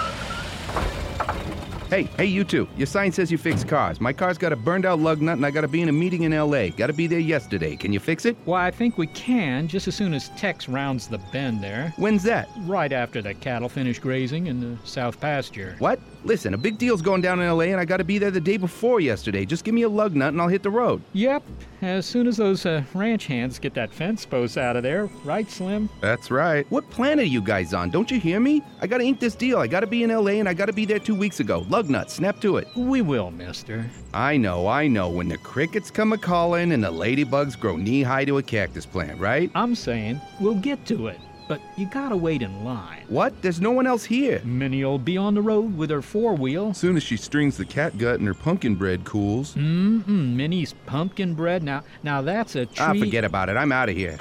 Hey, 1.91 2.05
hey, 2.17 2.27
you 2.27 2.45
two. 2.45 2.69
Your 2.77 2.87
sign 2.87 3.11
says 3.11 3.33
you 3.33 3.37
fix 3.37 3.65
cars. 3.65 4.01
My 4.01 4.13
car's 4.13 4.39
got 4.39 4.53
a 4.53 4.57
burned 4.57 4.87
out 4.87 5.01
lug 5.01 5.21
nut 5.21 5.39
and 5.39 5.45
I 5.45 5.51
gotta 5.51 5.67
be 5.67 5.83
in 5.83 5.89
a 5.89 5.93
meeting 5.93 6.23
in 6.23 6.31
LA. 6.31 6.69
Gotta 6.69 6.93
be 6.93 7.09
there 7.09 7.19
yesterday. 7.19 7.75
Can 7.75 7.93
you 7.93 7.99
fix 7.99 8.27
it? 8.27 8.37
Well, 8.47 8.61
I 8.61 8.71
think 8.71 8.97
we 8.97 9.09
can, 9.09 9.67
just 9.67 9.89
as 9.89 9.97
soon 9.97 10.15
as 10.15 10.29
Tex 10.37 10.69
rounds 10.69 11.09
the 11.09 11.19
bend 11.19 11.61
there. 11.61 11.93
When's 11.97 12.23
that? 12.23 12.49
Right 12.59 12.93
after 12.93 13.21
the 13.21 13.35
cattle 13.35 13.69
finish 13.69 13.99
grazing 13.99 14.47
in 14.47 14.61
the 14.61 14.79
south 14.87 15.19
pasture. 15.21 15.75
What? 15.81 15.99
Listen, 16.23 16.55
a 16.55 16.59
big 16.59 16.79
deal's 16.79 17.03
going 17.03 17.23
down 17.23 17.41
in 17.41 17.51
LA 17.51 17.65
and 17.65 17.81
I 17.81 17.85
gotta 17.85 18.05
be 18.05 18.19
there 18.19 18.31
the 18.31 18.41
day 18.41 18.57
before 18.57 19.01
yesterday. 19.01 19.45
Just 19.45 19.65
give 19.65 19.75
me 19.75 19.83
a 19.83 19.89
lug 19.89 20.15
nut 20.15 20.33
and 20.33 20.41
I'll 20.41 20.47
hit 20.47 20.63
the 20.63 20.71
road. 20.71 21.03
Yep, 21.15 21.43
as 21.83 22.07
soon 22.07 22.29
as 22.29 22.37
those 22.37 22.67
uh, 22.67 22.85
ranch 22.95 23.27
hands 23.27 23.59
get 23.59 23.75
that 23.75 23.93
fence 23.93 24.25
post 24.27 24.57
out 24.59 24.77
of 24.77 24.85
there. 24.85 25.07
Right, 25.25 25.51
Slim? 25.51 25.89
That's 26.01 26.31
right. 26.31 26.71
What 26.71 26.89
planet 26.91 27.25
are 27.25 27.29
you 27.29 27.41
guys 27.41 27.75
on? 27.75 27.91
Don't 27.91 28.11
you 28.11 28.21
hear 28.21 28.39
me? 28.39 28.63
I 28.81 28.87
gotta 28.87 29.03
ink 29.03 29.19
this 29.19 29.35
deal. 29.35 29.59
I 29.59 29.67
gotta 29.67 29.89
be 29.89 30.05
in 30.05 30.11
LA 30.11 30.33
and 30.33 30.49
I 30.49 30.55
gotta 30.55 30.73
be 30.73 30.85
there 30.85 30.99
two 31.01 31.15
weeks 31.15 31.41
ago. 31.41 31.65
Lug 31.69 31.80
nut, 31.89 32.11
snap 32.11 32.41
to 32.41 32.57
it. 32.59 32.69
We 32.77 33.01
will, 33.01 33.31
mister. 33.31 33.89
I 34.13 34.37
know, 34.37 34.67
I 34.67 34.89
know. 34.89 35.09
When 35.09 35.29
the 35.29 35.39
crickets 35.39 35.91
come 35.91 36.13
a 36.13 36.19
calling 36.19 36.73
and 36.73 36.83
the 36.85 36.93
ladybugs 36.93 37.59
grow 37.59 37.77
knee 37.77 38.03
high 38.03 38.25
to 38.25 38.39
a 38.39 38.43
cactus 38.43 38.85
plant, 38.85 39.19
right? 39.19 39.51
I'm 39.55 39.75
saying 39.75 40.21
we'll 40.41 40.57
get 40.57 40.85
to 40.87 41.07
it, 41.07 41.19
but 41.49 41.61
you 41.77 41.87
gotta 41.87 42.17
wait 42.17 42.43
in 42.43 42.65
line. 42.65 43.05
What? 43.09 43.41
There's 43.43 43.61
no 43.61 43.71
one 43.71 43.87
else 43.87 44.05
here. 44.05 44.41
Minnie'll 44.45 44.99
be 44.99 45.17
on 45.17 45.35
the 45.35 45.43
road 45.43 45.77
with 45.77 45.91
her 45.91 46.03
four 46.03 46.35
wheel. 46.35 46.75
Soon 46.75 46.97
as 46.97 47.03
she 47.03 47.17
strings 47.17 47.57
the 47.57 47.65
catgut 47.65 48.17
and 48.17 48.27
her 48.27 48.35
pumpkin 48.35 48.75
bread 48.75 49.05
cools. 49.05 49.55
Mm-mm, 49.55 50.35
Minnie's 50.35 50.75
pumpkin 50.87 51.35
bread. 51.35 51.63
Now, 51.63 51.85
now 52.03 52.21
that's 52.23 52.55
a 52.57 52.67
treat. 52.67 52.81
Ah, 52.81 52.93
forget 52.95 53.25
about 53.25 53.49
it. 53.49 53.57
I'm 53.57 53.73
out 53.73 53.89
of 53.89 53.97
here. 53.97 54.17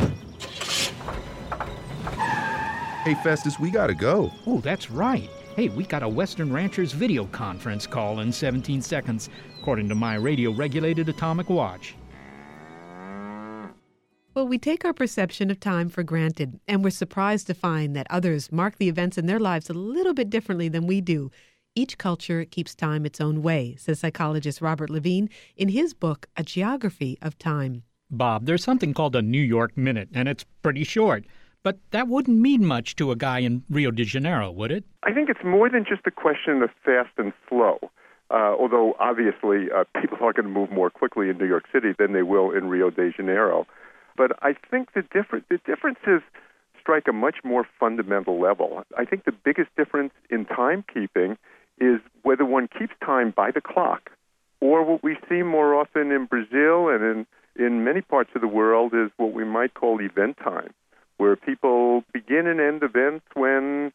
Hey, 3.04 3.16
Festus, 3.24 3.60
we 3.60 3.72
gotta 3.72 3.96
go. 3.96 4.32
Oh, 4.46 4.60
that's 4.60 4.92
right. 4.92 5.30
Hey, 5.60 5.68
we 5.68 5.84
got 5.84 6.04
a 6.04 6.08
Western 6.08 6.54
Ranchers 6.54 6.94
video 6.94 7.26
conference 7.26 7.86
call 7.86 8.22
in 8.22 8.32
17 8.32 8.82
seconds, 8.82 9.30
according 9.60 9.90
to 9.90 9.94
my 9.96 10.16
radio 10.16 10.52
regulated 10.52 11.10
atomic 11.10 11.50
watch. 11.50 11.96
Well, 14.34 14.48
we 14.48 14.58
take 14.58 14.86
our 14.86 14.94
perception 14.94 15.52
of 15.52 15.60
time 15.60 15.90
for 15.90 16.02
granted, 16.02 16.62
and 16.66 16.82
we're 16.82 16.92
surprised 16.92 17.48
to 17.48 17.54
find 17.54 17.94
that 17.94 18.08
others 18.10 18.54
mark 18.54 18.78
the 18.78 18.88
events 18.88 19.18
in 19.18 19.26
their 19.26 19.38
lives 19.38 19.70
a 19.70 19.74
little 19.74 20.14
bit 20.14 20.30
differently 20.30 20.70
than 20.70 20.88
we 20.88 21.02
do. 21.02 21.30
Each 21.76 21.98
culture 21.98 22.46
keeps 22.46 22.74
time 22.74 23.06
its 23.06 23.20
own 23.20 23.42
way, 23.42 23.76
says 23.78 24.00
psychologist 24.00 24.62
Robert 24.62 24.90
Levine 24.90 25.30
in 25.58 25.68
his 25.68 25.94
book, 25.94 26.30
A 26.38 26.44
Geography 26.44 27.18
of 27.22 27.38
Time. 27.38 27.84
Bob, 28.10 28.46
there's 28.46 28.64
something 28.64 28.94
called 28.94 29.14
a 29.14 29.22
New 29.22 29.44
York 29.44 29.76
Minute, 29.76 30.08
and 30.14 30.30
it's 30.30 30.46
pretty 30.64 30.86
short. 30.86 31.26
But 31.64 31.78
that 31.92 32.08
wouldn't 32.08 32.40
mean 32.40 32.66
much 32.66 32.96
to 32.98 33.12
a 33.12 33.16
guy 33.16 33.40
in 33.40 33.64
Rio 33.70 33.92
de 33.92 34.06
Janeiro, 34.06 34.50
would 34.52 34.72
it? 34.72 34.86
I 35.04 35.12
think 35.12 35.30
it's 35.30 35.44
more 35.44 35.70
than 35.70 35.86
just 35.88 36.02
a 36.06 36.12
question 36.12 36.62
of 36.64 36.70
fast 36.86 37.12
and 37.18 37.34
slow. 37.48 37.80
Uh, 38.32 38.56
although 38.60 38.96
obviously 39.00 39.72
uh, 39.76 39.84
people 40.02 40.18
are 40.22 40.34
going 40.34 40.46
to 40.46 40.52
move 40.52 40.72
more 40.72 40.90
quickly 40.90 41.30
in 41.30 41.38
New 41.38 41.48
York 41.48 41.66
City 41.74 41.94
than 41.98 42.14
they 42.14 42.22
will 42.22 42.52
in 42.52 42.70
Rio 42.70 42.90
de 42.90 43.12
Janeiro. 43.12 43.66
But 44.16 44.32
I 44.42 44.54
think 44.70 44.94
the 44.94 45.02
different 45.02 45.50
the 45.50 45.60
differences 45.66 46.22
strike 46.80 47.08
a 47.08 47.14
much 47.14 47.38
more 47.44 47.66
fundamental 47.80 48.40
level. 48.40 48.84
I 48.98 49.06
think 49.06 49.26
the 49.26 49.32
biggest 49.32 49.70
difference 49.76 50.14
in 50.30 50.46
timekeeping 50.46 51.38
is 51.80 52.00
whether 52.22 52.46
one 52.46 52.68
keeps 52.68 52.94
time 53.04 53.34
by 53.36 53.52
the 53.52 53.62
clock, 53.62 54.12
or 54.62 54.84
what 54.84 55.04
we 55.04 55.18
see 55.28 55.42
more 55.42 55.74
often 55.74 56.12
in 56.12 56.26
Brazil 56.26 56.90
and 56.90 57.04
in 57.04 57.26
in 57.56 57.84
many 57.84 58.02
parts 58.02 58.30
of 58.36 58.42
the 58.42 58.48
world 58.48 58.94
is 58.94 59.10
what 59.18 59.34
we 59.34 59.44
might 59.44 59.74
call 59.74 60.00
event 60.00 60.38
time 60.38 60.72
where 61.20 61.36
people 61.36 62.04
begin 62.14 62.48
and 62.48 62.60
end 62.60 62.82
events 62.82 63.26
when, 63.36 63.92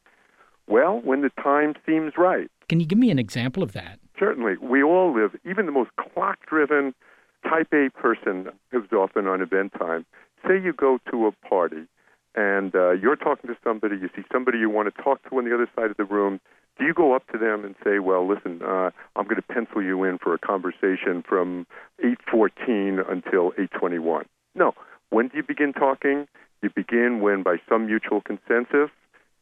well, 0.68 1.01
when 1.03 1.22
the 1.22 1.31
time 1.43 1.75
seems 1.87 2.12
right. 2.16 2.51
Can 2.68 2.81
you 2.81 2.87
give 2.87 2.99
me 2.99 3.11
an 3.11 3.18
example 3.18 3.62
of 3.62 3.72
that? 3.72 3.99
Certainly. 4.18 4.59
We 4.62 4.83
all 4.83 5.12
live, 5.14 5.35
even 5.45 5.66
the 5.66 5.72
most 5.72 5.91
clock 5.97 6.39
driven 6.47 6.95
type 7.43 7.72
A 7.72 7.89
person 7.91 8.51
lives 8.72 8.93
often 8.93 9.27
on 9.27 9.41
event 9.41 9.72
time. 9.79 10.05
Say 10.47 10.61
you 10.62 10.72
go 10.72 10.99
to 11.11 11.27
a 11.27 11.49
party 11.49 11.87
and 12.35 12.75
uh, 12.75 12.93
you're 12.93 13.16
talking 13.16 13.49
to 13.49 13.57
somebody, 13.64 13.97
you 13.97 14.11
see 14.14 14.22
somebody 14.31 14.59
you 14.59 14.68
want 14.68 14.95
to 14.95 15.03
talk 15.03 15.22
to 15.31 15.39
on 15.39 15.45
the 15.49 15.55
other 15.55 15.68
side 15.75 15.91
of 15.91 15.97
the 15.97 16.05
room. 16.05 16.41
Do 16.79 16.85
you 16.85 16.93
go 16.93 17.14
up 17.14 17.27
to 17.31 17.39
them 17.39 17.64
and 17.64 17.77
say, 17.85 18.01
"Well, 18.01 18.27
listen, 18.27 18.61
uh, 18.61 18.91
I'm 19.14 19.25
going 19.25 19.37
to 19.37 19.43
pencil 19.43 19.81
you 19.81 20.03
in 20.03 20.18
for 20.18 20.35
a 20.35 20.39
conversation 20.39 21.22
from 21.22 21.68
8:14 22.05 22.99
until 23.09 23.53
8:21"? 23.53 24.25
No. 24.57 24.75
When 25.11 25.29
do 25.29 25.37
you 25.37 25.45
begin 25.45 25.72
talking? 25.72 26.27
You 26.64 26.70
begin 26.74 27.20
when, 27.20 27.42
by 27.42 27.56
some 27.68 27.84
mutual 27.84 28.22
consensus, 28.22 28.88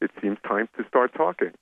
it 0.00 0.10
seems 0.20 0.38
time 0.44 0.68
to 0.76 0.84
start 0.88 1.14
talking. 1.14 1.52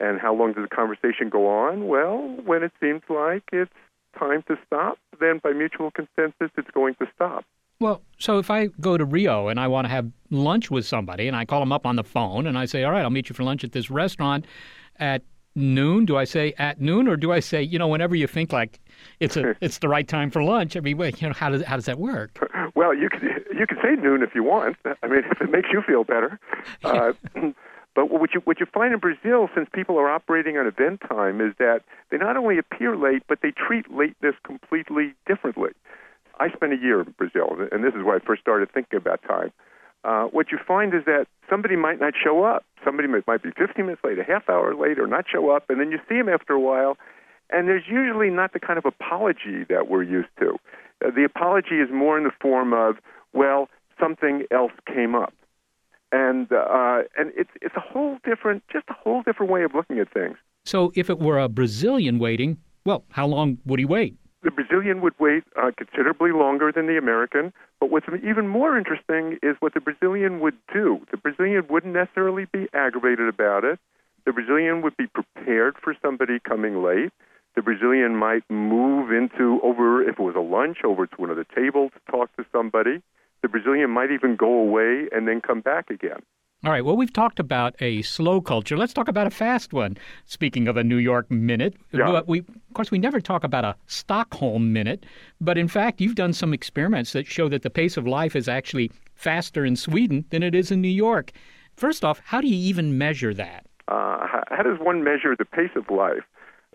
And 0.00 0.18
how 0.18 0.34
long 0.34 0.54
does 0.54 0.64
the 0.64 0.74
conversation 0.74 1.28
go 1.28 1.46
on? 1.46 1.88
Well, 1.88 2.38
when 2.42 2.62
it 2.62 2.72
seems 2.80 3.02
like 3.10 3.42
it's 3.52 3.70
time 4.18 4.42
to 4.48 4.56
stop, 4.66 4.96
then 5.20 5.38
by 5.42 5.52
mutual 5.52 5.90
consensus, 5.90 6.50
it's 6.56 6.70
going 6.70 6.94
to 6.94 7.06
stop. 7.14 7.44
Well, 7.80 8.00
so 8.18 8.38
if 8.38 8.50
I 8.50 8.68
go 8.80 8.96
to 8.96 9.04
Rio 9.04 9.48
and 9.48 9.60
I 9.60 9.68
want 9.68 9.84
to 9.84 9.90
have 9.90 10.10
lunch 10.30 10.70
with 10.70 10.86
somebody 10.86 11.28
and 11.28 11.36
I 11.36 11.44
call 11.44 11.60
them 11.60 11.72
up 11.72 11.84
on 11.84 11.96
the 11.96 12.04
phone 12.04 12.46
and 12.46 12.56
I 12.56 12.64
say, 12.64 12.84
all 12.84 12.92
right, 12.92 13.02
I'll 13.02 13.10
meet 13.10 13.28
you 13.28 13.34
for 13.34 13.44
lunch 13.44 13.62
at 13.62 13.72
this 13.72 13.90
restaurant 13.90 14.46
at 14.96 15.22
noon? 15.60 16.04
Do 16.04 16.16
I 16.16 16.24
say 16.24 16.54
at 16.58 16.80
noon 16.80 17.06
or 17.08 17.16
do 17.16 17.32
I 17.32 17.40
say, 17.40 17.62
you 17.62 17.78
know, 17.78 17.88
whenever 17.88 18.14
you 18.14 18.26
think 18.26 18.52
like 18.52 18.80
it's 19.20 19.36
a 19.36 19.56
it's 19.60 19.78
the 19.78 19.88
right 19.88 20.06
time 20.06 20.30
for 20.30 20.42
lunch? 20.42 20.76
I 20.76 20.80
mean, 20.80 20.96
wait, 20.96 21.20
you 21.20 21.28
know, 21.28 21.34
how 21.34 21.50
does 21.50 21.62
how 21.62 21.76
does 21.76 21.86
that 21.86 21.98
work? 21.98 22.38
Well, 22.74 22.94
you 22.94 23.08
could 23.08 23.22
you 23.22 23.66
can 23.66 23.78
say 23.82 23.94
noon 24.00 24.22
if 24.22 24.34
you 24.34 24.42
want. 24.42 24.76
I 25.02 25.06
mean, 25.06 25.22
if 25.30 25.40
it 25.40 25.50
makes 25.50 25.68
you 25.72 25.82
feel 25.86 26.04
better. 26.04 26.38
Uh, 26.84 27.12
but 27.94 28.10
what 28.10 28.32
you 28.34 28.40
what 28.44 28.60
you 28.60 28.66
find 28.66 28.92
in 28.92 29.00
Brazil, 29.00 29.48
since 29.54 29.68
people 29.72 29.98
are 29.98 30.08
operating 30.08 30.56
on 30.56 30.66
event 30.66 31.00
time, 31.08 31.40
is 31.40 31.54
that 31.58 31.80
they 32.10 32.16
not 32.16 32.36
only 32.36 32.58
appear 32.58 32.96
late, 32.96 33.22
but 33.28 33.40
they 33.42 33.50
treat 33.50 33.90
lateness 33.92 34.34
completely 34.44 35.14
differently. 35.26 35.70
I 36.38 36.50
spent 36.50 36.72
a 36.72 36.76
year 36.76 37.00
in 37.02 37.14
Brazil, 37.18 37.56
and 37.70 37.84
this 37.84 37.94
is 37.94 38.02
where 38.02 38.16
I 38.16 38.18
first 38.18 38.40
started 38.40 38.72
thinking 38.72 38.96
about 38.96 39.22
time. 39.22 39.52
Uh, 40.02 40.24
what 40.24 40.50
you 40.50 40.58
find 40.66 40.94
is 40.94 41.04
that 41.04 41.26
somebody 41.48 41.76
might 41.76 42.00
not 42.00 42.14
show 42.22 42.44
up. 42.44 42.64
Somebody 42.84 43.08
might, 43.08 43.26
might 43.26 43.42
be 43.42 43.50
15 43.50 43.84
minutes 43.84 44.02
late, 44.02 44.18
a 44.18 44.24
half 44.24 44.48
hour 44.48 44.74
late, 44.74 44.98
or 44.98 45.06
not 45.06 45.26
show 45.30 45.50
up, 45.50 45.68
and 45.68 45.78
then 45.80 45.90
you 45.90 45.98
see 46.08 46.16
them 46.16 46.28
after 46.28 46.54
a 46.54 46.60
while, 46.60 46.96
and 47.50 47.68
there's 47.68 47.84
usually 47.90 48.30
not 48.30 48.52
the 48.52 48.60
kind 48.60 48.78
of 48.78 48.86
apology 48.86 49.64
that 49.68 49.88
we're 49.88 50.02
used 50.02 50.30
to. 50.38 50.56
Uh, 51.04 51.10
the 51.14 51.24
apology 51.24 51.76
is 51.76 51.88
more 51.92 52.16
in 52.16 52.24
the 52.24 52.30
form 52.40 52.72
of, 52.72 52.96
well, 53.34 53.68
something 54.00 54.44
else 54.50 54.72
came 54.86 55.14
up, 55.14 55.34
and 56.12 56.50
uh, 56.50 57.02
and 57.18 57.32
it's 57.36 57.50
it's 57.60 57.76
a 57.76 57.80
whole 57.80 58.16
different, 58.24 58.62
just 58.72 58.86
a 58.88 58.94
whole 58.94 59.22
different 59.22 59.52
way 59.52 59.62
of 59.62 59.74
looking 59.74 59.98
at 59.98 60.12
things. 60.12 60.36
So 60.64 60.92
if 60.94 61.10
it 61.10 61.18
were 61.18 61.38
a 61.38 61.48
Brazilian 61.48 62.18
waiting, 62.18 62.58
well, 62.84 63.04
how 63.10 63.26
long 63.26 63.58
would 63.66 63.78
he 63.78 63.84
wait? 63.84 64.16
Brazilian 64.80 65.02
would 65.02 65.12
wait 65.18 65.44
uh, 65.60 65.70
considerably 65.76 66.32
longer 66.32 66.72
than 66.72 66.86
the 66.86 66.96
American. 66.96 67.52
But 67.80 67.90
what's 67.90 68.06
even 68.24 68.48
more 68.48 68.78
interesting 68.78 69.38
is 69.42 69.56
what 69.60 69.74
the 69.74 69.80
Brazilian 69.80 70.40
would 70.40 70.56
do. 70.72 71.00
The 71.10 71.18
Brazilian 71.18 71.66
wouldn't 71.68 71.92
necessarily 71.92 72.46
be 72.50 72.66
aggravated 72.72 73.28
about 73.28 73.62
it. 73.64 73.78
The 74.24 74.32
Brazilian 74.32 74.80
would 74.80 74.96
be 74.96 75.06
prepared 75.06 75.74
for 75.82 75.94
somebody 76.00 76.38
coming 76.40 76.82
late. 76.82 77.12
The 77.56 77.62
Brazilian 77.62 78.16
might 78.16 78.42
move 78.48 79.12
into 79.12 79.60
over, 79.62 80.02
if 80.02 80.18
it 80.18 80.22
was 80.22 80.34
a 80.34 80.40
lunch, 80.40 80.78
over 80.82 81.06
to 81.06 81.24
another 81.24 81.44
table 81.44 81.90
to 81.90 82.10
talk 82.10 82.34
to 82.36 82.46
somebody. 82.50 83.02
The 83.42 83.48
Brazilian 83.48 83.90
might 83.90 84.10
even 84.10 84.36
go 84.36 84.60
away 84.60 85.08
and 85.12 85.28
then 85.28 85.42
come 85.42 85.60
back 85.60 85.90
again. 85.90 86.22
All 86.62 86.70
right. 86.70 86.84
Well, 86.84 86.96
we've 86.96 87.12
talked 87.12 87.40
about 87.40 87.74
a 87.80 88.02
slow 88.02 88.42
culture. 88.42 88.76
Let's 88.76 88.92
talk 88.92 89.08
about 89.08 89.26
a 89.26 89.30
fast 89.30 89.72
one. 89.72 89.96
Speaking 90.26 90.68
of 90.68 90.76
a 90.76 90.84
New 90.84 90.98
York 90.98 91.30
minute, 91.30 91.74
yeah. 91.90 92.20
we 92.26 92.40
of 92.40 92.74
course 92.74 92.90
we 92.90 92.98
never 92.98 93.18
talk 93.18 93.44
about 93.44 93.64
a 93.64 93.74
Stockholm 93.86 94.70
minute, 94.70 95.06
but 95.40 95.56
in 95.56 95.68
fact, 95.68 96.02
you've 96.02 96.16
done 96.16 96.34
some 96.34 96.52
experiments 96.52 97.14
that 97.14 97.26
show 97.26 97.48
that 97.48 97.62
the 97.62 97.70
pace 97.70 97.96
of 97.96 98.06
life 98.06 98.36
is 98.36 98.46
actually 98.46 98.90
faster 99.14 99.64
in 99.64 99.74
Sweden 99.74 100.26
than 100.28 100.42
it 100.42 100.54
is 100.54 100.70
in 100.70 100.82
New 100.82 100.88
York. 100.88 101.32
First 101.76 102.04
off, 102.04 102.20
how 102.22 102.42
do 102.42 102.46
you 102.46 102.68
even 102.68 102.98
measure 102.98 103.32
that? 103.32 103.64
Uh, 103.88 104.26
how 104.48 104.62
does 104.62 104.78
one 104.78 105.02
measure 105.02 105.34
the 105.34 105.46
pace 105.46 105.70
of 105.76 105.88
life 105.88 106.24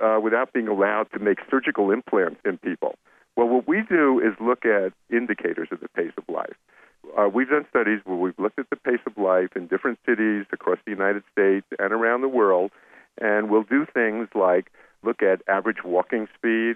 uh, 0.04 0.20
without 0.20 0.52
being 0.52 0.68
allowed 0.68 1.12
to 1.14 1.20
make 1.20 1.38
surgical 1.48 1.92
implants 1.92 2.38
in 2.44 2.58
people? 2.58 2.96
Well, 3.36 3.50
what 3.50 3.68
we 3.68 3.84
do 3.88 4.20
is 4.20 4.34
look 4.40 4.66
at 4.66 4.94
indicators 5.16 5.68
of 5.72 5.80
the 5.82 5.90
pace 5.90 6.14
of 6.18 6.24
life 6.28 6.56
uh, 7.18 7.28
we've 7.28 7.50
done 7.50 7.66
studies 7.70 8.00
where 8.06 8.18
we've 8.18 8.38
looked 8.38 8.60
at 8.60 8.70
the 8.70 8.76
pace 8.76 9.00
of 9.06 9.18
life 9.18 9.50
in 9.56 9.68
different 9.68 10.00
cities 10.06 10.46
across 10.52 10.78
the 10.86 10.92
United 10.92 11.24
States 11.32 11.66
and 11.80 11.94
around 11.94 12.22
the 12.22 12.30
world, 12.30 12.72
and 13.20 13.50
we'll 13.50 13.64
do 13.64 13.86
things 13.94 14.28
like 14.36 14.72
look 15.04 15.22
at 15.22 15.42
average 15.48 15.84
walking 15.84 16.28
speed. 16.38 16.76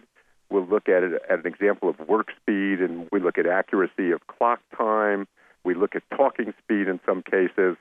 We'll 0.50 0.66
look 0.66 0.90
at 0.90 1.04
it 1.04 1.22
at 1.30 1.40
an 1.40 1.48
example 1.48 1.90
of 1.90 2.00
work 2.08 2.28
speed, 2.42 2.80
and 2.80 3.08
we 3.12 3.20
look 3.20 3.38
at 3.38 3.46
accuracy 3.46 4.12
of 4.12 4.26
clock 4.28 4.60
time. 4.76 5.28
We 5.64 5.76
look 5.76 5.96
at 5.96 6.04
talking 6.16 6.54
speed 6.64 6.88
in 6.88 7.00
some 7.06 7.22
cases. 7.22 7.76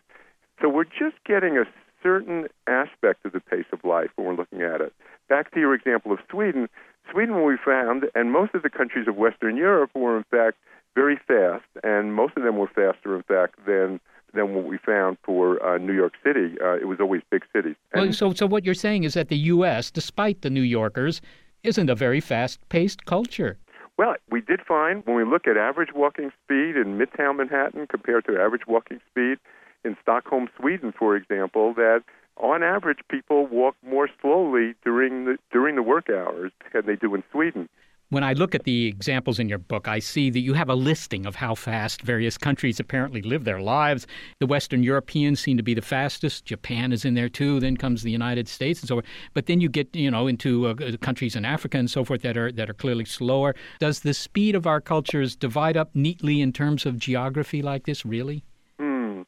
So 0.61 0.69
we're 0.69 0.85
just 0.85 1.17
getting 1.25 1.57
a 1.57 1.65
certain 2.03 2.49
aspect 2.67 3.25
of 3.25 3.33
the 3.33 3.41
pace 3.41 3.67
of 3.73 3.85
life 3.85 4.11
when 4.17 4.27
we're 4.27 4.37
looking 4.37 4.63
at 4.63 4.81
it. 4.81 4.93
Back 5.29 5.53
to 5.55 5.61
your 5.61 5.75
example 5.75 6.13
of 6.13 6.19
Sweden. 6.31 6.69
Sweden, 7.11 7.43
we 7.45 7.57
found, 7.65 8.05
and 8.15 8.33
most 8.33 8.55
of 8.55 8.63
the 8.63 8.71
countries 8.71 9.09
of 9.09 9.17
Western 9.17 9.57
Europe 9.57 9.91
were 9.95 10.17
in 10.17 10.25
fact 10.25 10.59
very 10.99 11.19
fast, 11.29 11.65
and 11.85 12.13
most 12.13 12.37
of 12.37 12.43
them 12.43 12.57
were 12.57 12.67
faster, 12.67 13.15
in 13.15 13.23
fact, 13.23 13.55
than 13.67 14.01
than 14.35 14.55
what 14.55 14.65
we 14.65 14.77
found 14.77 15.17
for 15.23 15.43
uh, 15.65 15.79
New 15.79 15.95
York 15.95 16.13
City. 16.23 16.57
Uh, 16.61 16.75
it 16.75 16.87
was 16.87 16.99
always 17.01 17.23
big 17.31 17.45
cities. 17.51 17.77
And 17.95 18.03
well, 18.03 18.13
so, 18.13 18.35
so 18.35 18.47
what 18.47 18.63
you're 18.65 18.75
saying 18.75 19.05
is 19.05 19.15
that 19.15 19.29
the 19.29 19.39
U.S., 19.55 19.91
despite 19.91 20.43
the 20.43 20.51
New 20.51 20.67
Yorkers, 20.79 21.23
isn't 21.63 21.89
a 21.89 21.95
very 21.95 22.21
fast-paced 22.21 23.07
culture. 23.07 23.57
Well, 23.97 24.17
we 24.31 24.43
did 24.43 24.61
find 24.61 25.03
when 25.07 25.17
we 25.17 25.25
look 25.25 25.47
at 25.47 25.57
average 25.57 25.95
walking 25.95 26.31
speed 26.45 26.77
in 26.77 26.99
Midtown 26.99 27.39
Manhattan 27.39 27.87
compared 27.87 28.27
to 28.27 28.39
average 28.39 28.67
walking 28.69 29.01
speed 29.11 29.39
in 29.83 29.97
Stockholm, 30.03 30.49
Sweden, 30.61 30.93
for 30.93 31.17
example, 31.17 31.73
that 31.75 32.03
on 32.37 32.63
average 32.63 33.01
people 33.11 33.47
walk 33.47 33.77
more 33.83 34.11
slowly 34.21 34.75
during 34.85 35.25
the 35.25 35.39
during 35.51 35.75
the 35.75 35.83
work 35.83 36.11
hours 36.11 36.53
than 36.73 36.85
they 36.87 36.97
do 36.97 37.15
in 37.15 37.25
Sweden. 37.33 37.69
When 38.11 38.25
I 38.25 38.33
look 38.33 38.55
at 38.55 38.65
the 38.65 38.87
examples 38.87 39.39
in 39.39 39.51
your 39.51 39.59
book, 39.59 39.87
I 39.87 39.99
see 39.99 40.31
that 40.31 40.41
you 40.41 40.55
have 40.55 40.71
a 40.71 40.75
listing 40.75 41.27
of 41.27 41.35
how 41.35 41.55
fast 41.55 42.01
various 42.01 42.39
countries 42.39 42.81
apparently 42.81 43.21
live 43.21 43.45
their 43.45 43.61
lives. 43.61 44.07
The 44.41 44.47
Western 44.47 44.83
Europeans 44.83 45.41
seem 45.41 45.59
to 45.59 45.63
be 45.63 45.75
the 45.75 45.83
fastest. 45.83 46.47
Japan 46.47 46.91
is 46.91 47.05
in 47.05 47.13
there 47.13 47.29
too. 47.29 47.61
Then 47.61 47.77
comes 47.77 48.03
the 48.03 48.11
United 48.11 48.49
States 48.49 48.81
and 48.81 48.89
so 48.89 48.95
forth. 48.95 49.05
But 49.35 49.45
then 49.45 49.61
you 49.61 49.69
get, 49.69 49.95
you 49.95 50.11
know, 50.11 50.27
into 50.27 50.69
uh, 50.69 50.97
countries 51.03 51.37
in 51.37 51.45
Africa 51.45 51.77
and 51.77 51.91
so 51.91 52.03
forth 52.03 52.23
that 52.23 52.39
are 52.39 52.51
that 52.51 52.71
are 52.71 52.75
clearly 52.75 53.05
slower. 53.05 53.55
Does 53.79 54.01
the 54.01 54.15
speed 54.15 54.55
of 54.55 54.67
our 54.67 54.81
cultures 54.81 55.37
divide 55.37 55.77
up 55.77 55.91
neatly 55.93 56.41
in 56.41 56.51
terms 56.51 56.87
of 56.87 56.99
geography 56.99 57.61
like 57.61 57.85
this? 57.85 58.07
Really? 58.07 58.43
Hmm. 58.81 59.23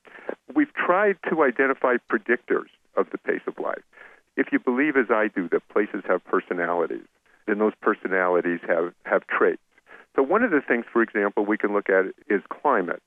We've 0.55 0.73
tried 0.73 1.19
to 1.29 1.43
identify 1.43 1.97
predictors 2.11 2.71
of 2.97 3.11
the 3.13 3.19
pace 3.19 3.43
of 3.47 3.59
life. 3.59 3.83
If 4.39 4.47
you 4.53 4.59
believe, 4.59 4.97
as 4.97 5.11
I 5.11 5.29
do, 5.29 5.51
that 5.51 5.69
places 5.69 6.03
have 6.09 6.25
personalities 6.25 7.05
then 7.47 7.59
those 7.59 7.73
personalities 7.81 8.61
have, 8.69 8.93
have 9.05 9.27
traits. 9.27 9.63
So, 10.17 10.23
one 10.23 10.43
of 10.43 10.51
the 10.51 10.61
things, 10.67 10.85
for 10.93 11.03
example, 11.03 11.45
we 11.47 11.57
can 11.57 11.73
look 11.73 11.89
at 11.89 12.07
is 12.29 12.43
climate. 12.63 13.03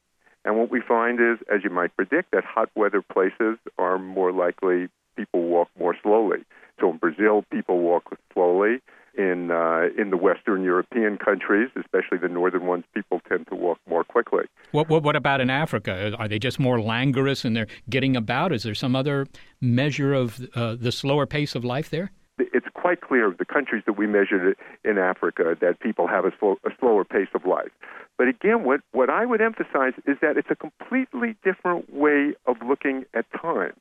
And 0.46 0.58
what 0.58 0.72
we 0.72 0.82
find 0.82 1.20
is, 1.20 1.38
as 1.54 1.64
you 1.64 1.70
might 1.70 1.96
predict, 1.96 2.32
that 2.32 2.44
hot 2.44 2.70
weather 2.76 3.02
places 3.02 3.58
are 3.78 3.98
more 3.98 4.32
likely 4.32 4.88
people 5.16 5.44
walk 5.44 5.70
more 5.78 5.96
slowly. 6.02 6.40
So, 6.80 6.92
in 6.92 6.98
Brazil, 6.98 7.44
people 7.52 7.80
walk 7.80 8.18
slowly. 8.34 8.80
In 9.16 9.52
uh, 9.52 9.90
in 9.96 10.10
the 10.10 10.18
Western 10.18 10.64
European 10.64 11.20
countries, 11.20 11.70
especially 11.76 12.18
the 12.18 12.28
northern 12.28 12.66
ones, 12.66 12.84
people 12.96 13.22
tend 13.30 13.46
to 13.50 13.56
walk 13.56 13.78
more 13.88 14.04
quickly. 14.04 14.46
What, 14.72 14.90
what, 14.90 15.04
what 15.04 15.16
about 15.16 15.40
in 15.40 15.52
Africa? 15.52 16.16
Are 16.18 16.28
they 16.28 16.40
just 16.40 16.60
more 16.60 16.82
languorous 16.82 17.46
and 17.46 17.56
they're 17.56 17.68
getting 17.92 18.16
about? 18.16 18.52
Is 18.52 18.64
there 18.64 18.74
some 18.74 18.96
other 18.96 19.28
measure 19.62 20.16
of 20.16 20.42
uh, 20.56 20.78
the 20.80 20.92
slower 20.92 21.28
pace 21.28 21.54
of 21.54 21.64
life 21.64 21.92
there? 21.92 22.12
it's 22.40 22.66
quite 22.84 23.00
clear 23.00 23.28
of 23.28 23.38
the 23.38 23.46
countries 23.46 23.82
that 23.86 23.94
we 23.94 24.06
measured 24.06 24.58
in 24.84 24.98
Africa 24.98 25.56
that 25.62 25.80
people 25.80 26.06
have 26.06 26.26
a, 26.26 26.34
slow, 26.38 26.58
a 26.66 26.70
slower 26.82 27.06
pace 27.06 27.30
of 27.34 27.46
life. 27.46 27.72
But 28.18 28.28
again, 28.28 28.66
what, 28.66 28.82
what 28.92 29.10
I 29.10 29.26
would 29.26 29.40
emphasize 29.40 29.94
is 30.06 30.18
that 30.22 30.36
it's 30.36 30.52
a 30.52 30.56
completely 30.56 31.38
different 31.46 31.94
way 31.94 32.34
of 32.46 32.58
looking 32.68 33.06
at 33.14 33.24
time, 33.32 33.72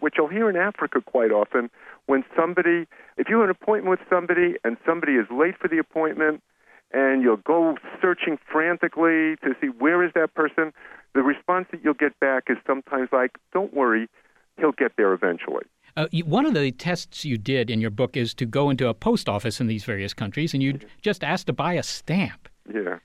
which 0.00 0.14
you'll 0.18 0.26
hear 0.26 0.50
in 0.50 0.56
Africa 0.56 1.00
quite 1.00 1.30
often 1.30 1.70
when 2.06 2.24
somebody, 2.36 2.88
if 3.16 3.28
you 3.28 3.38
have 3.38 3.48
an 3.48 3.50
appointment 3.50 3.90
with 3.90 4.08
somebody 4.10 4.56
and 4.64 4.76
somebody 4.84 5.12
is 5.12 5.26
late 5.30 5.56
for 5.56 5.68
the 5.68 5.78
appointment, 5.78 6.42
and 6.92 7.22
you'll 7.22 7.36
go 7.36 7.76
searching 8.02 8.38
frantically 8.50 9.36
to 9.44 9.54
see 9.60 9.68
where 9.68 10.04
is 10.04 10.10
that 10.16 10.34
person, 10.34 10.72
the 11.14 11.22
response 11.22 11.68
that 11.70 11.84
you'll 11.84 11.94
get 11.94 12.18
back 12.18 12.44
is 12.48 12.56
sometimes 12.66 13.08
like, 13.12 13.38
don't 13.52 13.72
worry, 13.72 14.08
he'll 14.58 14.72
get 14.72 14.90
there 14.96 15.12
eventually. 15.12 15.64
Uh, 15.96 16.06
one 16.24 16.46
of 16.46 16.54
the 16.54 16.72
tests 16.72 17.24
you 17.24 17.36
did 17.36 17.70
in 17.70 17.80
your 17.80 17.90
book 17.90 18.16
is 18.16 18.32
to 18.34 18.46
go 18.46 18.70
into 18.70 18.88
a 18.88 18.94
post 18.94 19.28
office 19.28 19.60
in 19.60 19.66
these 19.66 19.84
various 19.84 20.14
countries, 20.14 20.54
and 20.54 20.62
you 20.62 20.78
just 21.02 21.22
asked 21.22 21.46
to 21.46 21.52
buy 21.52 21.74
a 21.74 21.82
stamp. 21.82 22.48
Yeah. 22.72 22.98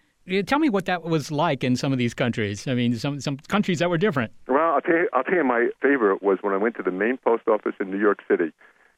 Tell 0.45 0.59
me 0.59 0.69
what 0.69 0.85
that 0.85 1.03
was 1.03 1.31
like 1.31 1.63
in 1.63 1.75
some 1.75 1.93
of 1.93 1.97
these 1.97 2.13
countries. 2.13 2.67
I 2.67 2.73
mean, 2.73 2.97
some 2.97 3.19
some 3.21 3.37
countries 3.47 3.79
that 3.79 3.89
were 3.89 3.97
different. 3.97 4.31
Well, 4.47 4.73
I'll 4.73 4.81
tell 4.81 4.95
you, 4.95 5.09
I'll 5.13 5.23
tell 5.23 5.35
you 5.35 5.43
my 5.43 5.69
favorite 5.81 6.21
was 6.21 6.39
when 6.41 6.53
I 6.53 6.57
went 6.57 6.75
to 6.75 6.83
the 6.83 6.91
main 6.91 7.17
post 7.17 7.47
office 7.47 7.75
in 7.79 7.91
New 7.91 7.99
York 7.99 8.19
City, 8.27 8.51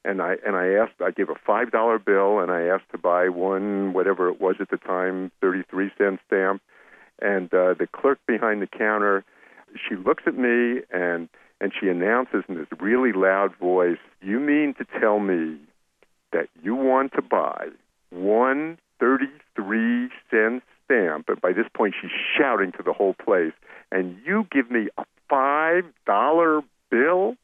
and 0.04 0.22
I 0.22 0.38
and 0.46 0.56
I 0.56 0.70
asked, 0.70 1.02
I 1.02 1.12
gave 1.12 1.30
a 1.30 1.36
five 1.36 1.72
dollar 1.72 2.00
bill, 2.00 2.40
and 2.40 2.52
I 2.52 2.64
asked 2.64 2.90
to 2.94 2.98
buy 2.98 3.30
one 3.30 3.94
whatever 3.94 4.28
it 4.30 4.42
was 4.42 4.56
at 4.60 4.72
the 4.72 4.78
time, 4.78 5.32
thirty 5.40 5.64
three 5.70 5.92
cent 6.00 6.20
stamp, 6.26 6.64
and 7.22 7.54
uh, 7.54 7.76
the 7.78 7.88
clerk 7.92 8.20
behind 8.28 8.64
the 8.64 8.68
counter, 8.68 9.24
she 9.88 9.96
looks 9.96 10.24
at 10.26 10.36
me 10.36 10.82
and 10.92 11.30
and 11.62 11.72
she 11.78 11.88
announces 11.88 12.44
in 12.48 12.56
this 12.56 12.68
really 12.80 13.12
loud 13.12 13.56
voice, 13.58 13.98
You 14.22 14.40
mean 14.40 14.74
to 14.76 14.86
tell 15.00 15.20
me 15.20 15.58
that 16.32 16.48
you 16.62 16.76
want 16.76 17.14
to 17.14 17.22
buy 17.22 17.68
one 18.12 18.78
33 19.00 20.10
cent 20.30 20.64
stamp? 20.86 21.30
And 21.30 21.42
by 21.42 21.54
this 21.54 21.68
point, 21.76 21.96
she's 22.00 22.12
shouting 22.38 22.72
to 22.74 22.84
the 22.84 22.94
whole 22.94 23.14
place, 23.14 23.54
and 23.92 24.18
you 24.26 24.48
give 24.52 24.70
me 24.72 24.90
a 24.98 25.06
$5 25.32 26.64
bill? 26.90 27.36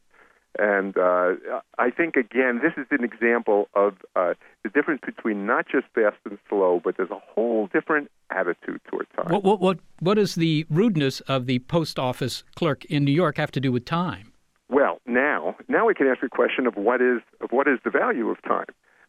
And 0.58 0.98
uh, 0.98 1.34
I 1.78 1.90
think, 1.90 2.16
again, 2.16 2.62
this 2.64 2.74
is 2.78 2.88
an 2.92 3.04
example 3.04 3.68
of 3.74 3.96
uh, 4.16 4.36
the 4.64 4.70
difference 4.70 5.02
between 5.06 5.46
not 5.46 5.66
just 5.68 5.86
fast 5.94 6.18
and 6.24 6.38
slow, 6.48 6.80
but 6.84 6.96
there's 6.98 7.12
a 7.12 7.20
whole 7.20 7.68
different 7.68 8.10
attitude 8.30 8.80
toward 8.90 9.08
time. 9.16 9.28
What, 9.30 9.44
what, 9.44 9.60
what, 9.60 9.80
what 10.00 10.14
does 10.16 10.36
the 10.36 10.66
rudeness 10.70 11.20
of 11.22 11.46
the 11.46 11.60
post 11.60 12.00
office 12.00 12.44
clerk 12.56 12.86
in 12.86 13.04
New 13.04 13.12
York 13.12 13.38
have 13.38 13.52
to 13.52 13.60
do 13.60 13.72
with 13.72 13.86
time? 13.86 14.32
Well, 14.70 15.00
now, 15.06 15.56
now 15.68 15.86
we 15.86 15.94
can 15.94 16.08
ask 16.08 16.22
the 16.22 16.30
question 16.30 16.68
of 16.68 16.76
what 16.76 17.02
is, 17.02 17.22
of 17.42 17.52
what 17.52 17.68
is 17.68 17.80
the 17.84 17.92
value 17.92 18.30
of 18.30 18.42
time. 18.44 18.66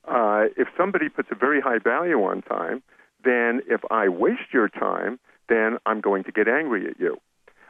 Uh, 0.06 0.46
if 0.56 0.68
somebody 0.76 1.08
puts 1.08 1.28
a 1.30 1.34
very 1.34 1.60
high 1.60 1.78
value 1.78 2.22
on 2.22 2.42
time, 2.42 2.82
then 3.24 3.60
if 3.68 3.80
I 3.90 4.08
waste 4.08 4.52
your 4.52 4.68
time, 4.68 5.18
then 5.48 5.78
I'm 5.86 6.00
going 6.00 6.24
to 6.24 6.32
get 6.32 6.48
angry 6.48 6.86
at 6.88 6.98
you. 6.98 7.18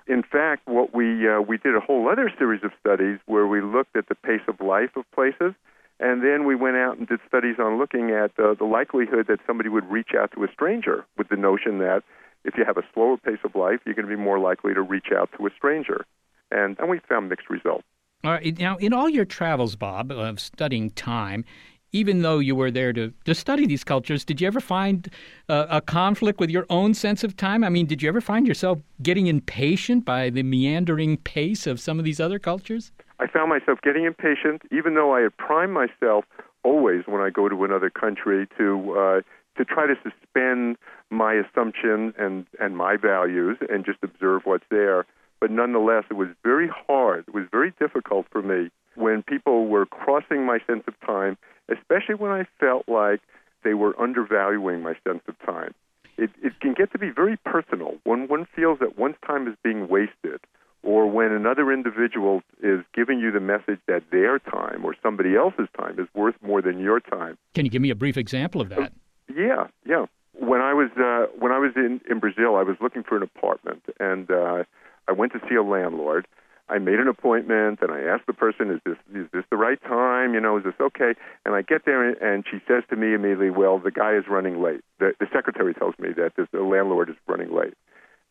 In 0.07 0.23
fact, 0.23 0.67
what 0.67 0.95
we 0.95 1.29
uh, 1.29 1.41
we 1.41 1.59
did 1.59 1.75
a 1.75 1.81
whole 1.81 2.09
other 2.09 2.33
series 2.39 2.63
of 2.63 2.71
studies 2.79 3.19
where 3.27 3.47
we 3.47 3.61
looked 3.61 3.97
at 3.97 4.09
the 4.09 4.15
pace 4.15 4.43
of 4.47 4.61
life 4.61 4.91
of 4.97 5.05
places, 5.13 5.53
and 5.99 6.23
then 6.23 6.47
we 6.47 6.55
went 6.55 6.77
out 6.77 6.97
and 6.97 7.09
did 7.09 7.21
studies 7.27 7.57
on 7.59 7.79
looking 7.79 8.11
at 8.11 8.31
uh, 8.39 8.55
the 8.55 8.65
likelihood 8.65 9.27
that 9.29 9.41
somebody 9.47 9.69
would 9.69 9.85
reach 9.91 10.11
out 10.17 10.31
to 10.33 10.45
a 10.45 10.49
stranger 10.53 11.05
with 11.19 11.29
the 11.29 11.37
notion 11.37 11.79
that 11.79 12.03
if 12.45 12.55
you 12.57 12.65
have 12.65 12.77
a 12.77 12.85
slower 12.95 13.17
pace 13.17 13.41
of 13.45 13.55
life, 13.57 13.81
you're 13.85 13.95
going 13.95 14.09
to 14.09 14.17
be 14.17 14.21
more 14.21 14.39
likely 14.39 14.75
to 14.75 14.83
reach 14.83 15.09
out 15.17 15.29
to 15.37 15.47
a 15.47 15.51
stranger, 15.57 16.07
and 16.53 16.79
and 16.79 16.89
we 16.89 17.01
found 17.09 17.29
mixed 17.29 17.51
results. 17.51 17.85
All 18.25 18.33
right. 18.33 18.59
Now, 18.59 18.77
in 18.77 18.93
all 18.93 19.09
your 19.09 19.25
travels, 19.25 19.77
Bob, 19.77 20.11
of 20.11 20.41
studying 20.41 20.91
time, 20.91 21.45
even 21.93 22.23
though 22.23 22.39
you 22.39 22.55
were 22.55 22.71
there 22.71 22.93
to, 22.93 23.13
to 23.25 23.35
study 23.35 23.67
these 23.67 23.85
cultures, 23.85 24.25
did 24.25 24.41
you 24.41 24.47
ever 24.47 24.61
find 24.61 25.09
uh, 25.49 25.67
a 25.71 25.81
conflict 25.81 26.41
with 26.41 26.51
your 26.51 26.67
own 26.69 26.95
sense 26.95 27.25
of 27.25 27.37
time? 27.37 27.65
I 27.65 27.69
mean, 27.69 27.87
did 27.87 28.03
you 28.03 28.09
ever 28.09 28.21
find 28.21 28.47
yourself 28.47 28.79
getting 29.03 29.27
impatient 29.27 30.05
by 30.05 30.31
the 30.31 30.43
meandering 30.43 31.17
pace 31.19 31.67
of 31.67 31.81
some 31.81 31.99
of 31.99 32.05
these 32.05 32.21
other 32.21 32.39
cultures? 32.39 32.93
I 33.19 33.27
found 33.27 33.49
myself 33.49 33.81
getting 33.83 34.05
impatient, 34.05 34.63
even 34.71 34.95
though 34.95 35.15
I 35.15 35.23
had 35.23 35.37
primed 35.37 35.73
myself 35.73 36.25
always 36.65 37.05
when 37.07 37.21
I 37.21 37.31
go 37.31 37.49
to 37.49 37.65
another 37.65 37.91
country 37.91 38.47
to 38.59 38.97
uh, 38.99 39.21
to 39.57 39.65
try 39.65 39.87
to 39.87 39.95
suspend 40.03 40.77
my 41.11 41.35
assumption 41.35 42.13
and 42.19 42.47
and 42.61 42.77
my 42.77 42.97
values 42.97 43.57
and 43.71 43.85
just 43.85 43.99
observe 44.03 44.43
what's 44.45 44.65
there. 44.71 45.07
But 45.41 45.51
nonetheless, 45.51 46.05
it 46.11 46.15
was 46.15 46.29
very 46.43 46.69
hard. 46.69 47.25
It 47.29 47.35
was 47.35 47.45
very 47.51 47.73
difficult 47.79 48.27
for 48.31 48.43
me 48.43 48.71
when 48.97 49.23
people 49.23 49.67
were 49.67 49.87
crossing 49.87 50.45
my 50.45 50.59
sense 50.67 50.83
of 50.89 50.99
time 51.01 51.37
especially 51.69 52.15
when 52.15 52.31
I 52.31 52.47
felt 52.61 52.89
like 52.89 53.21
they 53.65 53.75
were 53.75 53.99
undervaluing 54.01 54.83
my 54.83 54.95
sense 55.07 55.23
of 55.29 55.39
time. 55.45 55.75
It, 56.19 56.31
it 56.43 56.59
can 56.61 56.73
get 56.73 56.93
to 56.93 56.99
be 56.99 57.11
very 57.11 57.37
personal 57.45 57.97
when 58.05 58.29
one 58.29 58.47
feels 58.55 58.79
that 58.79 58.99
one's 58.99 59.17
time 59.27 59.47
is 59.49 59.55
being 59.63 59.89
wasted, 59.89 60.41
or 60.83 61.11
when 61.11 61.33
another 61.33 61.73
individual 61.73 62.43
is 62.63 62.81
giving 62.95 63.19
you 63.19 63.31
the 63.33 63.41
message 63.41 63.81
that 63.87 64.05
their 64.11 64.39
time 64.39 64.85
or 64.85 64.95
somebody 65.03 65.37
else's 65.37 65.69
time 65.77 65.99
is 65.99 66.07
worth 66.15 66.37
more 66.41 66.63
than 66.63 66.79
your 66.79 67.01
time. 67.01 67.37
Can 67.55 67.65
you 67.65 67.71
give 67.71 67.83
me 67.83 67.91
a 67.91 67.95
brief 67.95 68.17
example 68.17 68.61
of 68.61 68.69
that? 68.71 68.79
Uh, 68.79 68.89
yeah, 69.35 69.67
yeah. 69.85 70.07
When 70.39 70.61
I 70.61 70.73
was 70.75 70.91
uh, 70.97 71.33
when 71.39 71.51
I 71.51 71.59
was 71.59 71.73
in 71.77 72.01
in 72.09 72.19
Brazil, 72.19 72.57
I 72.57 72.63
was 72.63 72.77
looking 72.81 73.03
for 73.03 73.17
an 73.17 73.23
apartment, 73.23 73.83
and 73.99 74.31
uh, 74.31 74.65
I 75.09 75.13
went 75.13 75.33
to 75.33 75.41
see 75.49 75.55
a 75.55 75.63
landlord 75.63 76.27
I 76.69 76.79
made 76.79 76.99
an 76.99 77.07
appointment 77.07 77.79
and 77.81 77.93
I 77.93 78.01
asked 78.01 78.27
the 78.27 78.33
person, 78.33 78.71
"Is 78.71 78.81
this 78.85 78.97
is 79.15 79.31
this 79.33 79.45
the 79.51 79.57
right 79.57 79.81
time? 79.83 80.35
You 80.35 80.41
know, 80.41 80.57
is 80.57 80.65
this 80.65 80.81
okay?" 80.81 81.15
And 81.45 81.55
I 81.55 81.63
get 81.63 81.85
there 81.85 82.03
and 82.03 82.45
she 82.51 82.59
says 82.67 82.83
to 82.91 82.97
me 82.97 83.15
immediately, 83.15 83.51
"Well, 83.51 83.79
the 83.79 83.93
guy 83.93 84.15
is 84.15 84.25
running 84.29 84.61
late." 84.61 84.83
The, 84.99 85.15
the 85.21 85.27
secretary 85.33 85.75
tells 85.75 85.97
me 85.99 86.11
that 86.17 86.33
the 86.37 86.61
landlord 86.61 87.09
is 87.11 87.17
running 87.29 87.55
late. 87.55 87.75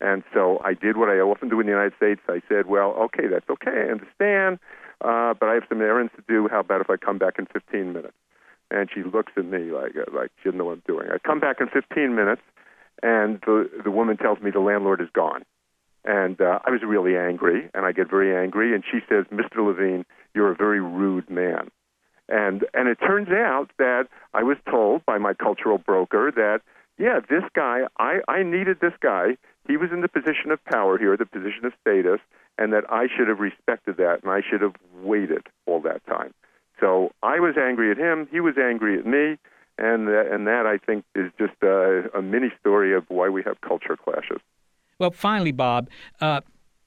And 0.01 0.23
so 0.33 0.59
I 0.63 0.73
did 0.73 0.97
what 0.97 1.07
I 1.07 1.19
often 1.19 1.47
do 1.47 1.59
in 1.61 1.67
the 1.67 1.71
United 1.71 1.95
States. 1.95 2.21
I 2.27 2.41
said, 2.49 2.67
"Well, 2.67 2.91
okay, 3.07 3.27
that's 3.27 3.49
okay. 3.49 3.88
I 3.88 3.91
understand, 3.91 4.59
uh, 4.99 5.33
but 5.39 5.47
I 5.47 5.53
have 5.53 5.63
some 5.69 5.81
errands 5.81 6.11
to 6.17 6.23
do. 6.27 6.49
How 6.49 6.59
about 6.59 6.81
if 6.81 6.89
I 6.89 6.97
come 6.97 7.17
back 7.17 7.39
in 7.39 7.45
15 7.45 7.93
minutes?" 7.93 8.17
And 8.69 8.89
she 8.93 9.03
looks 9.03 9.31
at 9.38 9.45
me 9.45 9.71
like 9.71 9.95
uh, 9.95 10.11
like 10.11 10.31
she 10.38 10.49
didn't 10.49 10.57
know 10.57 10.65
what 10.65 10.73
I'm 10.73 10.83
doing. 10.86 11.07
I 11.09 11.19
come 11.19 11.39
back 11.39 11.61
in 11.61 11.69
15 11.69 12.13
minutes, 12.13 12.41
and 13.01 13.39
the 13.45 13.69
the 13.83 13.91
woman 13.91 14.17
tells 14.17 14.41
me 14.41 14.51
the 14.51 14.59
landlord 14.59 14.99
is 14.99 15.09
gone. 15.13 15.45
And 16.05 16.39
uh, 16.39 16.59
I 16.63 16.69
was 16.69 16.81
really 16.85 17.17
angry, 17.17 17.69
and 17.73 17.85
I 17.85 17.91
get 17.91 18.09
very 18.09 18.35
angry. 18.35 18.73
And 18.75 18.83
she 18.89 18.99
says, 19.09 19.25
"Mr. 19.31 19.65
Levine, 19.65 20.05
you're 20.33 20.51
a 20.51 20.55
very 20.55 20.79
rude 20.79 21.29
man." 21.29 21.71
And 22.29 22.65
and 22.73 22.87
it 22.87 22.95
turns 22.95 23.29
out 23.29 23.71
that 23.77 24.07
I 24.33 24.43
was 24.43 24.57
told 24.69 25.05
by 25.05 25.17
my 25.17 25.33
cultural 25.33 25.77
broker 25.77 26.31
that 26.35 26.61
yeah, 26.97 27.19
this 27.29 27.43
guy, 27.53 27.81
I, 27.99 28.19
I 28.27 28.43
needed 28.43 28.77
this 28.79 28.93
guy. 29.01 29.37
He 29.67 29.77
was 29.77 29.89
in 29.91 30.01
the 30.01 30.07
position 30.07 30.51
of 30.51 30.63
power 30.65 30.97
here, 30.97 31.17
the 31.17 31.25
position 31.25 31.65
of 31.65 31.73
status, 31.81 32.19
and 32.57 32.71
that 32.71 32.85
I 32.89 33.07
should 33.07 33.27
have 33.27 33.39
respected 33.39 33.97
that 33.97 34.23
and 34.23 34.31
I 34.31 34.41
should 34.47 34.61
have 34.61 34.75
waited 35.01 35.47
all 35.65 35.81
that 35.81 36.05
time. 36.05 36.33
So 36.79 37.11
I 37.21 37.39
was 37.39 37.55
angry 37.57 37.91
at 37.91 37.97
him. 37.97 38.27
He 38.31 38.39
was 38.39 38.55
angry 38.57 38.97
at 38.97 39.05
me. 39.05 39.37
And, 39.77 40.07
that, 40.07 40.29
and 40.31 40.47
that, 40.47 40.65
I 40.65 40.77
think, 40.77 41.03
is 41.15 41.31
just 41.37 41.61
a, 41.61 42.09
a 42.17 42.21
mini 42.21 42.47
story 42.61 42.95
of 42.95 43.03
why 43.09 43.27
we 43.27 43.43
have 43.43 43.59
culture 43.59 43.97
clashes. 43.97 44.39
Well, 44.99 45.11
finally, 45.11 45.51
Bob, 45.51 45.89
uh, 46.21 46.41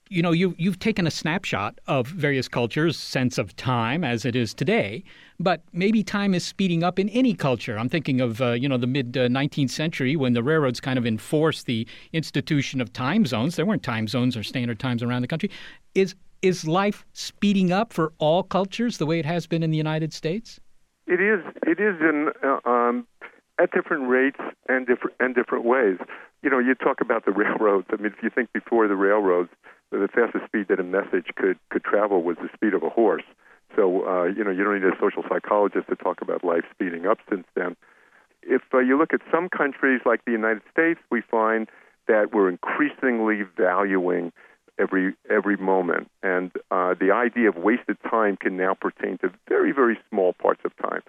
you 0.09 0.23
know, 0.23 0.33
you, 0.33 0.55
you've 0.57 0.79
taken 0.79 1.07
a 1.07 1.11
snapshot 1.11 1.79
of 1.87 2.07
various 2.07 2.49
cultures' 2.49 2.99
sense 2.99 3.37
of 3.37 3.55
time 3.57 4.03
as 4.05 4.25
it 4.25 4.35
is 4.35 4.55
today, 4.55 5.05
but 5.39 5.63
maybe 5.73 6.03
time 6.03 6.33
is 6.33 6.45
speeding 6.45 6.83
up 6.83 6.99
in 6.99 7.11
any 7.11 7.35
culture. 7.35 7.79
I'm 7.79 7.91
thinking 7.91 8.23
of, 8.23 8.41
uh, 8.41 8.53
you 8.53 8.69
know, 8.69 8.79
the 8.79 8.87
mid 8.87 9.13
19th 9.13 9.71
century 9.71 10.17
when 10.17 10.33
the 10.33 10.43
railroads 10.43 10.81
kind 10.81 10.99
of 10.99 11.07
enforced 11.07 11.67
the 11.67 11.87
institution 12.15 12.81
of 12.81 12.93
time 12.93 13.27
zones. 13.27 13.57
There 13.57 13.67
weren't 13.67 13.83
time 13.83 14.09
zones 14.09 14.37
or 14.37 14.43
standard 14.43 14.79
times 14.79 15.03
around 15.03 15.23
the 15.23 15.29
country. 15.29 15.51
Is, 15.95 16.15
is 16.41 16.67
life 16.67 17.05
speeding 17.13 17.71
up 17.71 17.93
for 17.93 18.13
all 18.19 18.43
cultures 18.43 18.97
the 18.97 19.07
way 19.07 19.19
it 19.19 19.27
has 19.27 19.47
been 19.47 19.63
in 19.63 19.71
the 19.71 19.77
United 19.77 20.15
States? 20.15 20.59
It 21.07 21.21
is. 21.21 21.41
It 21.67 21.81
is 21.81 21.97
in 22.01 22.31
uh, 22.43 22.69
um, 22.69 23.07
at 23.61 23.73
different 23.73 24.09
rates 24.09 24.39
and 24.69 24.87
different 24.87 25.17
and 25.21 25.35
different 25.35 25.65
ways. 25.65 25.99
You 26.43 26.51
know, 26.51 26.59
you 26.59 26.75
talk 26.75 27.01
about 27.01 27.25
the 27.25 27.33
railroads. 27.45 27.87
I 27.91 27.97
mean, 27.97 28.13
if 28.17 28.23
you 28.23 28.31
think 28.31 28.53
before 28.53 28.89
the 28.89 28.97
railroads, 28.97 29.51
the 29.91 30.09
fastest 30.13 30.45
speed 30.47 30.67
that 30.69 30.81
a 30.81 30.85
message 30.85 31.29
could 31.37 31.59
could 31.71 31.85
travel 31.85 32.23
was 32.23 32.37
the 32.37 32.49
speed 32.55 32.75
of 32.75 32.83
a 32.83 32.91
horse. 32.91 33.25
So 33.75 34.07
uh, 34.07 34.25
you 34.25 34.45
know, 34.45 34.51
you 34.51 34.65
don't 34.65 34.81
need 34.81 34.89
a 34.89 34.97
social 35.01 35.23
psychologist 35.29 35.89
to 35.89 35.97
talk 35.97 36.21
about 36.21 36.45
life 36.45 36.65
speeding 36.71 37.07
up 37.07 37.19
since 37.31 37.47
then. 37.55 37.77
If 38.43 38.63
uh, 38.73 38.79
you 38.79 38.99
look 38.99 39.13
at 39.13 39.21
some 39.33 39.49
countries 39.49 40.01
like 40.07 40.25
the 40.25 40.33
United 40.33 40.63
States, 40.71 41.01
we 41.11 41.23
find 41.23 41.69
that 42.07 42.33
we're 42.33 42.49
increasingly 42.49 43.43
valuing 43.57 44.33
every 44.79 45.15
every 45.31 45.57
moment, 45.57 46.11
and 46.23 46.51
uh, 46.71 46.95
the 46.99 47.11
idea 47.13 47.49
of 47.49 47.57
wasted 47.57 47.97
time 48.09 48.37
can 48.37 48.57
now 48.57 48.75
pertain 48.75 49.19
to 49.19 49.31
very 49.49 49.73
very 49.73 49.99
small 50.09 50.33
parts 50.35 50.61
of 50.65 50.77
time. 50.77 51.03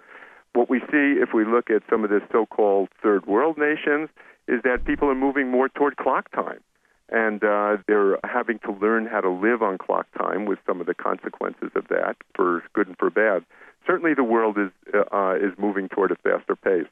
What 0.52 0.68
we 0.68 0.80
see 0.80 1.20
if 1.20 1.30
we 1.32 1.44
look 1.44 1.70
at 1.70 1.82
some 1.88 2.04
of 2.04 2.10
the 2.10 2.20
so-called 2.32 2.88
third 3.02 3.26
world 3.26 3.56
nations 3.56 4.08
is 4.48 4.62
that 4.64 4.84
people 4.84 5.08
are 5.08 5.14
moving 5.14 5.48
more 5.48 5.68
toward 5.68 5.96
clock 5.96 6.30
time, 6.32 6.60
and 7.08 7.42
uh, 7.44 7.76
they're 7.86 8.18
having 8.24 8.58
to 8.60 8.72
learn 8.72 9.06
how 9.06 9.20
to 9.20 9.30
live 9.30 9.62
on 9.62 9.78
clock 9.78 10.06
time 10.18 10.46
with 10.46 10.58
some 10.66 10.80
of 10.80 10.86
the 10.86 10.94
consequences 10.94 11.70
of 11.76 11.86
that, 11.88 12.16
for 12.34 12.64
good 12.72 12.88
and 12.88 12.98
for 12.98 13.10
bad. 13.10 13.44
Certainly, 13.86 14.14
the 14.14 14.24
world 14.24 14.58
is 14.58 14.70
uh, 15.12 15.36
is 15.36 15.52
moving 15.56 15.88
toward 15.88 16.10
a 16.10 16.16
faster 16.16 16.56
pace. 16.56 16.88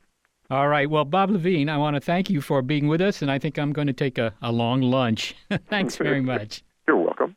All 0.51 0.69
right. 0.69 0.89
Well, 0.89 1.05
Bob 1.05 1.31
Levine, 1.31 1.69
I 1.69 1.77
want 1.77 1.95
to 1.97 2.01
thank 2.01 2.31
you 2.31 2.41
for 2.41 2.63
being 2.63 2.89
with 2.89 3.03
us, 3.03 3.21
and 3.21 3.31
I 3.31 3.39
think 3.39 3.59
I'm 3.59 3.73
going 3.73 3.87
to 3.87 3.93
take 3.93 4.17
a, 4.17 4.33
a 4.41 4.51
long 4.51 4.81
lunch. 4.81 5.35
Thanks 5.69 5.97
very 5.97 6.21
much. 6.33 6.63
You're 6.87 6.97
welcome. 6.97 7.28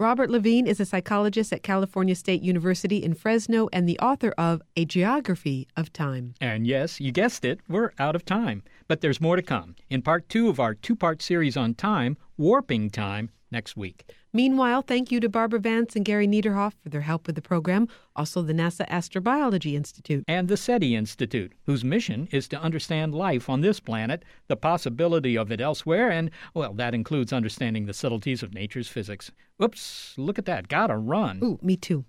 Robert 0.00 0.28
Levine 0.28 0.66
is 0.66 0.80
a 0.80 0.84
psychologist 0.84 1.52
at 1.52 1.62
California 1.62 2.16
State 2.16 2.42
University 2.42 3.04
in 3.04 3.14
Fresno 3.14 3.68
and 3.72 3.88
the 3.88 3.96
author 4.00 4.34
of 4.36 4.60
A 4.76 4.84
Geography 4.84 5.68
of 5.76 5.92
Time. 5.92 6.34
And 6.40 6.66
yes, 6.66 6.98
you 6.98 7.12
guessed 7.12 7.44
it, 7.44 7.60
we're 7.68 7.92
out 8.00 8.16
of 8.16 8.24
time. 8.24 8.64
But 8.88 9.02
there's 9.02 9.20
more 9.20 9.36
to 9.36 9.42
come 9.42 9.76
in 9.90 10.02
part 10.02 10.28
two 10.28 10.48
of 10.48 10.58
our 10.58 10.74
two 10.74 10.96
part 10.96 11.22
series 11.22 11.56
on 11.56 11.74
time, 11.74 12.16
Warping 12.36 12.90
Time, 12.90 13.30
next 13.54 13.76
week. 13.76 14.12
Meanwhile, 14.34 14.82
thank 14.82 15.10
you 15.10 15.20
to 15.20 15.28
Barbara 15.30 15.60
Vance 15.60 15.96
and 15.96 16.04
Gary 16.04 16.26
Niederhoff 16.26 16.74
for 16.82 16.90
their 16.90 17.00
help 17.00 17.26
with 17.26 17.36
the 17.36 17.40
program, 17.40 17.88
also 18.14 18.42
the 18.42 18.52
NASA 18.52 18.86
Astrobiology 18.90 19.74
Institute. 19.74 20.24
And 20.28 20.48
the 20.48 20.56
SETI 20.56 20.94
Institute, 20.94 21.52
whose 21.64 21.84
mission 21.84 22.28
is 22.32 22.48
to 22.48 22.60
understand 22.60 23.14
life 23.14 23.48
on 23.48 23.62
this 23.62 23.80
planet, 23.80 24.24
the 24.48 24.56
possibility 24.56 25.38
of 25.38 25.50
it 25.50 25.60
elsewhere, 25.60 26.10
and, 26.10 26.30
well, 26.52 26.74
that 26.74 26.94
includes 26.94 27.32
understanding 27.32 27.86
the 27.86 27.94
subtleties 27.94 28.42
of 28.42 28.52
nature's 28.52 28.88
physics. 28.88 29.30
Oops, 29.62 30.14
look 30.18 30.38
at 30.38 30.46
that. 30.46 30.68
Gotta 30.68 30.96
run. 30.96 31.38
Ooh, 31.42 31.58
me 31.62 31.76
too. 31.76 32.04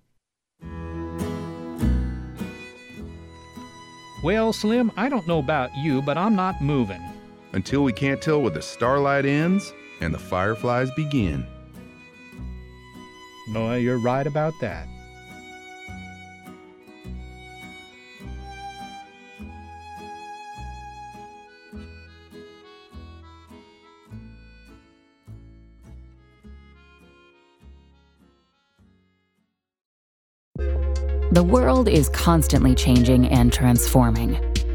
Well, 4.24 4.52
Slim, 4.52 4.90
I 4.96 5.08
don't 5.08 5.28
know 5.28 5.38
about 5.38 5.70
you, 5.76 6.02
but 6.02 6.18
I'm 6.18 6.34
not 6.34 6.60
moving. 6.60 7.02
Until 7.52 7.84
we 7.84 7.92
can't 7.92 8.20
tell 8.20 8.42
where 8.42 8.50
the 8.50 8.60
starlight 8.60 9.24
ends 9.24 9.72
and 10.00 10.12
the 10.12 10.18
fireflies 10.18 10.90
begin. 10.92 11.46
Boy, 13.52 13.76
you're 13.76 13.98
right 13.98 14.26
about 14.26 14.52
that. 14.60 14.86
The 31.32 31.42
world 31.42 31.88
is 31.88 32.08
constantly 32.08 32.74
changing 32.74 33.28
and 33.28 33.52
transforming. 33.52 34.45